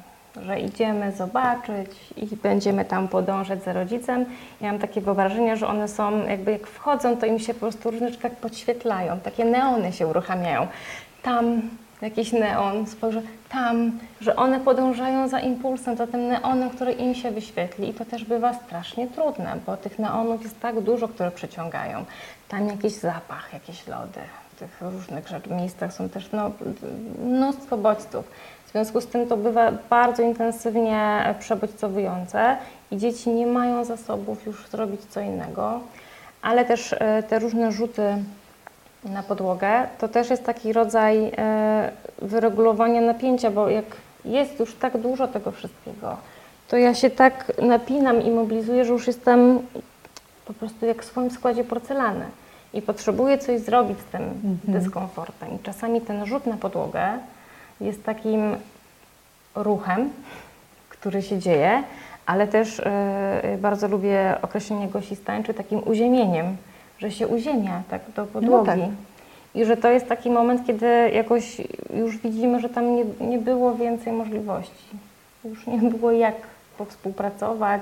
Że 0.41 0.59
idziemy 0.59 1.11
zobaczyć 1.11 1.91
i 2.17 2.35
będziemy 2.35 2.85
tam 2.85 3.07
podążać 3.07 3.63
za 3.63 3.73
rodzicem. 3.73 4.25
Ja 4.61 4.71
mam 4.71 4.81
takie 4.81 5.01
wyobrażenie, 5.01 5.57
że 5.57 5.67
one 5.67 5.87
są, 5.87 6.27
jakby 6.27 6.51
jak 6.51 6.67
wchodzą, 6.67 7.17
to 7.17 7.25
im 7.25 7.39
się 7.39 7.53
po 7.53 7.59
prostu 7.59 7.91
tak 8.21 8.35
podświetlają. 8.35 9.19
Takie 9.19 9.45
neony 9.45 9.93
się 9.93 10.07
uruchamiają. 10.07 10.67
Tam 11.21 11.61
jakiś 12.03 12.31
neon, 12.31 12.87
spojrzę, 12.87 13.21
tam, 13.49 13.99
że 14.21 14.35
one 14.35 14.59
podążają 14.59 15.27
za 15.27 15.39
impulsem, 15.39 15.97
za 15.97 16.07
tym 16.07 16.27
neonem, 16.27 16.69
który 16.69 16.91
im 16.91 17.15
się 17.15 17.31
wyświetli. 17.31 17.89
I 17.89 17.93
to 17.93 18.05
też 18.05 18.25
bywa 18.25 18.53
strasznie 18.53 19.07
trudne, 19.07 19.55
bo 19.65 19.77
tych 19.77 19.99
neonów 19.99 20.43
jest 20.43 20.59
tak 20.59 20.81
dużo, 20.81 21.07
które 21.07 21.31
przyciągają. 21.31 22.05
Tam 22.47 22.67
jakiś 22.67 22.93
zapach, 22.93 23.53
jakieś 23.53 23.87
lody. 23.87 24.19
W 24.55 24.59
tych 24.59 24.81
różnych 24.81 25.27
rzecz, 25.27 25.47
miejscach 25.47 25.93
są 25.93 26.09
też 26.09 26.31
no, 26.31 26.51
mnóstwo 27.25 27.77
bodźców. 27.77 28.25
W 28.73 28.75
związku 28.75 29.01
z 29.01 29.07
tym 29.07 29.27
to 29.27 29.37
bywa 29.37 29.71
bardzo 29.89 30.23
intensywnie 30.23 31.35
przebodźcowujące 31.39 32.57
i 32.91 32.97
dzieci 32.97 33.29
nie 33.29 33.47
mają 33.47 33.85
zasobów 33.85 34.45
już 34.45 34.67
zrobić 34.67 35.01
co 35.09 35.19
innego, 35.19 35.79
ale 36.41 36.65
też 36.65 36.93
e, 36.93 37.23
te 37.23 37.39
różne 37.39 37.71
rzuty 37.71 38.03
na 39.05 39.23
podłogę, 39.23 39.87
to 39.99 40.07
też 40.07 40.29
jest 40.29 40.43
taki 40.43 40.73
rodzaj 40.73 41.31
e, 41.37 41.91
wyregulowania 42.21 43.01
napięcia, 43.01 43.51
bo 43.51 43.69
jak 43.69 43.85
jest 44.25 44.59
już 44.59 44.75
tak 44.75 44.97
dużo 44.97 45.27
tego 45.27 45.51
wszystkiego, 45.51 46.17
to 46.67 46.77
ja 46.77 46.93
się 46.93 47.09
tak 47.09 47.51
napinam 47.61 48.21
i 48.21 48.31
mobilizuję, 48.31 48.85
że 48.85 48.93
już 48.93 49.07
jestem 49.07 49.59
po 50.45 50.53
prostu 50.53 50.85
jak 50.85 51.01
w 51.01 51.05
swoim 51.05 51.31
składzie 51.31 51.63
porcelany 51.63 52.25
i 52.73 52.81
potrzebuję 52.81 53.37
coś 53.37 53.61
zrobić 53.61 53.99
z 53.99 54.11
tym 54.11 54.21
dyskomfortem. 54.63 55.55
I 55.55 55.59
czasami 55.59 56.01
ten 56.01 56.25
rzut 56.25 56.45
na 56.45 56.57
podłogę 56.57 57.19
jest 57.83 58.03
takim 58.03 58.55
ruchem, 59.55 60.09
który 60.89 61.21
się 61.21 61.39
dzieje, 61.39 61.83
ale 62.25 62.47
też 62.47 62.79
e, 62.79 63.57
bardzo 63.61 63.87
lubię 63.87 64.35
określenie 64.41 64.87
Gosi 64.87 65.15
Stańczy 65.15 65.53
takim 65.53 65.87
uziemieniem, 65.87 66.57
że 66.99 67.11
się 67.11 67.27
uziemia 67.27 67.81
tak 67.89 68.01
do 68.15 68.25
podłogi. 68.25 68.65
tak. 68.65 68.79
I 69.55 69.65
że 69.65 69.77
to 69.77 69.91
jest 69.91 70.07
taki 70.07 70.29
moment, 70.29 70.67
kiedy 70.67 70.85
jakoś 71.13 71.61
już 71.95 72.17
widzimy, 72.17 72.59
że 72.59 72.69
tam 72.69 72.95
nie, 72.95 73.05
nie 73.19 73.37
było 73.37 73.75
więcej 73.75 74.13
możliwości. 74.13 74.85
Już 75.45 75.67
nie 75.67 75.77
było 75.77 76.11
jak 76.11 76.35
współpracować, 76.89 77.81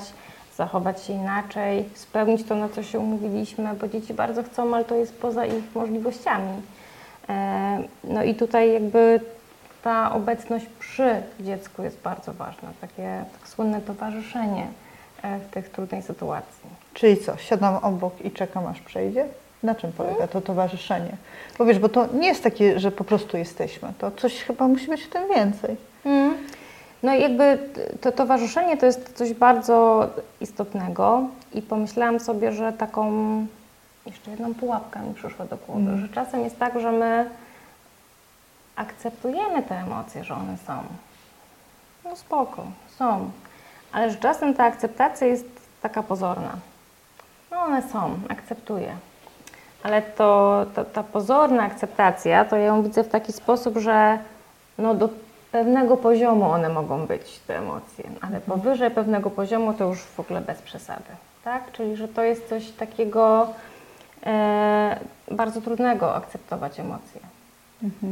zachować 0.57 1.03
się 1.03 1.13
inaczej, 1.13 1.85
spełnić 1.93 2.43
to, 2.43 2.55
na 2.55 2.69
co 2.69 2.83
się 2.83 2.99
umówiliśmy, 2.99 3.69
bo 3.81 3.87
dzieci 3.87 4.13
bardzo 4.13 4.43
chcą, 4.43 4.75
ale 4.75 4.85
to 4.85 4.95
jest 4.95 5.21
poza 5.21 5.45
ich 5.45 5.75
możliwościami. 5.75 6.53
E, 7.29 7.83
No 8.03 8.23
i 8.23 8.35
tutaj 8.35 8.73
jakby 8.73 9.19
ta 9.83 10.13
obecność 10.13 10.65
przy 10.79 11.21
dziecku 11.39 11.83
jest 11.83 11.97
bardzo 12.01 12.33
ważna, 12.33 12.69
takie 12.81 13.23
tak 13.39 13.47
słynne 13.47 13.81
towarzyszenie 13.81 14.67
e, 15.21 15.39
w 15.39 15.49
tych 15.49 15.69
trudnej 15.69 16.01
sytuacji. 16.01 16.69
Czyli 16.93 17.17
co, 17.17 17.37
siadam 17.37 17.75
obok 17.75 18.13
i 18.25 18.31
czekam 18.31 18.67
aż 18.67 18.81
przejdzie? 18.81 19.25
Na 19.63 19.75
czym 19.75 19.91
polega 19.91 20.27
to 20.27 20.41
towarzyszenie? 20.41 21.17
Bo 21.57 21.65
wiesz, 21.65 21.79
bo 21.79 21.89
to 21.89 22.07
nie 22.13 22.27
jest 22.27 22.43
takie, 22.43 22.79
że 22.79 22.91
po 22.91 23.03
prostu 23.03 23.37
jesteśmy. 23.37 23.93
To 23.99 24.11
coś 24.11 24.43
chyba 24.43 24.67
musi 24.67 24.87
być 24.87 25.03
w 25.03 25.09
tym 25.09 25.23
więcej. 25.35 25.77
No 27.03 27.15
i 27.15 27.21
jakby 27.21 27.57
to 28.01 28.11
towarzyszenie 28.11 28.77
to 28.77 28.85
jest 28.85 29.13
coś 29.13 29.33
bardzo 29.33 30.07
istotnego 30.41 31.27
i 31.53 31.61
pomyślałam 31.61 32.19
sobie, 32.19 32.51
że 32.51 32.73
taką 32.73 33.11
jeszcze 34.05 34.31
jedną 34.31 34.53
pułapkę 34.53 34.99
mi 34.99 35.13
przyszła 35.13 35.45
do 35.45 35.57
głowy, 35.57 35.97
że 35.97 36.09
czasem 36.09 36.43
jest 36.43 36.59
tak, 36.59 36.79
że 36.79 36.91
my 36.91 37.25
akceptujemy 38.75 39.63
te 39.63 39.75
emocje, 39.75 40.23
że 40.23 40.33
one 40.33 40.57
są. 40.57 40.83
No 42.03 42.15
spoko, 42.15 42.63
są. 42.97 43.31
Ale 43.91 44.11
że 44.11 44.17
czasem 44.17 44.53
ta 44.53 44.63
akceptacja 44.63 45.27
jest 45.27 45.45
taka 45.81 46.03
pozorna. 46.03 46.51
No 47.51 47.57
one 47.57 47.81
są, 47.81 48.19
akceptuję. 48.29 48.95
Ale 49.83 50.01
to, 50.01 50.65
to, 50.75 50.85
ta 50.85 51.03
pozorna 51.03 51.63
akceptacja, 51.63 52.45
to 52.45 52.55
ja 52.55 52.65
ją 52.65 52.83
widzę 52.83 53.03
w 53.03 53.09
taki 53.09 53.33
sposób, 53.33 53.77
że 53.77 54.19
no 54.77 54.95
do 54.95 55.09
pewnego 55.51 55.97
poziomu 55.97 56.51
one 56.51 56.69
mogą 56.69 57.05
być, 57.05 57.39
te 57.47 57.57
emocje, 57.57 58.03
ale 58.21 58.41
powyżej 58.41 58.91
pewnego 58.91 59.29
poziomu 59.29 59.73
to 59.73 59.85
już 59.85 59.99
w 59.99 60.19
ogóle 60.19 60.41
bez 60.41 60.61
przesady. 60.61 61.09
Tak? 61.43 61.71
Czyli, 61.71 61.95
że 61.95 62.07
to 62.07 62.23
jest 62.23 62.49
coś 62.49 62.71
takiego 62.71 63.47
e, 64.25 64.99
bardzo 65.31 65.61
trudnego 65.61 66.15
akceptować 66.15 66.79
emocje. 66.79 67.30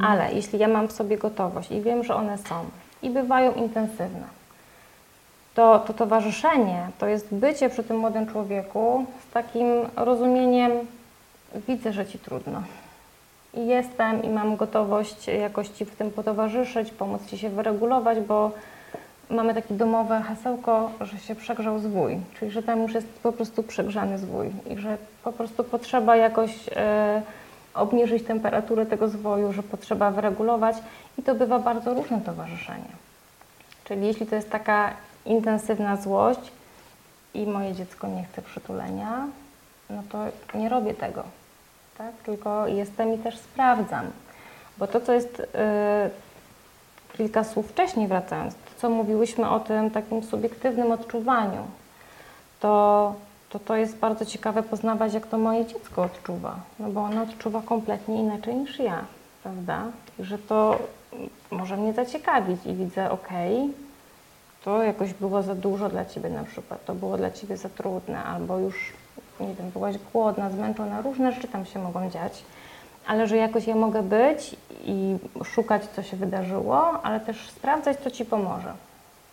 Ale 0.02 0.34
jeśli 0.34 0.60
ja 0.60 0.68
mam 0.68 0.88
w 0.88 0.92
sobie 0.92 1.18
gotowość 1.18 1.72
i 1.72 1.82
wiem, 1.82 2.04
że 2.04 2.16
one 2.16 2.38
są 2.38 2.66
i 3.02 3.10
bywają 3.10 3.54
intensywne, 3.54 4.28
to, 5.56 5.80
to 5.80 5.94
towarzyszenie 5.94 6.88
to 7.00 7.08
jest 7.08 7.36
bycie 7.36 7.70
przy 7.70 7.84
tym 7.84 7.98
młodym 7.98 8.28
człowieku 8.28 9.06
z 9.30 9.34
takim 9.34 9.66
rozumieniem, 9.96 10.72
widzę, 11.68 11.94
że 11.94 12.06
ci 12.06 12.20
trudno. 12.20 12.64
I 13.54 13.68
jestem 13.68 14.24
i 14.24 14.30
mam 14.30 14.56
gotowość 14.56 15.28
jakoś 15.28 15.68
ci 15.68 15.86
w 15.86 15.96
tym 15.96 16.12
potowarzyszyć, 16.12 16.92
pomóc 16.92 17.26
ci 17.26 17.38
się 17.38 17.50
wyregulować, 17.50 18.20
bo 18.20 18.52
mamy 19.30 19.54
takie 19.54 19.74
domowe 19.74 20.22
hasełko, 20.22 20.92
że 21.02 21.18
się 21.18 21.36
przegrzał 21.36 21.80
zwój, 21.80 22.18
czyli 22.40 22.52
że 22.52 22.64
tam 22.64 22.82
już 22.82 22.94
jest 22.94 23.08
po 23.08 23.32
prostu 23.32 23.64
przegrzany 23.64 24.18
zwój 24.18 24.52
i 24.70 24.78
że 24.78 24.98
po 25.24 25.32
prostu 25.32 25.64
potrzeba 25.64 26.16
jakoś 26.16 26.52
e, 26.76 27.22
obniżyć 27.80 28.24
temperaturę 28.24 28.86
tego 28.86 29.08
zwoju, 29.08 29.54
że 29.54 29.64
potrzeba 29.64 30.12
wyregulować 30.12 30.76
i 31.18 31.24
to 31.24 31.36
bywa 31.36 31.60
bardzo 31.60 31.94
różne 31.94 32.22
towarzyszenie. 32.22 32.90
Czyli 33.84 34.08
jeśli 34.08 34.28
to 34.28 34.36
jest 34.36 34.50
taka 34.50 34.94
intensywna 35.26 35.98
złość 35.98 36.52
i 37.34 37.48
moje 37.48 37.74
dziecko 37.74 38.08
nie 38.08 38.24
chce 38.24 38.42
przytulenia, 38.42 39.28
no 39.90 40.04
to 40.10 40.18
nie 40.58 40.70
robię 40.70 40.94
tego, 40.94 41.24
tak? 41.98 42.12
tylko 42.26 42.68
jestem 42.68 43.14
i 43.14 43.18
też 43.18 43.38
sprawdzam. 43.38 44.06
Bo 44.78 44.88
to, 44.88 45.02
co 45.02 45.14
jest, 45.14 45.40
yy, 45.40 47.18
kilka 47.18 47.44
słów 47.44 47.72
wcześniej 47.72 48.08
wracając, 48.08 48.54
to 48.54 48.82
co 48.82 48.90
mówiłyśmy 48.90 49.50
o 49.50 49.60
tym 49.60 49.92
takim 49.92 50.24
subiektywnym 50.24 50.92
odczuwaniu, 50.92 51.68
to, 52.60 53.14
to 53.50 53.60
to 53.60 53.76
jest 53.76 53.98
bardzo 53.98 54.26
ciekawe 54.26 54.64
poznawać, 54.64 55.14
jak 55.14 55.28
to 55.28 55.38
moje 55.38 55.66
dziecko 55.66 56.04
odczuwa, 56.04 56.56
no 56.80 56.90
bo 56.90 57.02
ono 57.02 57.22
odczuwa 57.22 57.62
kompletnie 57.62 58.20
inaczej 58.20 58.56
niż 58.56 58.80
ja, 58.80 59.06
prawda? 59.44 59.84
I 60.20 60.24
że 60.24 60.38
to 60.38 60.80
może 61.52 61.78
mnie 61.78 61.94
zaciekawić 61.94 62.66
i 62.66 62.74
widzę, 62.74 63.12
okej, 63.12 63.74
to 64.64 64.84
jakoś 64.84 65.14
było 65.14 65.44
za 65.44 65.56
dużo 65.56 65.90
dla 65.90 66.06
Ciebie 66.06 66.30
na 66.30 66.44
przykład, 66.44 66.86
to 66.86 66.96
było 66.96 67.18
dla 67.18 67.32
Ciebie 67.32 67.58
za 67.58 67.70
trudne, 67.70 68.24
albo 68.24 68.60
już, 68.60 68.94
nie 69.40 69.54
wiem, 69.56 69.70
byłaś 69.70 69.96
głodna, 70.14 70.50
zmęczona, 70.50 71.02
różne 71.02 71.32
rzeczy 71.32 71.48
tam 71.48 71.66
się 71.66 71.80
mogą 71.80 72.10
dziać, 72.10 72.44
ale 73.08 73.28
że 73.28 73.38
jakoś 73.38 73.68
ja 73.68 73.76
mogę 73.76 74.04
być 74.04 74.56
i 74.84 75.18
szukać, 75.44 75.86
co 75.96 76.04
się 76.04 76.18
wydarzyło, 76.18 77.02
ale 77.02 77.20
też 77.20 77.50
sprawdzać, 77.50 77.98
co 78.00 78.12
Ci 78.12 78.26
pomoże. 78.26 78.74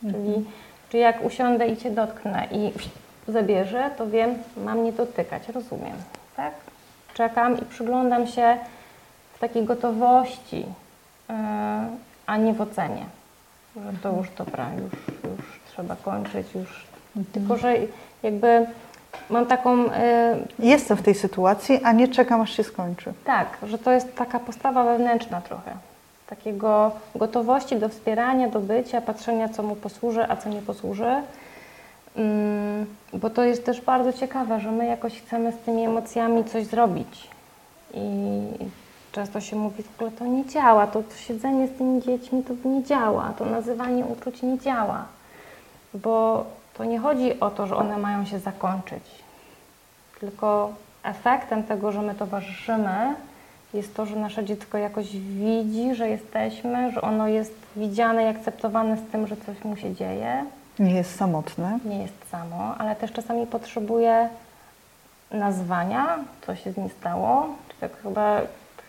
Czyli, 0.01 0.45
czy 0.89 0.99
jak 0.99 1.25
usiądę 1.25 1.69
i 1.69 1.77
Cię 1.77 1.91
dotknę 1.91 2.49
i 2.51 2.73
zabierze, 3.33 3.91
to 3.99 4.07
wiem, 4.07 4.35
mam 4.65 4.85
nie 4.85 4.93
dotykać, 4.93 5.49
rozumiem, 5.49 5.97
tak? 6.37 6.53
Czekam 7.15 7.59
i 7.59 7.65
przyglądam 7.65 8.27
się 8.27 8.57
w 9.35 9.39
takiej 9.39 9.65
gotowości, 9.65 10.59
yy, 11.29 11.35
a 12.27 12.37
nie 12.37 12.55
w 12.55 12.61
ocenie, 12.61 13.05
że 13.77 13.93
to 14.03 14.17
już 14.17 14.31
dobra, 14.31 14.67
już, 14.75 14.93
już 15.33 15.61
trzeba 15.73 15.97
kończyć, 15.97 16.47
już. 16.55 16.87
Tylko, 17.33 17.57
że 17.57 17.75
jakby 18.23 18.67
mam 19.31 19.47
taką, 19.47 19.85
yy, 19.85 19.91
Jestem 20.59 20.97
w 20.97 21.03
tej 21.03 21.15
sytuacji, 21.15 21.81
a 21.85 21.93
nie 21.93 22.09
czekam, 22.09 22.41
aż 22.41 22.53
się 22.57 22.65
skończy. 22.65 23.13
tak, 23.25 23.49
że 23.63 23.79
to 23.79 23.93
jest 23.93 24.15
taka 24.15 24.39
postawa 24.41 24.85
wewnętrzna 24.85 25.41
trochę. 25.41 25.71
Takiego 26.27 26.93
gotowości 27.15 27.77
do 27.77 27.89
wspierania, 27.89 28.49
do 28.49 28.61
bycia, 28.61 29.01
patrzenia, 29.01 29.49
co 29.49 29.63
mu 29.63 29.77
posłuży, 29.77 30.27
a 30.29 30.37
co 30.37 30.49
nie 30.49 30.63
posłuży. 30.63 31.23
Mm, 32.17 32.87
bo 33.13 33.31
to 33.31 33.45
jest 33.45 33.67
też 33.67 33.81
bardzo 33.81 34.13
ciekawe, 34.13 34.61
że 34.61 34.71
my 34.71 34.87
jakoś 34.87 35.21
chcemy 35.21 35.53
z 35.53 35.57
tymi 35.57 35.85
emocjami 35.85 36.45
coś 36.45 36.65
zrobić. 36.65 37.29
I 37.95 38.41
często 39.13 39.41
się 39.41 39.57
mówi, 39.57 39.83
w 39.83 39.95
ogóle 39.95 40.11
to 40.11 40.27
nie 40.27 40.47
działa, 40.47 40.87
to, 40.87 41.03
to 41.03 41.17
siedzenie 41.17 41.69
z 41.69 41.79
tymi 41.79 42.03
dziećmi 42.03 42.43
to 42.43 42.69
nie 42.69 42.85
działa, 42.85 43.33
to 43.39 43.45
nazywanie 43.45 44.05
uczuć 44.05 44.43
nie 44.43 44.59
działa. 44.59 45.05
Bo 45.95 46.45
to 46.75 46.85
nie 46.85 46.99
chodzi 46.99 47.41
o 47.41 47.51
to, 47.51 47.67
że 47.67 47.77
one 47.77 47.99
mają 47.99 48.27
się 48.27 48.39
zakończyć, 48.39 49.05
tylko 50.21 50.73
efektem 51.03 51.63
tego, 51.63 51.93
że 51.93 52.03
my 52.03 52.15
towarzyszymy, 52.15 53.15
jest 53.75 53.95
to, 53.95 54.07
że 54.07 54.17
nasze 54.17 54.45
dziecko 54.45 54.79
jakoś 54.79 55.17
widzi, 55.19 55.95
że 55.95 56.09
jesteśmy, 56.09 56.93
że 56.93 57.01
ono 57.01 57.29
jest 57.29 57.55
widziane 57.77 58.25
i 58.25 58.27
akceptowane 58.27 58.97
z 58.97 59.11
tym, 59.13 59.27
że 59.27 59.37
coś 59.37 59.65
mu 59.65 59.77
się 59.77 59.95
dzieje. 59.95 60.45
Nie 60.79 60.95
jest 60.95 61.17
samotne. 61.17 61.79
Nie 61.85 62.03
jest 62.03 62.31
samo, 62.31 62.75
ale 62.79 62.97
też 62.97 63.13
czasami 63.13 63.47
potrzebuje 63.47 64.29
nazwania, 65.31 66.19
co 66.47 66.57
się 66.57 66.73
z 66.73 66.77
nim 66.77 66.89
stało. 66.89 67.47
Czy 67.69 67.75
tak 67.81 68.03
chyba, 68.03 68.41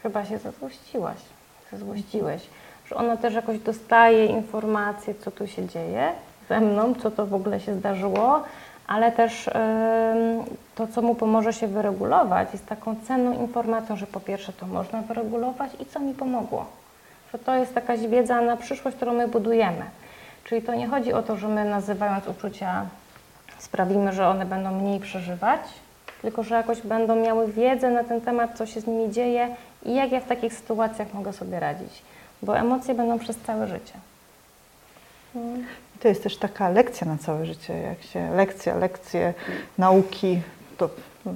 chyba 0.04 0.26
się 0.26 0.38
zazłościłaś, 0.38 1.18
zazłościłeś. 1.72 2.42
Że 2.86 2.96
ono 2.96 3.18
też 3.18 3.34
jakoś 3.34 3.60
dostaje 3.60 4.26
informacje, 4.26 5.16
co 5.16 5.32
tu 5.32 5.48
się 5.48 5.68
dzieje 5.68 6.12
ze 6.50 6.60
mną, 6.60 6.94
co 6.96 7.12
to 7.12 7.26
w 7.26 7.34
ogóle 7.34 7.60
się 7.60 7.76
zdarzyło, 7.76 8.44
ale 8.88 9.12
też 9.12 9.50
to, 10.76 10.88
co 10.88 11.02
mu 11.02 11.16
pomoże 11.16 11.54
się 11.54 11.68
wyregulować, 11.68 12.48
jest 12.54 12.66
taką 12.66 12.96
cenną 13.08 13.42
informacją, 13.42 13.96
że 13.96 14.08
po 14.08 14.20
pierwsze 14.20 14.54
to 14.54 14.66
można 14.66 15.02
wyregulować 15.02 15.72
i 15.80 15.86
co 15.86 16.00
mi 16.00 16.14
pomogło. 16.14 16.66
Że 17.34 17.40
to 17.40 17.56
jest 17.56 17.76
jakaś 17.76 18.00
wiedza 18.00 18.42
na 18.42 18.58
przyszłość, 18.58 18.98
którą 18.98 19.14
my 19.14 19.28
budujemy. 19.28 19.82
Czyli 20.50 20.62
to 20.62 20.76
nie 20.76 20.88
chodzi 20.88 21.14
o 21.14 21.24
to, 21.24 21.38
że 21.38 21.48
my 21.48 21.66
nazywając 21.66 22.28
uczucia 22.28 22.86
sprawimy, 23.58 24.14
że 24.14 24.28
one 24.28 24.46
będą 24.46 24.72
mniej 24.72 25.00
przeżywać, 25.00 25.62
tylko 26.22 26.44
że 26.44 26.56
jakoś 26.56 26.82
będą 26.82 27.16
miały 27.16 27.52
wiedzę 27.52 27.90
na 27.90 28.04
ten 28.04 28.22
temat, 28.22 28.58
co 28.58 28.66
się 28.66 28.82
z 28.82 28.88
nimi 28.88 29.12
dzieje 29.12 29.56
i 29.86 29.96
jak 29.96 30.12
ja 30.12 30.20
w 30.20 30.28
takich 30.28 30.54
sytuacjach 30.54 31.14
mogę 31.14 31.34
sobie 31.34 31.60
radzić. 31.60 32.02
Bo 32.42 32.58
emocje 32.58 32.94
będą 32.94 33.20
przez 33.20 33.38
całe 33.38 33.68
życie. 33.68 33.94
To 36.00 36.08
jest 36.08 36.24
też 36.24 36.38
taka 36.38 36.70
lekcja 36.70 37.08
na 37.08 37.18
całe 37.18 37.46
życie. 37.46 37.78
Jak 37.78 38.02
się 38.02 38.30
lekcja, 38.36 38.76
lekcje 38.76 39.34
nauki, 39.78 40.42
to 40.78 40.90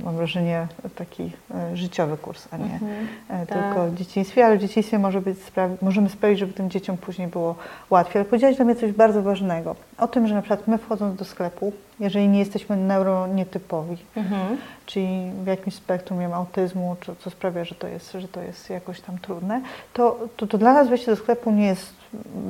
mam 0.04 0.16
wrażenie, 0.16 0.68
taki 0.96 1.32
e, 1.56 1.78
życiowy 1.78 2.18
kurs, 2.18 2.48
a 2.52 2.58
nie 2.58 2.64
Mhm. 2.64 3.08
e, 3.30 3.46
Tak. 3.46 3.58
tylko 3.64 3.86
w 3.88 3.96
dzieciństwie, 3.96 4.46
ale 4.46 4.58
w 4.58 4.62
dzieciństwie 4.62 5.00
może 5.00 5.22
być 5.22 5.38
możemy 5.82 6.10
sprawić, 6.10 6.40
żeby 6.40 6.54
tym 6.54 6.70
dzieciom 6.70 6.98
później 6.98 7.28
było 7.28 7.56
łatwiej. 7.90 8.20
Ale 8.20 8.26
powiedziałaś 8.26 8.56
dla 8.56 8.66
mnie 8.66 8.76
coś 8.76 8.92
bardzo 8.92 9.22
ważnego. 9.22 9.76
O 9.98 10.08
tym, 10.08 10.28
że 10.28 10.36
na 10.36 10.42
przykład 10.42 10.68
my 10.68 10.78
wchodząc 10.78 11.20
do 11.20 11.26
sklepu, 11.26 11.74
jeżeli 12.00 12.28
nie 12.28 12.40
jesteśmy 12.40 12.78
neuronietypowi, 12.78 13.98
Mhm. 14.16 14.58
czyli 14.86 15.32
w 15.44 15.48
jakimś 15.48 15.76
spektrum 15.76 16.20
wiem, 16.20 16.34
autyzmu, 16.34 16.96
czy 17.00 17.16
co 17.16 17.30
sprawia, 17.30 17.66
że 17.66 17.76
to 17.76 17.88
jest, 17.88 18.12
że 18.12 18.28
to 18.28 18.42
jest 18.42 18.70
jakoś 18.70 19.02
tam 19.02 19.18
trudne, 19.18 19.62
to, 19.94 20.20
to, 20.38 20.48
to 20.48 20.58
dla 20.58 20.74
nas 20.74 20.88
wejście 20.90 21.12
do 21.12 21.18
sklepu 21.18 21.52
nie 21.52 21.66
jest 21.68 21.94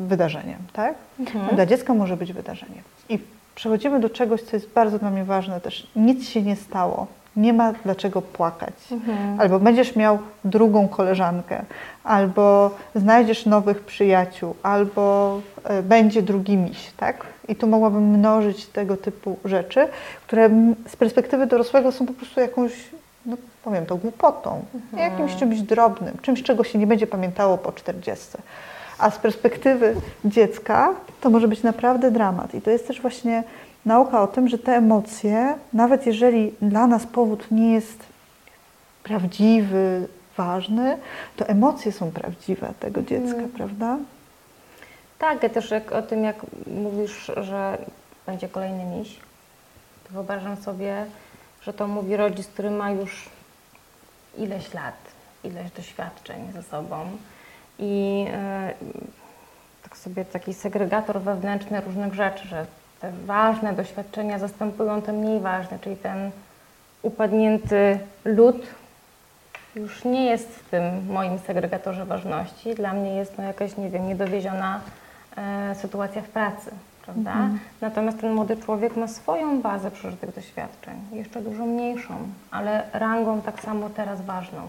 wydarzeniem, 0.08 0.58
tak? 0.74 0.96
Mhm. 1.20 1.56
Dla 1.56 1.66
dziecka 1.66 1.94
może 1.94 2.18
być 2.18 2.34
wydarzeniem. 2.34 2.84
I 3.10 3.20
przechodzimy 3.56 4.00
do 4.00 4.10
czegoś, 4.10 4.42
co 4.42 4.56
jest 4.56 4.70
bardzo 4.70 5.00
dla 5.00 5.10
mnie 5.10 5.24
ważne 5.24 5.62
też. 5.62 5.88
Nic 5.96 6.30
się 6.30 6.42
nie 6.42 6.56
stało. 6.56 7.08
Nie 7.36 7.54
ma 7.54 7.74
dlaczego 7.74 8.22
płakać. 8.22 8.74
Mhm. 8.92 9.40
Albo 9.40 9.60
będziesz 9.60 9.96
miał 9.96 10.20
drugą 10.46 10.88
koleżankę, 10.88 11.62
albo 12.04 12.72
znajdziesz 12.96 13.46
nowych 13.46 13.80
przyjaciół, 13.84 14.56
albo 14.64 15.40
e, 15.64 15.84
będzie 15.84 16.22
drugi 16.22 16.58
miś, 16.58 16.92
tak? 16.98 17.26
I 17.48 17.56
tu 17.56 17.68
mogłabym 17.68 18.04
mnożyć 18.04 18.66
tego 18.66 18.98
typu 18.98 19.38
rzeczy, 19.46 19.88
które 20.28 20.50
z 20.88 20.96
perspektywy 20.96 21.48
dorosłego 21.48 21.92
są 21.92 22.06
po 22.06 22.14
prostu 22.14 22.40
jakąś, 22.40 22.72
no 23.26 23.38
powiem 23.64 23.86
to, 23.86 23.96
głupotą, 23.96 24.66
jakimś 24.98 25.36
czymś 25.36 25.62
drobnym, 25.62 26.18
czymś, 26.22 26.44
czego 26.44 26.64
się 26.64 26.80
nie 26.80 26.88
będzie 26.88 27.08
pamiętało 27.08 27.58
po 27.58 27.72
40. 27.72 28.28
A 29.02 29.12
z 29.12 29.18
perspektywy 29.18 29.96
dziecka 30.26 30.94
to 31.22 31.30
może 31.30 31.48
być 31.48 31.64
naprawdę 31.64 32.12
dramat. 32.12 32.56
I 32.56 32.62
to 32.62 32.72
jest 32.72 32.88
też 32.88 33.02
właśnie 33.02 33.44
nauka 33.86 34.22
o 34.22 34.28
tym, 34.28 34.48
że 34.48 34.58
te 34.58 34.76
emocje, 34.76 35.56
nawet 35.74 36.06
jeżeli 36.06 36.54
dla 36.62 36.88
nas 36.88 37.06
powód 37.06 37.52
nie 37.52 37.74
jest 37.74 38.04
prawdziwy, 39.04 40.08
ważny, 40.38 40.98
to 41.36 41.48
emocje 41.48 41.92
są 41.92 42.12
prawdziwe 42.12 42.74
tego 42.80 43.02
dziecka, 43.02 43.42
prawda? 43.56 43.98
Tak, 45.20 45.44
ja 45.44 45.50
też 45.50 45.72
jak 45.72 45.92
o 45.92 46.02
tym, 46.02 46.24
jak 46.24 46.36
mówisz, 46.68 47.32
że 47.38 47.78
będzie 48.26 48.50
kolejny 48.50 48.86
miś, 48.86 49.20
to 50.04 50.14
wyobrażam 50.14 50.58
sobie, 50.58 51.06
że 51.62 51.74
to 51.74 51.88
mówi 51.88 52.18
rodzic, 52.18 52.48
który 52.48 52.72
ma 52.72 52.92
już 52.92 53.30
ileś 54.38 54.74
lat, 54.74 54.96
ileś 55.44 55.72
doświadczeń 55.72 56.52
ze 56.54 56.64
sobą 56.64 57.06
i 57.82 58.26
e, 58.34 58.74
tak 59.84 59.98
sobie 59.98 60.26
taki 60.26 60.54
segregator 60.54 61.22
wewnętrzny 61.22 61.82
różnych 61.82 62.14
rzeczy, 62.14 62.48
że 62.48 62.66
te 63.02 63.12
ważne 63.26 63.74
doświadczenia 63.74 64.40
zastępują 64.40 65.02
te 65.02 65.14
mniej 65.14 65.40
ważne, 65.40 65.80
czyli 65.80 65.96
ten 65.96 66.32
upadnięty 67.02 68.00
lód 68.26 68.68
już 69.76 70.06
nie 70.06 70.26
jest 70.26 70.50
w 70.50 70.70
tym 70.70 70.84
moim 71.08 71.40
segregatorze 71.40 72.06
ważności. 72.06 72.76
Dla 72.76 72.94
mnie 72.94 73.16
jest 73.16 73.38
no 73.38 73.44
jakaś, 73.44 73.78
nie 73.78 73.90
wiem, 73.90 74.08
niedowieziona 74.08 74.82
e, 75.38 75.76
sytuacja 75.76 76.22
w 76.22 76.30
pracy, 76.30 76.72
prawda? 77.06 77.50
Natomiast 77.82 78.20
ten 78.20 78.34
młody 78.34 78.58
człowiek 78.58 78.96
ma 78.96 79.08
swoją 79.08 79.62
bazę 79.62 79.92
przeżytych 79.92 80.36
doświadczeń, 80.36 80.96
jeszcze 81.12 81.42
dużo 81.42 81.66
mniejszą, 81.66 82.14
ale 82.52 82.84
rangą 82.94 83.42
tak 83.42 83.60
samo 83.60 83.90
teraz 83.90 84.22
ważną. 84.22 84.62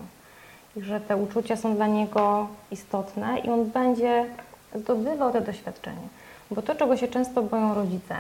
Że 0.77 1.01
te 1.01 1.17
uczucia 1.17 1.57
są 1.57 1.75
dla 1.75 1.87
niego 1.87 2.49
istotne 2.71 3.39
i 3.39 3.51
on 3.51 3.65
będzie 3.65 4.27
zdobywał 4.75 5.33
te 5.33 5.41
doświadczenie. 5.41 6.09
Bo 6.51 6.63
to, 6.63 6.75
czego 6.75 6.97
się 6.97 7.09
często 7.09 7.43
boją 7.43 7.75
rodzice, 7.75 8.17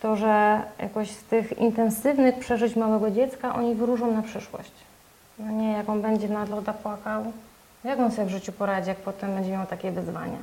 to, 0.00 0.16
że 0.16 0.62
jakoś 0.78 1.10
z 1.10 1.22
tych 1.24 1.58
intensywnych 1.58 2.38
przeżyć 2.38 2.76
małego 2.76 3.10
dziecka 3.10 3.54
oni 3.54 3.74
wyróżą 3.74 4.12
na 4.12 4.22
przyszłość. 4.22 4.72
No 5.38 5.50
nie, 5.50 5.72
jak 5.72 5.88
on 5.88 6.02
będzie 6.02 6.28
na 6.28 6.44
loda 6.44 6.72
płakał, 6.72 7.24
jak 7.84 7.98
on 7.98 8.10
sobie 8.10 8.26
w 8.26 8.30
życiu 8.30 8.52
poradzi, 8.52 8.88
jak 8.88 8.98
potem 8.98 9.34
będzie 9.34 9.50
miał 9.50 9.66
takie 9.66 9.90
wyzwania. 9.90 10.38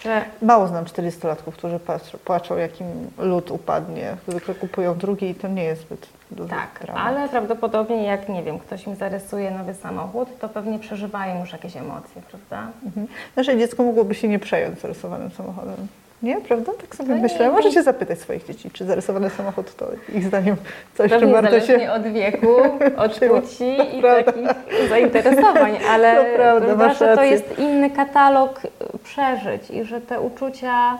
Że 0.00 0.24
Mało 0.42 0.68
znam 0.68 0.84
40-latków, 0.84 1.52
którzy 1.52 1.80
płaczą, 2.24 2.56
jak 2.56 2.80
im 2.80 2.86
lód 3.18 3.50
upadnie. 3.50 4.16
Zwykle 4.28 4.54
kupują 4.54 4.98
drugi 4.98 5.30
i 5.30 5.34
to 5.34 5.48
nie 5.48 5.64
jest 5.64 5.82
zbyt 5.82 6.06
duży 6.30 6.50
tak, 6.50 6.80
dramat. 6.82 7.06
ale 7.06 7.28
prawdopodobnie 7.28 8.04
jak, 8.04 8.28
nie 8.28 8.42
wiem, 8.42 8.58
ktoś 8.58 8.86
im 8.86 8.96
zarysuje 8.96 9.50
nowy 9.50 9.74
samochód, 9.74 10.28
to 10.38 10.48
pewnie 10.48 10.78
przeżywają 10.78 11.40
już 11.40 11.52
jakieś 11.52 11.76
emocje, 11.76 12.22
prawda? 12.30 12.72
Mhm. 12.84 13.06
Nasze 13.36 13.58
dziecko 13.58 13.82
mogłoby 13.82 14.14
się 14.14 14.28
nie 14.28 14.38
przejąć 14.38 14.80
zarysowanym 14.80 15.30
samochodem. 15.30 15.86
Nie, 16.22 16.40
prawda? 16.40 16.72
Tak 16.80 16.96
sobie 16.96 17.14
No 17.14 17.22
myślę. 17.22 17.46
nie. 17.46 17.50
Możecie 17.52 17.82
zapytać 17.82 18.18
swoich 18.20 18.46
dzieci, 18.46 18.70
czy 18.70 18.84
zarysowany 18.84 19.30
samochód 19.30 19.76
to 19.76 19.86
ich 20.14 20.24
zdaniem 20.24 20.56
coś, 20.94 21.10
czym 21.10 21.20
Pewnie 21.20 21.34
warto 21.34 21.50
zależnie 21.50 21.78
się... 21.78 21.92
od 21.92 22.02
wieku, 22.02 22.46
od 23.04 23.18
płci 23.18 23.96
i 23.98 24.00
prawda. 24.00 24.32
takich 24.32 24.88
zainteresowań, 24.88 25.78
ale 25.90 26.16
To 26.24 26.36
prawda, 26.36 26.76
masz 26.76 26.98
że 26.98 27.16
to 27.16 27.22
jest 27.24 27.58
inny 27.58 27.90
katalog 27.90 28.64
y, 28.64 28.68
przeżyć 29.04 29.70
i 29.70 29.84
że 29.84 30.00
te 30.00 30.20
uczucia 30.20 30.98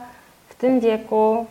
w 0.48 0.54
tym 0.54 0.80
wieku 0.80 1.46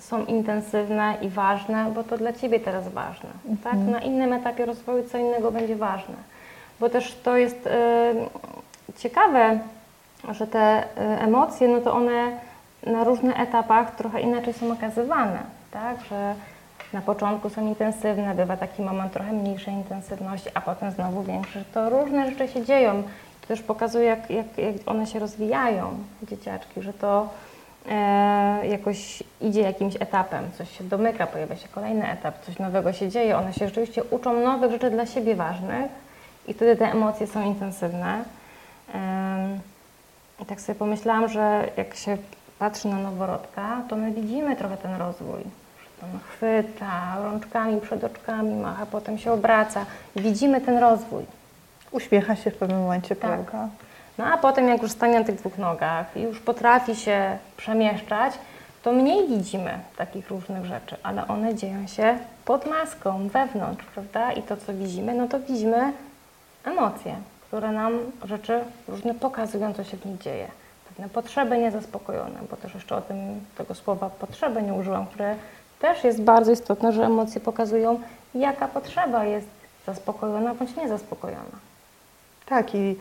są 0.00 0.24
intensywne 0.24 1.14
i 1.22 1.28
ważne, 1.28 1.92
bo 1.94 2.04
to 2.04 2.18
dla 2.18 2.32
Ciebie 2.32 2.60
teraz 2.60 2.88
ważne. 2.88 3.30
Tak? 3.64 3.72
Mhm. 3.74 3.90
Na 3.90 4.00
innym 4.00 4.32
etapie 4.32 4.66
rozwoju 4.66 5.04
co 5.12 5.18
innego 5.18 5.50
będzie 5.52 5.76
ważne. 5.76 6.14
Bo 6.80 6.88
też 6.88 7.14
to 7.22 7.36
jest 7.36 7.66
y, 7.66 7.70
ciekawe, 8.98 9.58
że 10.32 10.46
te 10.46 10.82
y, 10.82 10.84
emocje, 11.20 11.68
no 11.68 11.80
to 11.80 11.92
one 11.94 12.47
na 12.86 13.04
różnych 13.04 13.40
etapach 13.40 13.96
trochę 13.96 14.20
inaczej 14.20 14.52
są 14.52 14.72
okazywane, 14.72 15.38
tak? 15.70 15.96
Że 16.10 16.34
na 16.92 17.00
początku 17.00 17.50
są 17.50 17.66
intensywne, 17.66 18.34
bywa 18.34 18.56
taki 18.56 18.82
moment 18.82 19.12
trochę 19.12 19.32
mniejszej 19.32 19.74
intensywności, 19.74 20.50
a 20.54 20.60
potem 20.60 20.90
znowu 20.90 21.22
większy. 21.22 21.64
To 21.74 21.90
różne 21.90 22.30
rzeczy 22.30 22.48
się 22.48 22.64
dzieją. 22.64 23.02
To 23.40 23.48
też 23.48 23.62
pokazuje, 23.62 24.04
jak, 24.04 24.30
jak, 24.30 24.58
jak 24.58 24.74
one 24.86 25.06
się 25.06 25.18
rozwijają, 25.18 25.98
dzieciaczki, 26.22 26.82
że 26.82 26.92
to 26.92 27.28
e, 27.90 28.66
jakoś 28.66 29.22
idzie 29.40 29.60
jakimś 29.60 29.96
etapem, 29.96 30.44
coś 30.58 30.78
się 30.78 30.84
domyka, 30.84 31.26
pojawia 31.26 31.56
się 31.56 31.68
kolejny 31.68 32.10
etap, 32.10 32.40
coś 32.40 32.58
nowego 32.58 32.92
się 32.92 33.08
dzieje. 33.08 33.36
One 33.36 33.52
się 33.52 33.66
rzeczywiście 33.68 34.04
uczą 34.04 34.40
nowych 34.40 34.70
rzeczy 34.70 34.90
dla 34.90 35.06
siebie 35.06 35.34
ważnych 35.34 35.90
i 36.48 36.54
wtedy 36.54 36.76
te 36.76 36.92
emocje 36.92 37.26
są 37.26 37.44
intensywne. 37.44 38.24
Em, 38.94 39.60
i 40.42 40.46
tak 40.46 40.60
sobie 40.60 40.78
pomyślałam, 40.78 41.28
że 41.28 41.68
jak 41.76 41.94
się 41.94 42.18
patrzy 42.58 42.88
na 42.88 42.98
noworodka, 42.98 43.82
to 43.88 43.96
my 43.96 44.10
widzimy 44.12 44.56
trochę 44.56 44.76
ten 44.76 44.94
rozwój. 44.94 45.40
Że 46.00 46.06
on 46.06 46.18
chwyta 46.28 47.16
rączkami 47.22 47.80
przed 47.80 48.04
oczkami, 48.04 48.54
macha, 48.54 48.86
potem 48.86 49.18
się 49.18 49.32
obraca. 49.32 49.86
Widzimy 50.16 50.60
ten 50.60 50.78
rozwój. 50.78 51.24
Uśmiecha 51.90 52.36
się 52.36 52.50
w 52.50 52.56
pewnym 52.56 52.78
momencie, 52.78 53.16
Tak. 53.16 53.30
prawda? 53.30 53.68
No 54.18 54.24
a 54.26 54.36
potem 54.38 54.68
jak 54.68 54.82
już 54.82 54.90
stanie 54.90 55.18
na 55.18 55.24
tych 55.24 55.34
dwóch 55.34 55.58
nogach 55.58 56.16
i 56.16 56.20
już 56.22 56.40
potrafi 56.40 56.96
się 56.96 57.38
przemieszczać, 57.56 58.34
to 58.82 58.92
mniej 58.92 59.28
widzimy 59.28 59.78
takich 59.96 60.30
różnych 60.30 60.64
rzeczy, 60.64 60.96
ale 61.02 61.28
one 61.28 61.54
dzieją 61.54 61.86
się 61.86 62.18
pod 62.44 62.66
maską, 62.66 63.28
wewnątrz, 63.28 63.84
prawda? 63.84 64.32
I 64.32 64.42
to, 64.42 64.56
co 64.56 64.74
widzimy, 64.74 65.14
no 65.14 65.28
to 65.28 65.40
widzimy 65.40 65.92
emocje, 66.64 67.14
które 67.48 67.72
nam 67.72 67.92
rzeczy 68.24 68.60
różne 68.88 69.14
pokazują, 69.14 69.74
co 69.74 69.84
się 69.84 69.96
w 69.96 70.04
nich 70.06 70.18
dzieje. 70.18 70.48
Pewne 70.98 71.10
potrzeby 71.10 71.58
niezaspokojone, 71.58 72.40
bo 72.50 72.56
też 72.56 72.74
jeszcze 72.74 72.96
o 72.96 73.00
tym 73.00 73.16
tego 73.58 73.74
słowa 73.74 74.10
potrzeby 74.10 74.62
nie 74.62 74.74
użyłam, 74.74 75.06
które 75.06 75.36
też 75.80 76.04
jest 76.04 76.22
bardzo 76.22 76.52
istotne, 76.52 76.92
że 76.92 77.04
emocje 77.04 77.40
pokazują, 77.40 78.00
jaka 78.34 78.68
potrzeba 78.68 79.24
jest 79.24 79.48
zaspokojona 79.86 80.54
bądź 80.54 80.76
niezaspokojona. 80.76 81.67
Tak, 82.48 82.74
i 82.74 82.96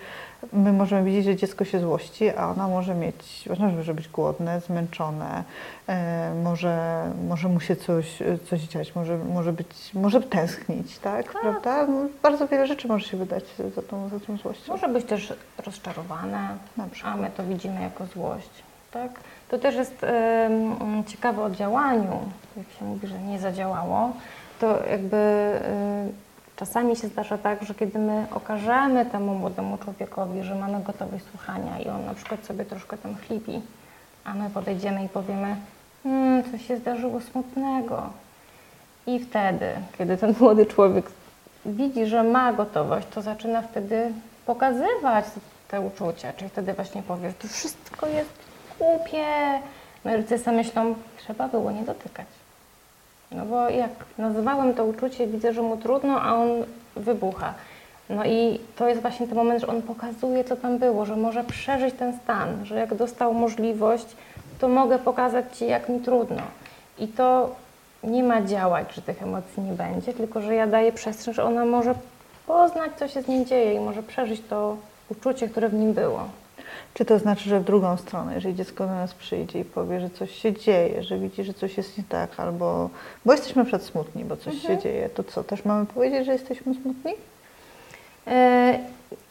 my 0.54 0.74
możemy 0.74 1.04
widzieć, 1.04 1.26
że 1.26 1.36
dziecko 1.36 1.66
się 1.66 1.80
złości, 1.80 2.30
a 2.30 2.50
ona 2.50 2.68
może 2.68 2.96
mieć, 2.96 3.50
ona 3.58 3.68
może 3.70 3.94
być 3.94 4.08
głodne, 4.08 4.62
zmęczone, 4.62 5.44
e, 5.88 6.34
może, 6.44 7.04
może 7.28 7.48
mu 7.48 7.60
się 7.60 7.76
coś, 7.76 8.20
coś 8.50 8.62
dziać, 8.62 8.96
może, 8.96 9.18
może, 9.18 9.54
być, 9.54 9.94
może 9.94 10.22
tęsknić, 10.22 11.00
tak? 11.00 11.32
Prawda? 11.42 11.88
No, 11.88 12.06
bardzo 12.24 12.48
wiele 12.48 12.68
rzeczy 12.68 12.88
może 12.88 13.08
się 13.08 13.18
wydać 13.18 13.44
za 13.76 13.82
tą, 13.82 14.10
za 14.10 14.20
tą 14.20 14.38
złością. 14.38 14.74
Może 14.74 14.90
być 14.90 15.06
też 15.06 15.34
rozczarowane, 15.66 16.58
a 17.04 17.18
my 17.18 17.30
to 17.38 17.44
widzimy 17.44 17.82
jako 17.82 18.06
złość. 18.06 18.50
Tak? 18.92 19.12
To 19.50 19.58
też 19.58 19.76
jest 19.76 20.06
ciekawe 21.08 21.44
o 21.44 21.50
działaniu, 21.50 22.20
jak 22.58 22.66
się 22.80 22.86
mówi, 22.86 23.08
że 23.08 23.20
nie 23.20 23.40
zadziałało, 23.40 24.14
to 24.60 24.80
jakby 24.90 25.52
czasami 26.58 26.96
się 26.96 27.08
zdarza 27.08 27.38
tak, 27.38 27.64
że 27.64 27.76
kiedy 27.76 28.00
my 28.00 28.28
okażemy 28.32 29.06
temu 29.06 29.36
młodemu 29.36 29.78
człowiekowi, 29.78 30.44
że 30.44 30.56
mamy 30.56 30.84
gotowość 30.84 31.26
słuchania 31.32 31.80
i 31.80 31.88
on 31.88 32.06
na 32.06 32.14
przykład 32.14 32.46
sobie 32.46 32.66
troszkę 32.66 32.98
tam 32.98 33.16
chlipi, 33.16 33.62
a 34.24 34.34
my 34.34 34.50
podejdziemy 34.50 35.06
i 35.06 35.10
powiemy, 35.10 35.56
hmm, 36.04 36.44
coś 36.52 36.68
się 36.68 36.78
zdarzyło 36.78 37.22
smutnego, 37.22 38.10
i 39.08 39.20
wtedy, 39.20 39.70
kiedy 39.98 40.18
ten 40.18 40.36
młody 40.40 40.66
człowiek 40.66 41.12
widzi, 41.66 42.06
że 42.06 42.24
ma 42.24 42.54
gotowość, 42.54 43.08
to 43.08 43.22
zaczyna 43.22 43.62
wtedy 43.62 44.12
pokazywać 44.46 45.26
te 45.68 45.82
uczucia. 45.82 46.34
Czyli 46.34 46.50
wtedy 46.50 46.74
właśnie 46.74 47.04
powie, 47.04 47.30
że 47.30 47.34
to 47.34 47.48
wszystko 47.48 48.08
jest 48.08 48.30
głupie. 48.80 49.26
No 50.06 50.16
rodzice 50.16 50.38
sobie 50.38 50.58
myślą, 50.58 50.96
trzeba 51.18 51.48
było 51.48 51.72
nie 51.72 51.84
dotykać. 51.84 52.28
No 53.32 53.46
bo 53.46 53.70
jak 53.70 53.92
nazywałem 54.18 54.74
to 54.74 54.86
uczucie, 54.86 55.28
widzę, 55.28 55.54
że 55.54 55.62
mu 55.62 55.78
trudno, 55.78 56.22
a 56.22 56.36
on 56.36 56.50
wybucha. 56.96 57.54
No 58.10 58.26
i 58.26 58.60
to 58.76 58.88
jest 58.88 59.02
właśnie 59.02 59.28
ten 59.28 59.36
moment, 59.36 59.62
że 59.62 59.68
on 59.68 59.82
pokazuje, 59.82 60.44
co 60.44 60.56
tam 60.56 60.78
było, 60.78 61.06
że 61.06 61.16
może 61.16 61.44
przeżyć 61.44 61.96
ten 61.96 62.20
stan, 62.20 62.66
że 62.66 62.76
jak 62.76 62.96
dostał 62.96 63.34
możliwość, 63.34 64.06
to 64.60 64.68
mogę 64.68 65.00
pokazać 65.00 65.58
Ci, 65.58 65.68
jak 65.68 65.90
mi 65.90 66.00
trudno. 66.00 66.42
I 67.00 67.08
to 67.08 67.56
nie 68.04 68.24
ma 68.24 68.42
działać, 68.42 68.94
że 68.96 69.02
tych 69.02 69.24
emocji 69.24 69.64
nie 69.64 69.74
będzie, 69.74 70.14
tylko 70.14 70.42
że 70.42 70.56
ja 70.56 70.68
daję 70.68 70.92
przestrzeń, 70.92 71.34
że 71.34 71.44
ona 71.44 71.66
może 71.66 71.96
poznać, 72.48 72.92
co 73.00 73.08
się 73.08 73.22
z 73.22 73.28
nim 73.28 73.46
dzieje 73.46 73.74
i 73.74 73.80
może 73.80 74.04
przeżyć 74.04 74.42
to 74.50 74.78
uczucie, 75.10 75.50
które 75.50 75.70
w 75.70 75.74
nim 75.74 75.94
było. 75.94 76.28
Czy 76.98 77.06
to 77.06 77.20
znaczy, 77.20 77.50
że 77.50 77.60
w 77.60 77.64
drugą 77.64 77.98
stronę, 77.98 78.36
jeżeli 78.36 78.56
dziecko 78.56 78.88
do 78.88 78.96
nas 78.96 79.14
przyjdzie 79.14 79.60
i 79.60 79.66
powie, 79.66 80.00
że 80.00 80.10
coś 80.10 80.32
się 80.32 80.54
dzieje, 80.54 81.04
że 81.04 81.18
widzi, 81.20 81.44
że 81.44 81.54
coś 81.54 81.78
jest 81.78 81.98
nie 81.98 82.04
tak, 82.10 82.40
albo 82.40 82.90
bo 83.26 83.32
jesteśmy 83.32 83.66
przed 83.66 83.84
smutni, 83.84 84.26
bo 84.26 84.38
coś 84.38 84.62
się 84.62 84.78
dzieje, 84.78 85.10
to 85.10 85.24
co, 85.24 85.44
też 85.44 85.66
mamy 85.66 85.86
powiedzieć, 85.86 86.26
że 86.26 86.34
jesteśmy 86.34 86.74
smutni? 86.74 87.14
E, 88.28 88.80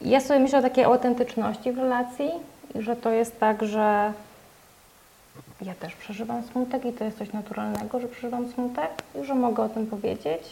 Ja 0.01 0.21
sobie 0.21 0.41
myślę 0.41 0.59
o 0.59 0.62
takiej 0.62 0.85
autentyczności 0.85 1.73
w 1.73 1.79
relacji 1.79 2.31
i 2.75 2.83
że 2.83 2.97
to 2.97 3.11
jest 3.11 3.41
tak, 3.41 3.62
że 3.62 4.12
ja 5.62 5.75
też 5.75 5.95
przeżywam 5.95 6.43
smutek 6.43 6.85
i 6.85 6.93
to 6.93 7.05
jest 7.05 7.19
coś 7.19 7.33
naturalnego, 7.33 8.01
że 8.01 8.09
przeżywam 8.09 8.49
smutek 8.53 8.91
i 9.23 9.25
że 9.25 9.35
mogę 9.35 9.62
o 9.62 9.69
tym 9.69 9.87
powiedzieć. 9.87 10.43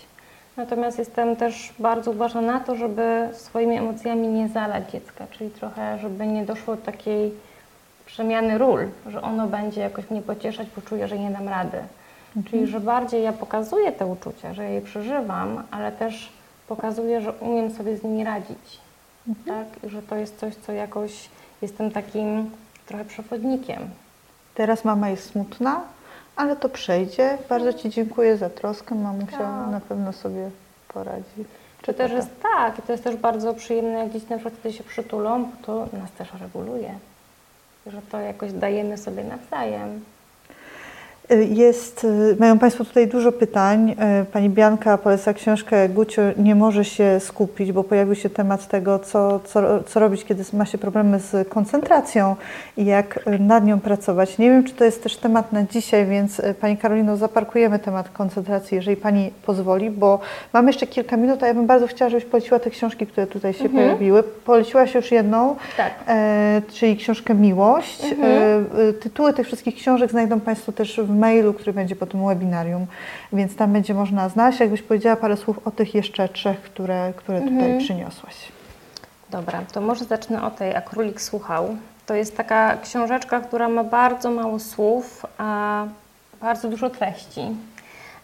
Natomiast 0.56 0.98
jestem 0.98 1.36
też 1.36 1.72
bardzo 1.78 2.10
uważna 2.10 2.40
na 2.40 2.60
to, 2.60 2.74
żeby 2.74 3.28
swoimi 3.32 3.76
emocjami 3.76 4.28
nie 4.28 4.48
zalać 4.48 4.90
dziecka, 4.90 5.26
czyli 5.30 5.50
trochę, 5.50 5.98
żeby 5.98 6.26
nie 6.26 6.44
doszło 6.44 6.76
do 6.76 6.82
takiej 6.82 7.32
przemiany 8.06 8.58
ról, 8.58 8.88
że 9.06 9.22
ono 9.22 9.46
będzie 9.46 9.80
jakoś 9.80 10.10
mnie 10.10 10.22
pocieszać, 10.22 10.68
poczuje, 10.68 11.08
że 11.08 11.18
nie 11.18 11.30
dam 11.30 11.48
rady. 11.48 11.78
Czyli, 12.50 12.66
że 12.66 12.80
bardziej 12.80 13.22
ja 13.22 13.32
pokazuję 13.32 13.92
te 13.92 14.06
uczucia, 14.06 14.54
że 14.54 14.70
je 14.70 14.80
przeżywam, 14.80 15.62
ale 15.70 15.92
też 15.92 16.32
pokazuję, 16.68 17.20
że 17.20 17.32
umiem 17.32 17.70
sobie 17.70 17.96
z 17.96 18.02
nimi 18.02 18.24
radzić. 18.24 18.80
Tak? 19.46 19.66
I 19.84 19.88
że 19.88 20.02
to 20.02 20.16
jest 20.16 20.38
coś, 20.38 20.54
co 20.54 20.72
jakoś 20.72 21.28
jestem 21.62 21.90
takim 21.90 22.50
trochę 22.86 23.04
przewodnikiem. 23.04 23.90
Teraz 24.54 24.84
mama 24.84 25.08
jest 25.08 25.30
smutna, 25.30 25.80
ale 26.36 26.56
to 26.56 26.68
przejdzie. 26.68 27.38
Bardzo 27.48 27.72
Ci 27.72 27.90
dziękuję 27.90 28.36
za 28.36 28.50
troskę. 28.50 28.94
Mamusia 28.94 29.38
Tak. 29.38 29.70
na 29.70 29.80
pewno 29.88 30.12
sobie 30.12 30.50
poradzi. 30.88 31.44
Czy 31.82 31.94
też 31.94 32.12
jest 32.12 32.28
tak, 32.42 32.78
i 32.78 32.82
to 32.82 32.92
jest 32.92 33.04
też 33.04 33.16
bardzo 33.16 33.54
przyjemne, 33.54 33.98
jak 33.98 34.12
dzieci 34.12 34.26
na 34.30 34.36
przykład 34.36 34.54
wtedy 34.54 34.74
się 34.74 34.84
przytulą, 34.84 35.44
bo 35.44 35.66
to 35.66 35.96
nas 35.98 36.12
też 36.12 36.28
reguluje. 36.40 36.94
Że 37.86 38.02
to 38.02 38.20
jakoś 38.20 38.52
dajemy 38.52 38.98
sobie 38.98 39.24
nawzajem. 39.24 40.04
Jest, 41.50 42.04
y, 42.04 42.36
mają 42.40 42.58
Państwo 42.58 42.84
tutaj 42.84 43.08
dużo 43.08 43.32
pytań. 43.32 43.90
Y, 44.22 44.24
Pani 44.24 44.50
Bianka 44.50 44.98
poleca 44.98 45.34
książkę 45.34 45.88
Gucio 45.88 46.22
nie 46.36 46.54
może 46.54 46.84
się 46.84 47.20
skupić, 47.20 47.72
bo 47.72 47.84
pojawił 47.84 48.14
się 48.14 48.30
temat 48.30 48.68
tego, 48.68 48.98
co, 48.98 49.40
co, 49.44 49.84
co 49.84 50.00
robić, 50.00 50.24
kiedy 50.24 50.44
ma 50.52 50.66
się 50.66 50.78
problemy 50.78 51.20
z 51.20 51.48
koncentracją 51.48 52.36
i 52.76 52.84
jak 52.84 53.20
y, 53.26 53.38
nad 53.38 53.64
nią 53.64 53.80
pracować. 53.80 54.38
Nie 54.38 54.50
wiem, 54.50 54.64
czy 54.64 54.74
to 54.74 54.84
jest 54.84 55.02
też 55.02 55.16
temat 55.16 55.52
na 55.52 55.62
dzisiaj, 55.62 56.06
więc 56.06 56.42
Pani 56.60 56.76
Karolino, 56.76 57.16
zaparkujemy 57.16 57.78
temat 57.78 58.08
koncentracji, 58.08 58.74
jeżeli 58.74 58.96
Pani 58.96 59.30
pozwoli, 59.46 59.90
bo 59.90 60.20
mam 60.52 60.66
jeszcze 60.66 60.86
kilka 60.86 61.16
minut, 61.16 61.42
a 61.42 61.46
ja 61.46 61.54
bym 61.54 61.66
bardzo 61.66 61.86
chciała, 61.86 62.08
żebyś 62.08 62.24
poleciła 62.24 62.58
te 62.58 62.70
książki, 62.70 63.06
które 63.06 63.26
tutaj 63.26 63.52
się 63.52 63.68
pojawiły. 63.68 64.22
Poleciłaś 64.22 64.94
już 64.94 65.12
jedną, 65.12 65.56
Tak. 65.76 65.92
e, 66.08 66.62
czyli 66.72 66.96
książkę 66.96 67.34
Miłość. 67.34 68.04
Mhm. 68.04 68.66
E, 68.88 68.92
tytuły 68.92 69.32
tych 69.32 69.46
wszystkich 69.46 69.74
książek 69.74 70.10
znajdą 70.10 70.40
Państwo 70.40 70.72
też 70.72 71.00
w 71.04 71.13
mailu, 71.14 71.54
który 71.54 71.72
będzie 71.72 71.96
po 71.96 72.06
tym 72.06 72.26
webinarium, 72.26 72.86
więc 73.32 73.56
tam 73.56 73.72
będzie 73.72 73.94
można 73.94 74.28
znaleźć. 74.28 74.60
Jakbyś 74.60 74.82
powiedziała 74.82 75.16
parę 75.16 75.36
słów 75.36 75.66
o 75.66 75.70
tych 75.70 75.94
jeszcze 75.94 76.28
trzech, 76.28 76.60
które, 76.62 77.12
które 77.16 77.38
tutaj 77.40 77.54
Mhm. 77.58 77.78
przyniosłaś. 77.78 78.34
Dobra, 79.30 79.60
to 79.72 79.80
może 79.80 80.04
zacznę 80.04 80.42
o 80.42 80.50
tej, 80.50 80.74
a 80.76 80.80
królik 80.80 81.20
słuchał. 81.20 81.76
To 82.06 82.14
jest 82.14 82.36
taka 82.36 82.76
książeczka, 82.76 83.40
która 83.40 83.68
ma 83.68 83.84
bardzo 83.84 84.30
mało 84.30 84.58
słów, 84.58 85.26
a 85.38 85.84
bardzo 86.40 86.68
dużo 86.68 86.90
treści. 86.90 87.40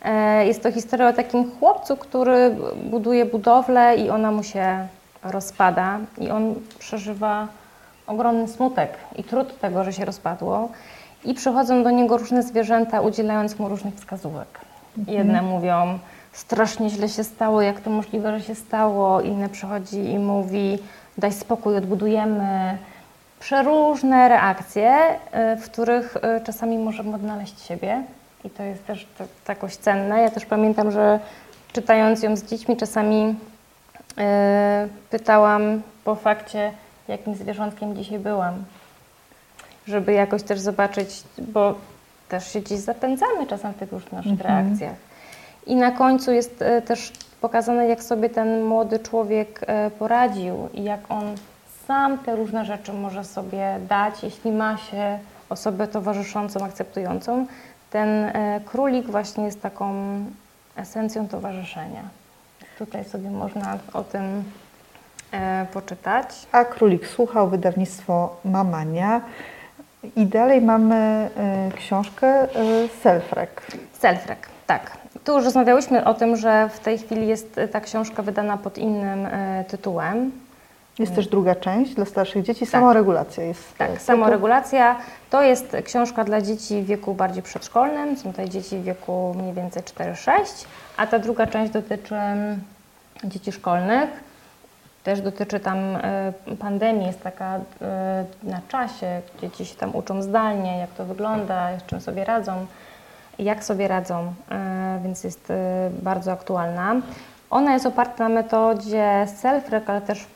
E, 0.03 0.47
Jest 0.47 0.63
to 0.63 0.73
historia 0.73 1.09
o 1.09 1.13
takim 1.13 1.51
chłopcu, 1.59 1.97
który 1.97 2.57
buduje 2.91 3.25
budowlę 3.25 3.97
i 3.97 4.11
ona 4.11 4.31
mu 4.33 4.43
się 4.43 4.87
rozpada 5.23 5.99
i 6.19 6.31
on 6.31 6.55
przeżywa 6.79 7.49
ogromny 8.07 8.49
smutek 8.49 8.91
i 9.17 9.25
trud 9.25 9.61
tego, 9.61 9.85
że 9.85 9.93
się 9.93 10.05
rozpadło. 10.05 10.69
I 11.25 11.35
przychodzą 11.35 11.83
do 11.83 11.91
niego 11.91 12.17
różne 12.17 12.43
zwierzęta, 12.43 13.01
udzielając 13.01 13.59
mu 13.59 13.69
różnych 13.69 13.95
wskazówek. 13.95 14.61
Jedne 15.07 15.43
mówią, 15.43 15.99
strasznie 16.33 16.91
źle 16.91 17.09
się 17.09 17.25
stało, 17.25 17.63
jak 17.63 17.81
to 17.81 17.91
możliwe, 17.91 18.39
że 18.39 18.45
się 18.45 18.55
stało. 18.55 19.21
Inne 19.21 19.49
przychodzi 19.49 19.99
i 19.99 20.19
mówi, 20.19 20.79
daj 21.19 21.33
spokój, 21.33 21.77
odbudujemy. 21.77 22.79
Przeróżne 23.41 24.29
reakcje, 24.29 24.99
y, 25.55 25.57
w 25.57 25.65
których 25.65 26.17
y, 26.17 26.21
czasami 26.45 26.79
możemy 26.79 27.15
odnaleźć 27.15 27.61
siebie. 27.61 28.03
I 28.45 28.51
to 28.51 28.63
jest 28.63 28.87
też 28.87 29.07
jakoś 29.49 29.77
cenne. 29.77 30.23
Ja 30.23 30.31
też 30.31 30.47
pamiętam, 30.47 30.91
że 30.91 31.21
czytając 31.73 32.23
ją 32.23 32.37
z 32.37 32.45
dziećmi, 32.45 32.77
czasami 32.77 33.25
y, 33.25 34.15
pytałam 35.11 35.83
po 36.05 36.15
fakcie, 36.15 36.73
jakim 37.09 37.35
zwierzątkiem 37.35 37.97
dzisiaj 37.97 38.19
byłam 38.19 38.55
żeby 39.91 40.13
jakoś 40.13 40.43
też 40.43 40.61
zobaczyć, 40.61 41.23
bo 41.39 41.75
też 42.29 42.53
się 42.53 42.61
gdzieś 42.61 42.79
zapędzamy 42.79 43.47
czasem 43.47 43.73
w 43.73 43.77
tych 43.77 43.93
różnych 43.93 44.13
naszych 44.13 44.41
reakcjach. 44.41 44.95
I 45.67 45.77
na 45.77 45.91
końcu 45.91 46.33
jest 46.33 46.63
e, 46.63 46.83
też 46.83 47.13
pokazane, 47.41 47.87
jak 47.87 48.03
sobie 48.03 48.29
ten 48.31 48.65
młody 48.65 48.99
człowiek 48.99 49.61
e, 49.67 49.91
poradził 49.91 50.69
i 50.75 50.85
jak 50.85 51.01
on 51.09 51.35
sam 51.87 52.19
te 52.19 52.37
różne 52.37 52.65
rzeczy 52.65 52.93
może 52.93 53.25
sobie 53.25 53.79
dać, 53.89 54.23
jeśli 54.23 54.53
ma 54.53 54.77
się 54.77 55.19
osobę 55.49 55.89
towarzyszącą, 55.89 56.65
akceptującą. 56.65 57.47
Ten 57.91 58.09
e, 58.09 58.61
królik 58.67 59.07
właśnie 59.07 59.45
jest 59.45 59.63
taką 59.63 59.95
esencją 60.77 61.29
towarzyszenia. 61.29 62.03
Tutaj 62.79 63.05
sobie 63.05 63.31
można 63.31 63.79
o 63.93 64.05
tym 64.05 64.45
poczytać. 65.73 66.47
A 66.53 66.65
Królik 66.65 67.07
słuchał, 67.07 67.49
wydawnictwo 67.49 68.37
Mamania. 68.45 69.21
I 70.17 70.27
dalej 70.27 70.61
mamy 70.61 70.97
e, 70.97 71.29
książkę 71.77 72.27
e, 72.27 72.49
Selfrek. 73.03 73.63
Selfrek, 73.99 74.49
tak. 74.67 74.97
Tu 75.25 75.35
już 75.35 75.45
rozmawiałyśmy 75.45 76.05
o 76.05 76.15
tym, 76.15 76.37
że 76.37 76.69
w 76.69 76.81
tej 76.81 76.99
chwili 76.99 77.27
jest 77.27 77.59
e, 77.59 77.69
ta 77.69 77.81
książka 77.81 78.23
wydana 78.23 78.57
pod 78.57 78.79
innym 78.79 79.29
tytułem. 79.69 80.33
Jest 80.99 81.15
też 81.15 81.29
druga 81.29 81.55
część 81.55 81.95
dla 81.95 82.05
starszych 82.05 82.43
dzieci. 82.43 82.67
Samoregulacja 82.67 83.45
jest. 83.45 83.79
Tak, 83.79 83.89
tytuł. 83.91 84.05
samoregulacja. 84.05 84.97
To 85.31 85.43
jest 85.43 85.77
książka 85.85 86.25
dla 86.25 86.43
dzieci 86.43 86.83
w 86.83 86.87
wieku 86.87 87.15
bardziej 87.15 87.43
przedszkolnym. 87.43 88.17
Są 88.17 88.31
tutaj 88.31 88.49
dzieci 88.49 88.79
w 88.79 88.85
wieku 88.85 89.35
mniej 89.39 89.53
więcej 89.53 89.83
4-6, 89.83 90.31
a 90.97 91.07
ta 91.07 91.19
druga 91.19 91.47
część 91.47 91.73
dotyczy 91.73 92.15
mm, 92.15 92.61
dzieci 93.25 93.53
szkolnych. 93.53 94.30
Też 95.05 95.21
dotyczy 95.21 95.61
tam 95.61 95.79
e, 95.79 96.33
pandemii, 96.59 97.07
jest 97.07 97.23
taka 97.23 97.57
e, 97.57 98.25
na 98.43 98.61
czasie, 98.69 99.21
dzieci 99.41 99.65
się 99.65 99.75
tam 99.75 99.97
uczą 99.97 100.23
zdalnie, 100.23 100.79
jak 100.79 100.91
to 100.91 101.05
wygląda, 101.05 101.79
z 101.79 101.87
czym 101.87 102.01
sobie 102.01 102.25
radzą, 102.25 102.67
jak 103.39 103.65
sobie 103.65 103.89
radzą, 103.89 104.33
e, 104.51 105.01
więc 105.03 105.25
jest 105.25 105.53
bardzo 106.03 106.33
aktualna. 106.33 106.97
Ona 107.51 107.73
jest 107.73 107.87
oparta 107.87 108.29
na 108.29 108.35
metodzie 108.35 109.27
self-rec, 109.43 109.83
ale 109.87 110.01
też 110.01 110.27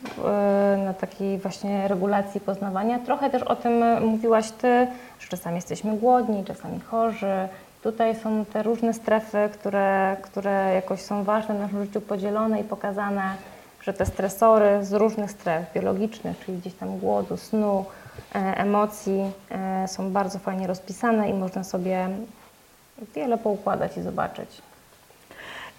na 0.85 0.95
takiej 0.95 1.39
właśnie 1.39 1.89
regulacji 1.89 2.41
poznawania. 2.41 2.99
Trochę 2.99 3.31
też 3.31 3.43
o 3.43 3.57
tym 3.57 4.03
mówiłaś 4.03 4.51
Ty, 4.51 4.87
że 5.21 5.29
czasami 5.29 5.57
jesteśmy 5.57 5.97
głodni, 5.97 6.45
czasami 6.45 6.81
chorzy. 6.81 7.49
Tutaj 7.83 8.17
są 8.17 8.45
te 8.45 8.63
różne 8.63 8.95
strefy, 8.95 9.49
które, 9.53 10.17
które 10.23 10.75
jakoś 10.75 11.01
są 11.01 11.25
ważne 11.25 11.55
w 11.55 11.61
naszym 11.61 11.85
życiu, 11.85 12.01
podzielone 12.01 12.61
i 12.61 12.65
pokazane, 12.65 13.23
że 13.85 13.93
te 13.93 14.07
stresory 14.07 14.85
z 14.85 14.93
różnych 14.93 15.31
stref 15.31 15.73
biologicznych, 15.75 16.37
czyli 16.47 16.59
gdzieś 16.59 16.75
tam 16.75 16.99
głodu, 16.99 17.37
snu, 17.37 17.85
e, 18.35 18.39
emocji, 18.39 19.31
e, 19.51 19.89
są 19.89 20.11
bardzo 20.13 20.39
fajnie 20.39 20.67
rozpisane 20.67 21.31
i 21.31 21.35
można 21.35 21.65
sobie 21.65 22.09
wiele 23.15 23.39
poukładać 23.39 23.97
i 23.97 24.03
zobaczyć. 24.03 24.49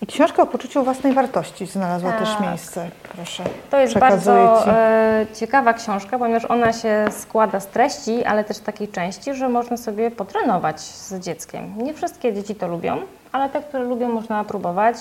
I 0.02 0.06
książka 0.06 0.44
o 0.44 0.46
poczuciu 0.46 0.84
własnej 0.84 1.14
wartości 1.14 1.66
znalazła 1.66 2.12
Tak. 2.12 2.20
też 2.20 2.40
miejsce. 2.40 2.90
Proszę. 3.16 3.44
To 3.70 3.80
jest 3.80 4.00
bardzo 4.00 4.62
Ci. 4.64 4.70
e, 4.70 5.26
ciekawa 5.34 5.74
książka, 5.74 6.20
ponieważ 6.20 6.46
ona 6.46 6.74
się 6.74 7.06
składa 7.12 7.60
z 7.60 7.68
treści, 7.68 8.26
ale 8.26 8.44
też 8.44 8.60
takiej 8.60 8.88
części, 8.88 9.34
że 9.34 9.50
można 9.50 9.78
sobie 9.78 10.12
potrenować 10.12 10.80
z 10.82 11.20
dzieckiem. 11.20 11.74
Nie 11.78 11.94
wszystkie 11.94 12.34
dzieci 12.34 12.56
to 12.56 12.68
lubią, 12.68 12.98
ale 13.32 13.50
te, 13.50 13.62
które 13.62 13.84
lubią, 13.84 14.10
można 14.10 14.44
próbować. 14.44 14.96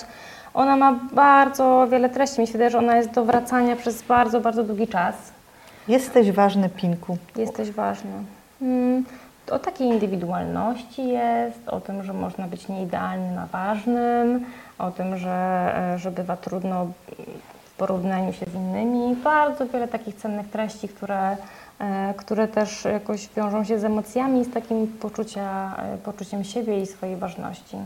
Ona 0.55 0.77
ma 0.77 0.99
bardzo 1.13 1.87
wiele 1.87 2.09
treści. 2.09 2.41
Mi 2.41 2.47
się 2.47 2.53
wydaje, 2.53 2.71
że 2.71 2.77
ona 2.77 2.97
jest 2.97 3.11
do 3.11 3.25
wracania 3.25 3.75
przez 3.75 4.01
bardzo, 4.01 4.41
bardzo 4.41 4.63
długi 4.63 4.87
czas. 4.87 5.15
Jesteś 5.87 6.31
ważny, 6.31 6.69
Pinku. 6.69 7.17
Jesteś 7.35 7.71
ważny. 7.71 8.11
Mm, 8.61 9.03
o 9.51 9.59
takiej 9.59 9.87
indywidualności 9.87 11.07
jest, 11.07 11.67
o 11.67 11.81
tym, 11.81 12.03
że 12.03 12.13
można 12.13 12.47
być 12.47 12.67
nieidealnym, 12.67 13.39
a 13.39 13.45
ważnym, 13.45 14.45
o 14.79 14.91
tym, 14.91 15.17
że, 15.17 15.73
e, 15.93 15.99
że 15.99 16.11
bywa 16.11 16.37
trudno 16.37 16.87
w 17.65 17.77
porównaniu 17.77 18.33
się 18.33 18.45
z 18.45 18.53
innymi. 18.55 19.15
Bardzo 19.15 19.67
wiele 19.67 19.87
takich 19.87 20.15
cennych 20.15 20.49
treści, 20.49 20.87
które, 20.87 21.37
e, 21.79 22.13
które 22.17 22.47
też 22.47 22.85
jakoś 22.85 23.29
wiążą 23.37 23.63
się 23.63 23.79
z 23.79 23.83
emocjami 23.83 24.45
z 24.45 24.53
takim 24.53 24.87
poczucia, 24.87 25.75
e, 25.77 25.97
poczuciem 25.97 26.43
siebie 26.43 26.81
i 26.81 26.85
swojej 26.85 27.15
ważności. 27.15 27.77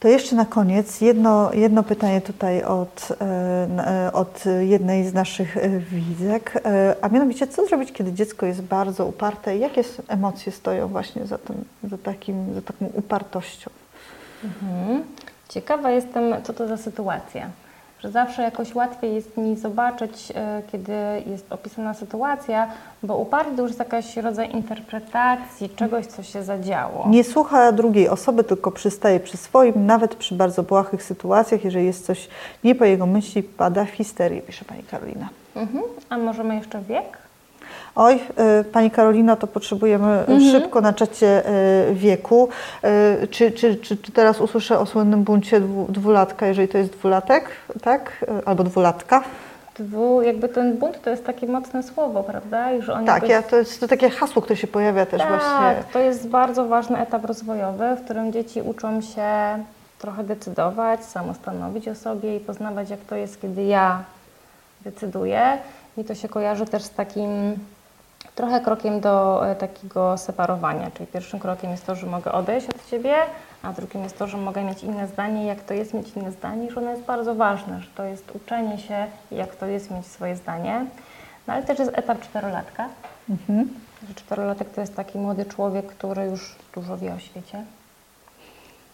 To 0.00 0.08
jeszcze 0.08 0.36
na 0.36 0.46
koniec 0.46 1.00
jedno, 1.00 1.52
jedno 1.54 1.82
pytanie 1.82 2.20
tutaj 2.20 2.62
od, 2.62 3.08
e, 3.20 4.10
od 4.12 4.44
jednej 4.60 5.08
z 5.08 5.14
naszych 5.14 5.56
e, 5.56 5.68
widzek, 5.78 6.52
e, 6.56 6.96
a 7.02 7.08
mianowicie 7.08 7.46
co 7.46 7.66
zrobić, 7.66 7.92
kiedy 7.92 8.12
dziecko 8.12 8.46
jest 8.46 8.62
bardzo 8.62 9.06
uparte 9.06 9.56
jakie 9.56 9.84
emocje 10.08 10.52
stoją 10.52 10.88
właśnie 10.88 11.26
za, 11.26 11.38
tym, 11.38 11.64
za, 11.84 11.98
takim, 11.98 12.54
za 12.54 12.62
taką 12.62 12.86
upartością? 12.86 13.70
Mhm. 14.44 15.04
Ciekawa 15.48 15.90
jestem, 15.90 16.34
co 16.42 16.52
to 16.52 16.68
za 16.68 16.76
sytuacja 16.76 17.50
że 18.02 18.10
zawsze 18.10 18.42
jakoś 18.42 18.74
łatwiej 18.74 19.14
jest 19.14 19.36
mi 19.36 19.56
zobaczyć, 19.56 20.32
e, 20.34 20.62
kiedy 20.72 20.92
jest 21.26 21.52
opisana 21.52 21.94
sytuacja, 21.94 22.68
bo 23.02 23.16
uparty 23.16 23.56
to 23.56 23.62
już 23.62 23.70
jest 23.70 23.78
jakaś 23.78 24.16
rodzaj 24.16 24.52
interpretacji 24.52 25.70
czegoś, 25.70 26.06
co 26.06 26.22
się 26.22 26.42
zadziało. 26.42 27.04
Nie 27.08 27.24
słucha 27.24 27.72
drugiej 27.72 28.08
osoby, 28.08 28.44
tylko 28.44 28.70
przystaje 28.70 29.20
przy 29.20 29.36
swoim, 29.36 29.86
nawet 29.86 30.14
przy 30.14 30.34
bardzo 30.34 30.62
błahych 30.62 31.02
sytuacjach, 31.02 31.64
jeżeli 31.64 31.86
jest 31.86 32.06
coś 32.06 32.28
nie 32.64 32.74
po 32.74 32.84
jego 32.84 33.06
myśli, 33.06 33.42
pada 33.42 33.84
w 33.84 33.90
histerię, 33.90 34.42
pisze 34.42 34.64
pani 34.64 34.82
Karolina. 34.82 35.28
Mhm. 35.56 35.84
A 36.10 36.18
możemy 36.18 36.56
jeszcze 36.56 36.80
wiek? 36.80 37.27
Oj, 37.98 38.20
y, 38.60 38.64
Pani 38.64 38.90
Karolina, 38.90 39.36
to 39.36 39.46
potrzebujemy 39.46 40.06
mhm. 40.06 40.40
szybko 40.40 40.80
na 40.80 40.92
czacie 40.92 41.42
y, 41.90 41.94
wieku. 41.94 42.48
Y, 43.22 43.28
czy, 43.28 43.52
czy, 43.52 43.76
czy, 43.76 43.96
czy, 43.96 44.12
teraz 44.12 44.40
usłyszę 44.40 44.78
o 44.78 44.86
słynnym 44.86 45.24
buncie 45.24 45.60
dwulatka, 45.88 46.46
jeżeli 46.46 46.68
to 46.68 46.78
jest 46.78 46.90
dwulatek, 46.90 47.50
tak? 47.82 48.24
Albo 48.46 48.64
dwulatka? 48.64 49.22
Dwu, 49.78 50.22
jakby 50.22 50.48
ten 50.48 50.76
bunt 50.76 51.02
to 51.02 51.10
jest 51.10 51.24
takie 51.24 51.46
mocne 51.46 51.82
słowo, 51.82 52.22
prawda? 52.22 52.72
I 52.72 52.82
że 52.82 52.92
on 52.92 53.04
tak, 53.04 53.28
ja, 53.28 53.42
to 53.42 53.56
jest 53.56 53.80
to 53.80 53.88
takie 53.88 54.10
hasło, 54.10 54.42
które 54.42 54.56
się 54.56 54.66
pojawia 54.66 55.06
też 55.06 55.20
tak, 55.20 55.28
właśnie. 55.28 55.82
Tak, 55.82 55.92
to 55.92 55.98
jest 55.98 56.28
bardzo 56.28 56.68
ważny 56.68 56.98
etap 56.98 57.24
rozwojowy, 57.24 57.96
w 57.96 58.04
którym 58.04 58.32
dzieci 58.32 58.62
uczą 58.62 59.00
się 59.00 59.30
trochę 59.98 60.24
decydować, 60.24 61.04
samostanowić 61.04 61.88
o 61.88 61.94
sobie 61.94 62.36
i 62.36 62.40
poznawać, 62.40 62.90
jak 62.90 63.00
to 63.00 63.16
jest, 63.16 63.40
kiedy 63.40 63.64
ja 63.64 64.02
decyduję. 64.84 65.58
Mi 65.96 66.04
to 66.04 66.14
się 66.14 66.28
kojarzy 66.28 66.66
też 66.66 66.82
z 66.82 66.90
takim 66.90 67.56
trochę 68.38 68.60
krokiem 68.60 69.00
do 69.00 69.46
e, 69.50 69.56
takiego 69.56 70.18
separowania. 70.18 70.90
Czyli 70.90 71.06
pierwszym 71.06 71.40
krokiem 71.40 71.70
jest 71.70 71.86
to, 71.86 71.94
że 71.94 72.06
mogę 72.06 72.32
odejść 72.32 72.68
od 72.68 72.86
Ciebie, 72.90 73.14
a 73.62 73.72
drugim 73.72 74.02
jest 74.02 74.18
to, 74.18 74.26
że 74.26 74.36
mogę 74.36 74.64
mieć 74.64 74.82
inne 74.82 75.08
zdanie. 75.08 75.46
Jak 75.46 75.62
to 75.62 75.74
jest 75.74 75.94
mieć 75.94 76.16
inne 76.16 76.32
zdanie, 76.32 76.70
że 76.70 76.80
ono 76.80 76.90
jest 76.90 77.02
bardzo 77.02 77.34
ważne, 77.34 77.80
że 77.80 77.88
to 77.94 78.04
jest 78.04 78.30
uczenie 78.34 78.78
się, 78.78 79.06
jak 79.30 79.56
to 79.56 79.66
jest 79.66 79.90
mieć 79.90 80.06
swoje 80.06 80.36
zdanie. 80.36 80.86
No 81.46 81.54
ale 81.54 81.62
też 81.62 81.78
jest 81.78 81.90
etap 81.94 82.20
czterolatka. 82.20 82.88
Mhm. 83.30 83.68
Czterolatek 84.14 84.70
to 84.70 84.80
jest 84.80 84.96
taki 84.96 85.18
młody 85.18 85.44
człowiek, 85.44 85.86
który 85.86 86.24
już 86.24 86.56
dużo 86.74 86.98
wie 86.98 87.14
o 87.14 87.18
świecie, 87.18 87.64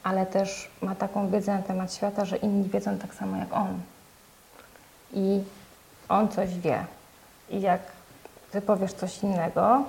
ale 0.02 0.26
też 0.26 0.70
ma 0.82 0.94
taką 0.94 1.28
wiedzę 1.28 1.54
na 1.54 1.62
temat 1.62 1.94
świata, 1.94 2.24
że 2.24 2.36
inni 2.36 2.68
wiedzą 2.68 2.98
tak 2.98 3.14
samo 3.14 3.36
jak 3.36 3.52
on. 3.52 3.80
I 5.12 5.40
on 6.08 6.28
coś 6.28 6.58
wie. 6.58 6.84
I 7.50 7.60
jak 7.60 7.80
ty 8.54 8.60
powiesz 8.60 8.92
coś 8.92 9.22
innego, 9.22 9.82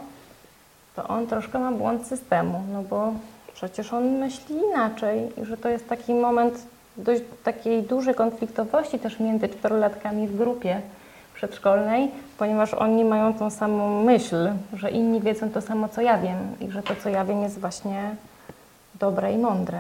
to 0.96 1.08
on 1.08 1.28
troszkę 1.28 1.60
ma 1.60 1.72
błąd 1.72 2.08
systemu, 2.08 2.64
no 2.74 2.84
bo 2.84 3.14
przecież 3.54 3.94
on 3.94 4.18
myśli 4.18 4.56
inaczej 4.72 5.42
i 5.42 5.46
że 5.46 5.58
to 5.58 5.70
jest 5.70 5.90
taki 5.90 6.14
moment 6.14 6.68
dość 6.98 7.22
takiej 7.44 7.84
dużej 7.84 8.16
konfliktowości 8.16 9.00
też 9.00 9.20
między 9.20 9.50
czterolatkami 9.50 10.28
w 10.28 10.38
grupie 10.38 10.82
przedszkolnej, 11.36 12.12
ponieważ 12.38 12.74
oni 12.74 13.06
mają 13.06 13.34
tą 13.34 13.50
samą 13.50 14.04
myśl, 14.04 14.50
że 14.74 14.92
inni 14.92 15.22
wiedzą 15.22 15.50
to 15.50 15.62
samo, 15.62 15.90
co 15.90 16.02
ja 16.02 16.18
wiem 16.18 16.38
i 16.62 16.72
że 16.72 16.84
to, 16.84 16.96
co 17.04 17.10
ja 17.10 17.26
wiem, 17.26 17.42
jest 17.42 17.60
właśnie 17.60 18.16
dobre 19.00 19.34
i 19.34 19.38
mądre. 19.38 19.80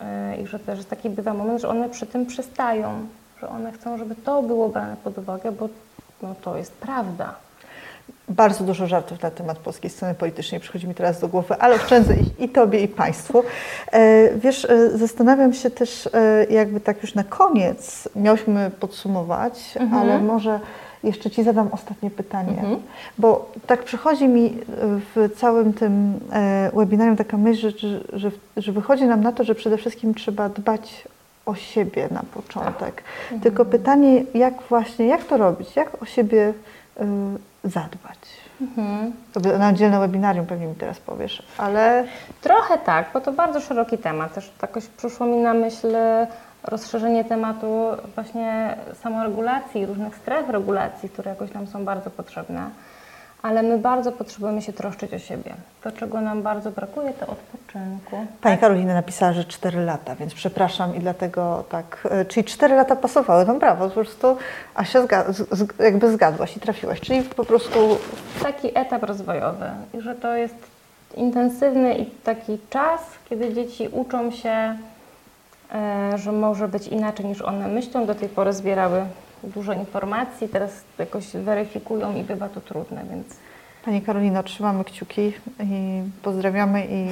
Yy, 0.00 0.42
I 0.42 0.46
że 0.46 0.58
też 0.58 0.84
taki 0.84 1.10
bywa 1.10 1.34
moment, 1.34 1.60
że 1.60 1.68
one 1.68 1.88
przy 1.88 2.06
tym 2.06 2.26
przystają, 2.26 3.06
że 3.40 3.48
one 3.48 3.72
chcą, 3.72 3.98
żeby 3.98 4.14
to 4.14 4.42
było 4.42 4.68
brane 4.68 4.96
pod 5.04 5.18
uwagę, 5.18 5.52
bo 5.52 5.68
no, 6.22 6.34
to 6.42 6.56
jest 6.56 6.72
prawda. 6.72 7.45
Bardzo 8.28 8.64
dużo 8.64 8.86
żartów 8.86 9.22
na 9.22 9.30
temat 9.30 9.58
polskiej 9.58 9.90
sceny 9.90 10.14
politycznej 10.14 10.60
przychodzi 10.60 10.88
mi 10.88 10.94
teraz 10.94 11.20
do 11.20 11.28
głowy, 11.28 11.54
ale 11.58 11.74
oszczędzę 11.74 12.14
ich 12.14 12.40
i 12.40 12.48
Tobie, 12.48 12.80
i 12.80 12.88
Państwu. 12.88 13.42
E, 13.92 14.38
wiesz, 14.38 14.64
e, 14.64 14.98
zastanawiam 14.98 15.52
się 15.52 15.70
też, 15.70 16.08
e, 16.12 16.46
jakby 16.50 16.80
tak 16.80 17.02
już 17.02 17.14
na 17.14 17.24
koniec 17.24 18.08
miałyśmy 18.16 18.70
podsumować, 18.80 19.76
mhm. 19.76 20.02
ale 20.02 20.18
może 20.18 20.60
jeszcze 21.04 21.30
Ci 21.30 21.44
zadam 21.44 21.68
ostatnie 21.72 22.10
pytanie, 22.10 22.58
mhm. 22.58 22.82
bo 23.18 23.52
tak 23.66 23.84
przychodzi 23.84 24.28
mi 24.28 24.58
w 25.14 25.30
całym 25.36 25.72
tym 25.72 26.20
webinarium 26.74 27.16
taka 27.16 27.36
myśl, 27.36 27.72
że, 27.78 28.00
że, 28.12 28.30
że 28.56 28.72
wychodzi 28.72 29.04
nam 29.04 29.20
na 29.20 29.32
to, 29.32 29.44
że 29.44 29.54
przede 29.54 29.76
wszystkim 29.76 30.14
trzeba 30.14 30.48
dbać 30.48 31.04
o 31.46 31.54
siebie 31.54 32.08
na 32.10 32.22
początek. 32.34 33.02
Mhm. 33.22 33.40
Tylko 33.40 33.64
pytanie, 33.64 34.24
jak 34.34 34.54
właśnie, 34.68 35.06
jak 35.06 35.24
to 35.24 35.36
robić, 35.36 35.76
jak 35.76 36.02
o 36.02 36.06
siebie 36.06 36.52
zadbać? 37.66 38.18
Mhm. 38.60 39.12
To 39.32 39.58
na 39.58 39.68
oddzielne 39.68 40.00
webinarium 40.00 40.46
pewnie 40.46 40.66
mi 40.66 40.74
teraz 40.74 40.98
powiesz, 40.98 41.42
ale... 41.58 42.04
Trochę 42.40 42.78
tak, 42.78 43.06
bo 43.14 43.20
to 43.20 43.32
bardzo 43.32 43.60
szeroki 43.60 43.98
temat. 43.98 44.34
Też 44.34 44.52
jakoś 44.62 44.86
przyszło 44.86 45.26
mi 45.26 45.36
na 45.36 45.54
myśl 45.54 45.96
rozszerzenie 46.64 47.24
tematu 47.24 47.86
właśnie 48.14 48.76
samoregulacji, 49.02 49.86
różnych 49.86 50.16
stref 50.16 50.48
regulacji, 50.48 51.08
które 51.08 51.30
jakoś 51.30 51.52
nam 51.52 51.66
są 51.66 51.84
bardzo 51.84 52.10
potrzebne 52.10 52.70
ale 53.42 53.62
my 53.62 53.78
bardzo 53.78 54.12
potrzebujemy 54.12 54.62
się 54.62 54.72
troszczyć 54.72 55.14
o 55.14 55.18
siebie. 55.18 55.54
To, 55.82 55.92
czego 55.92 56.20
nam 56.20 56.42
bardzo 56.42 56.70
brakuje, 56.70 57.12
to 57.12 57.26
odpoczynku. 57.26 58.26
Pani 58.40 58.58
Karolina 58.58 58.94
napisała, 58.94 59.32
że 59.32 59.44
4 59.44 59.84
lata, 59.84 60.14
więc 60.14 60.34
przepraszam 60.34 60.96
i 60.96 61.00
dlatego 61.00 61.64
tak. 61.68 62.08
E, 62.10 62.24
czyli 62.24 62.44
4 62.44 62.74
lata 62.74 62.96
pasowały, 62.96 63.44
no 63.46 63.54
brawo, 63.54 63.88
po 63.88 63.94
prostu 63.94 64.36
Asia 64.74 65.02
zga, 65.02 65.24
jakby 65.78 66.12
zgadłaś 66.12 66.56
i 66.56 66.60
trafiłaś, 66.60 67.00
czyli 67.00 67.22
po 67.22 67.44
prostu... 67.44 67.98
Taki 68.42 68.78
etap 68.78 69.02
rozwojowy 69.02 69.70
i 69.94 70.00
że 70.00 70.14
to 70.14 70.34
jest 70.34 70.56
intensywny 71.14 71.98
i 71.98 72.06
taki 72.06 72.58
czas, 72.70 73.00
kiedy 73.28 73.54
dzieci 73.54 73.88
uczą 73.92 74.30
się, 74.30 74.76
e, 75.74 76.18
że 76.18 76.32
może 76.32 76.68
być 76.68 76.88
inaczej 76.88 77.26
niż 77.26 77.42
one 77.42 77.68
myślą. 77.68 78.06
Do 78.06 78.14
tej 78.14 78.28
pory 78.28 78.52
zbierały 78.52 79.02
dużo 79.46 79.72
informacji, 79.72 80.48
teraz 80.48 80.84
jakoś 80.98 81.32
weryfikują 81.32 82.16
i 82.16 82.22
bywa 82.22 82.48
to 82.48 82.60
trudne, 82.60 83.04
więc... 83.10 83.26
Pani 83.84 84.02
Karolino, 84.02 84.42
trzymamy 84.42 84.84
kciuki 84.84 85.32
i 85.60 86.02
pozdrawiamy 86.22 86.86
i 86.90 87.06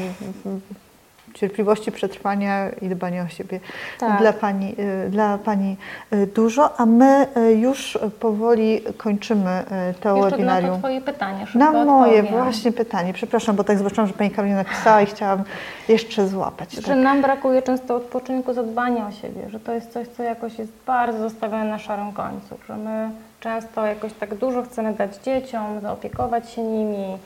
cierpliwości, 1.35 1.93
przetrwania 1.93 2.71
i 2.83 2.89
dbania 2.89 3.23
o 3.23 3.29
siebie 3.29 3.61
tak. 3.99 4.19
dla, 4.19 4.33
pani, 4.33 4.75
y, 5.07 5.11
dla 5.11 5.39
Pani 5.39 5.77
y, 6.13 6.27
dużo, 6.27 6.81
a 6.81 6.87
my 6.87 7.27
y, 7.37 7.53
już 7.53 7.99
powoli 8.21 8.81
kończymy 8.97 9.65
to 10.01 10.17
Jeszcze 10.17 10.31
webinarium. 10.31 10.73
Na 10.73 10.79
Twoje 10.79 11.01
pytanie, 11.01 11.47
Na 11.55 11.73
moje 11.73 12.21
odpowiem. 12.21 12.45
właśnie 12.45 12.73
pytanie. 12.73 13.13
Przepraszam, 13.13 13.57
bo 13.57 13.65
tak 13.65 13.79
zobaczyłam, 13.79 14.07
że 14.07 14.13
Pani 14.13 14.31
Karolina 14.31 14.57
napisała 14.57 15.03
i 15.03 15.07
chciałam 15.07 15.45
jeszcze 15.89 16.29
złapać. 16.29 16.73
Że 16.73 16.83
tak. 16.83 16.97
nam 16.97 17.23
brakuje 17.23 17.63
często 17.63 17.97
odpoczynku, 17.97 18.53
zadbania 18.53 19.07
o 19.07 19.13
siebie, 19.13 19.51
że 19.51 19.61
to 19.61 19.73
jest 19.73 19.93
coś, 19.93 20.09
co 20.09 20.23
jakoś 20.23 20.59
jest 20.59 20.73
bardzo 20.87 21.19
zostawione 21.19 21.65
na 21.65 21.79
szarym 21.79 22.13
końcu, 22.13 22.57
że 22.69 22.77
my 22.77 23.11
często 23.41 23.87
jakoś 23.87 24.13
tak 24.13 24.35
dużo 24.35 24.63
chcemy 24.63 24.93
dać 24.93 25.17
dzieciom, 25.17 25.81
zaopiekować 25.81 26.51
się 26.51 26.63
nimi, 26.63 27.19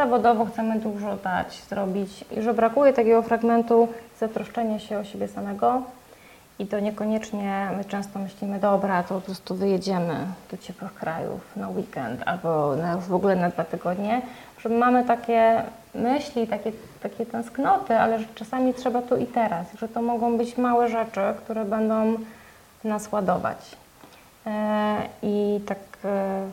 zawodowo 0.00 0.44
chcemy 0.44 0.78
dużo 0.78 1.16
dać, 1.16 1.62
zrobić. 1.68 2.24
I 2.30 2.42
że 2.42 2.54
brakuje 2.54 2.92
takiego 2.92 3.22
fragmentu 3.22 3.88
zatroszczenia 4.20 4.78
się 4.78 4.98
o 4.98 5.04
siebie 5.04 5.28
samego. 5.28 5.82
I 6.58 6.66
to 6.66 6.80
niekoniecznie 6.80 7.68
my 7.76 7.84
często 7.84 8.18
myślimy, 8.18 8.58
dobra, 8.58 9.02
to 9.02 9.14
po 9.14 9.20
prostu 9.20 9.54
wyjedziemy 9.54 10.16
do 10.50 10.56
ciepłych 10.56 10.94
krajów 10.94 11.40
na 11.56 11.68
weekend 11.68 12.22
albo 12.26 12.76
na, 12.76 12.96
w 12.96 13.14
ogóle 13.14 13.36
na 13.36 13.48
dwa 13.48 13.64
tygodnie, 13.64 14.22
że 14.58 14.68
mamy 14.68 15.04
takie 15.04 15.62
myśli, 15.94 16.46
takie, 16.46 16.72
takie 17.02 17.26
tęsknoty, 17.26 17.98
ale 17.98 18.18
że 18.18 18.24
czasami 18.34 18.74
trzeba 18.74 19.02
tu 19.02 19.16
i 19.16 19.26
teraz, 19.26 19.66
że 19.78 19.88
to 19.88 20.02
mogą 20.02 20.38
być 20.38 20.58
małe 20.58 20.88
rzeczy, 20.88 21.20
które 21.44 21.64
będą 21.64 22.16
nas 22.84 23.12
ładować. 23.12 23.76
E, 24.46 24.96
I 25.22 25.60
tak 25.66 25.78
e, 26.04 26.50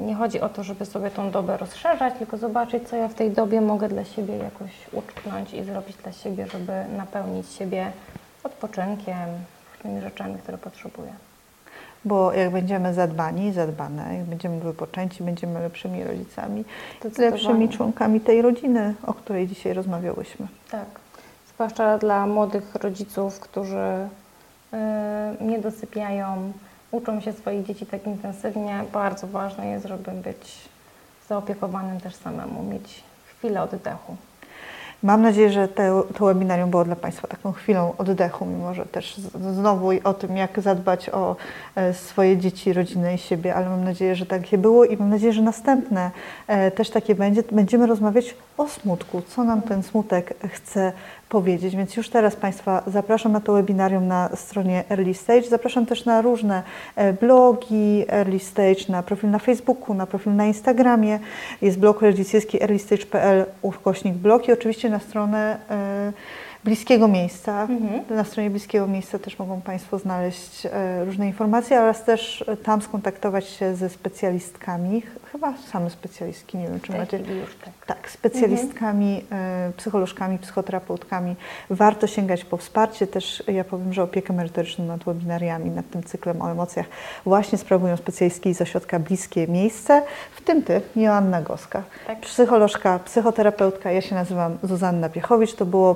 nie 0.00 0.14
chodzi 0.14 0.40
o 0.40 0.48
to, 0.48 0.64
żeby 0.64 0.86
sobie 0.86 1.10
tą 1.10 1.30
dobę 1.30 1.56
rozszerzać, 1.56 2.14
tylko 2.18 2.36
zobaczyć, 2.36 2.88
co 2.88 2.96
ja 2.96 3.08
w 3.08 3.14
tej 3.14 3.30
dobie 3.30 3.60
mogę 3.60 3.88
dla 3.88 4.04
siebie 4.04 4.36
jakoś 4.36 4.70
utknąć 4.92 5.54
i 5.54 5.64
zrobić 5.64 5.96
dla 5.96 6.12
siebie, 6.12 6.46
żeby 6.46 6.72
napełnić 6.96 7.48
siebie 7.52 7.92
odpoczynkiem, 8.44 9.28
tymi 9.82 10.00
rzeczami, 10.00 10.34
które 10.38 10.58
potrzebuję. 10.58 11.12
bo 12.04 12.32
jak 12.32 12.50
będziemy 12.50 12.94
zadbani, 12.94 13.52
zadbane, 13.52 14.16
jak 14.16 14.24
będziemy 14.24 14.60
wypoczęci, 14.60 15.24
będziemy 15.24 15.60
lepszymi 15.60 16.04
rodzicami, 16.04 16.64
lepszymi 17.18 17.68
członkami 17.68 18.20
tej 18.20 18.42
rodziny, 18.42 18.94
o 19.06 19.14
której 19.14 19.46
dzisiaj 19.48 19.72
rozmawiałyśmy. 19.74 20.46
Tak. 20.70 20.86
Zwłaszcza 21.54 21.98
dla 21.98 22.26
młodych 22.26 22.74
rodziców, 22.74 23.40
którzy 23.40 24.08
y, 24.74 25.44
nie 25.44 25.58
dosypiają, 25.58 26.52
uczą 26.94 27.20
się 27.20 27.32
swoich 27.32 27.66
dzieci 27.66 27.86
tak 27.86 28.06
intensywnie. 28.06 28.84
Bardzo 28.92 29.26
ważne 29.26 29.66
jest, 29.66 29.86
żeby 29.86 30.10
być 30.10 30.54
zaopiekowanym 31.28 32.00
też 32.00 32.14
samemu, 32.14 32.62
mieć 32.62 33.02
chwilę 33.26 33.62
oddechu. 33.62 34.16
Mam 35.02 35.22
nadzieję, 35.22 35.50
że 35.50 35.68
te, 35.68 36.02
to 36.18 36.26
webinarium 36.26 36.70
było 36.70 36.84
dla 36.84 36.96
Państwa 36.96 37.28
taką 37.28 37.52
chwilą 37.52 37.94
oddechu, 37.98 38.46
mimo 38.46 38.74
że 38.74 38.86
też 38.86 39.16
znowu 39.52 39.88
o 40.04 40.14
tym, 40.14 40.36
jak 40.36 40.60
zadbać 40.60 41.10
o 41.10 41.36
e, 41.74 41.94
swoje 41.94 42.36
dzieci, 42.36 42.72
rodzinę 42.72 43.14
i 43.14 43.18
siebie, 43.18 43.54
ale 43.54 43.68
mam 43.68 43.84
nadzieję, 43.84 44.16
że 44.16 44.26
takie 44.26 44.58
było 44.58 44.84
i 44.84 44.96
mam 44.96 45.10
nadzieję, 45.10 45.32
że 45.32 45.42
następne 45.42 46.10
e, 46.46 46.70
też 46.70 46.90
takie 46.90 47.14
będzie. 47.14 47.42
Będziemy 47.52 47.86
rozmawiać 47.86 48.34
o 48.58 48.68
smutku, 48.68 49.22
co 49.22 49.44
nam 49.44 49.62
ten 49.62 49.82
smutek 49.82 50.34
chce 50.52 50.92
powiedzieć, 51.28 51.76
więc 51.76 51.96
już 51.96 52.08
teraz 52.08 52.36
Państwa 52.36 52.82
zapraszam 52.86 53.32
na 53.32 53.40
to 53.40 53.52
webinarium 53.52 54.08
na 54.08 54.28
stronie 54.36 54.84
Early 54.90 55.14
Stage. 55.14 55.42
Zapraszam 55.42 55.86
też 55.86 56.04
na 56.04 56.22
różne 56.22 56.62
e, 56.96 57.12
blogi 57.12 58.04
Early 58.08 58.38
Stage, 58.38 58.84
na 58.88 59.02
profil 59.02 59.30
na 59.30 59.38
Facebooku, 59.38 59.94
na 59.94 60.06
profil 60.06 60.34
na 60.34 60.46
Instagramie. 60.46 61.18
Jest 61.62 61.78
blog 61.78 62.02
rodzicielski 62.02 62.62
earlystage.pl 62.62 63.44
ukośnik 63.62 64.14
blog 64.14 64.48
i 64.48 64.52
oczywiście 64.52 64.90
na 64.90 64.98
stronę 64.98 65.58
e, 65.70 66.12
bliskiego 66.64 67.08
miejsca. 67.08 67.62
Mhm. 67.62 68.16
Na 68.16 68.24
stronie 68.24 68.50
bliskiego 68.50 68.86
miejsca 68.86 69.18
też 69.18 69.38
mogą 69.38 69.60
Państwo 69.60 69.98
znaleźć 69.98 70.66
e, 70.66 71.04
różne 71.04 71.26
informacje 71.26 71.80
oraz 71.80 72.04
też 72.04 72.44
e, 72.48 72.56
tam 72.56 72.82
skontaktować 72.82 73.48
się 73.48 73.74
ze 73.74 73.88
specjalistkami. 73.88 75.00
Ch- 75.00 75.24
Chyba 75.32 75.54
same 75.72 75.90
specjalistki, 75.90 76.58
nie 76.58 76.68
wiem 76.68 76.80
czy 76.80 76.92
macie. 76.92 77.18
już 77.18 77.56
tak. 77.64 77.74
Tak, 77.86 78.10
specjalistkami, 78.10 79.24
e, 79.32 79.72
psycholożkami, 79.76 80.38
psychoterapeutkami. 80.38 81.36
Warto 81.70 82.06
sięgać 82.06 82.44
po 82.44 82.56
wsparcie. 82.56 83.06
Też 83.06 83.42
ja 83.48 83.64
powiem, 83.64 83.92
że 83.92 84.02
opiekę 84.02 84.32
merytoryczną 84.32 84.84
nad 84.84 85.04
webinariami, 85.04 85.70
nad 85.70 85.90
tym 85.90 86.02
cyklem 86.02 86.42
o 86.42 86.50
emocjach 86.50 86.86
właśnie 87.24 87.58
sprawują 87.58 87.96
specjalistki 87.96 88.54
z 88.54 88.60
ośrodka 88.62 88.98
Bliskie 88.98 89.48
Miejsce, 89.48 90.02
w 90.36 90.40
tym 90.42 90.62
Ty, 90.62 90.80
Joanna 90.96 91.42
Goska. 91.42 91.82
Tak. 92.06 92.20
Psycholożka, 92.20 92.98
psychoterapeutka, 93.04 93.92
ja 93.92 94.00
się 94.00 94.14
nazywam 94.14 94.58
Zuzanna 94.62 95.08
Piechowicz. 95.08 95.54
To 95.54 95.66
było 95.66 95.94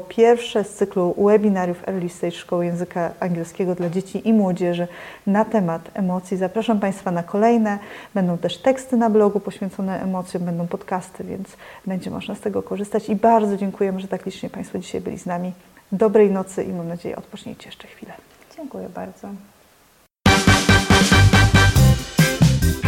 pierwsze 0.59 0.75
z 0.75 0.77
cyklu 0.77 1.15
webinariów 1.19 1.89
Early 1.89 2.09
Stage 2.09 2.33
Szkoły 2.33 2.67
Języka 2.67 3.11
Angielskiego 3.21 3.75
dla 3.75 3.91
Dzieci 3.91 4.29
i 4.29 4.33
Młodzieży 4.33 4.89
na 5.27 5.45
temat 5.45 5.91
emocji. 5.95 6.37
Zapraszam 6.37 6.81
Państwa 6.81 7.11
na 7.11 7.23
kolejne. 7.23 7.79
Będą 8.15 8.39
też 8.39 8.59
teksty 8.59 8.97
na 8.97 9.11
blogu 9.11 9.41
poświęcone 9.41 10.03
emocjom, 10.03 10.45
będą 10.45 10.67
podcasty, 10.67 11.25
więc 11.25 11.49
będzie 11.87 12.11
można 12.11 12.35
z 12.35 12.41
tego 12.41 12.63
korzystać. 12.63 13.09
I 13.09 13.17
bardzo 13.17 13.57
dziękujemy, 13.57 14.01
że 14.01 14.09
tak 14.09 14.27
licznie 14.27 14.51
Państwo 14.51 14.79
dzisiaj 14.79 15.01
byli 15.01 15.19
z 15.19 15.27
nami. 15.27 15.53
Dobrej 15.93 16.31
nocy 16.31 16.65
i 16.65 16.73
mam 16.73 16.89
nadzieję 16.89 17.17
odpocznijcie 17.17 17.69
jeszcze 17.69 17.89
chwilę. 17.89 18.13
Dziękuję 18.57 18.89
bardzo. 18.89 19.29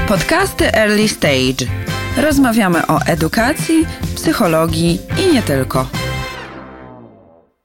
Podcasty 0.09 0.75
Early 0.75 1.09
Stage. 1.09 1.67
Rozmawiamy 2.17 2.87
o 2.87 2.99
edukacji, 3.07 3.87
psychologii 4.15 4.99
i 5.19 5.35
nie 5.35 5.43
tylko. 5.43 5.87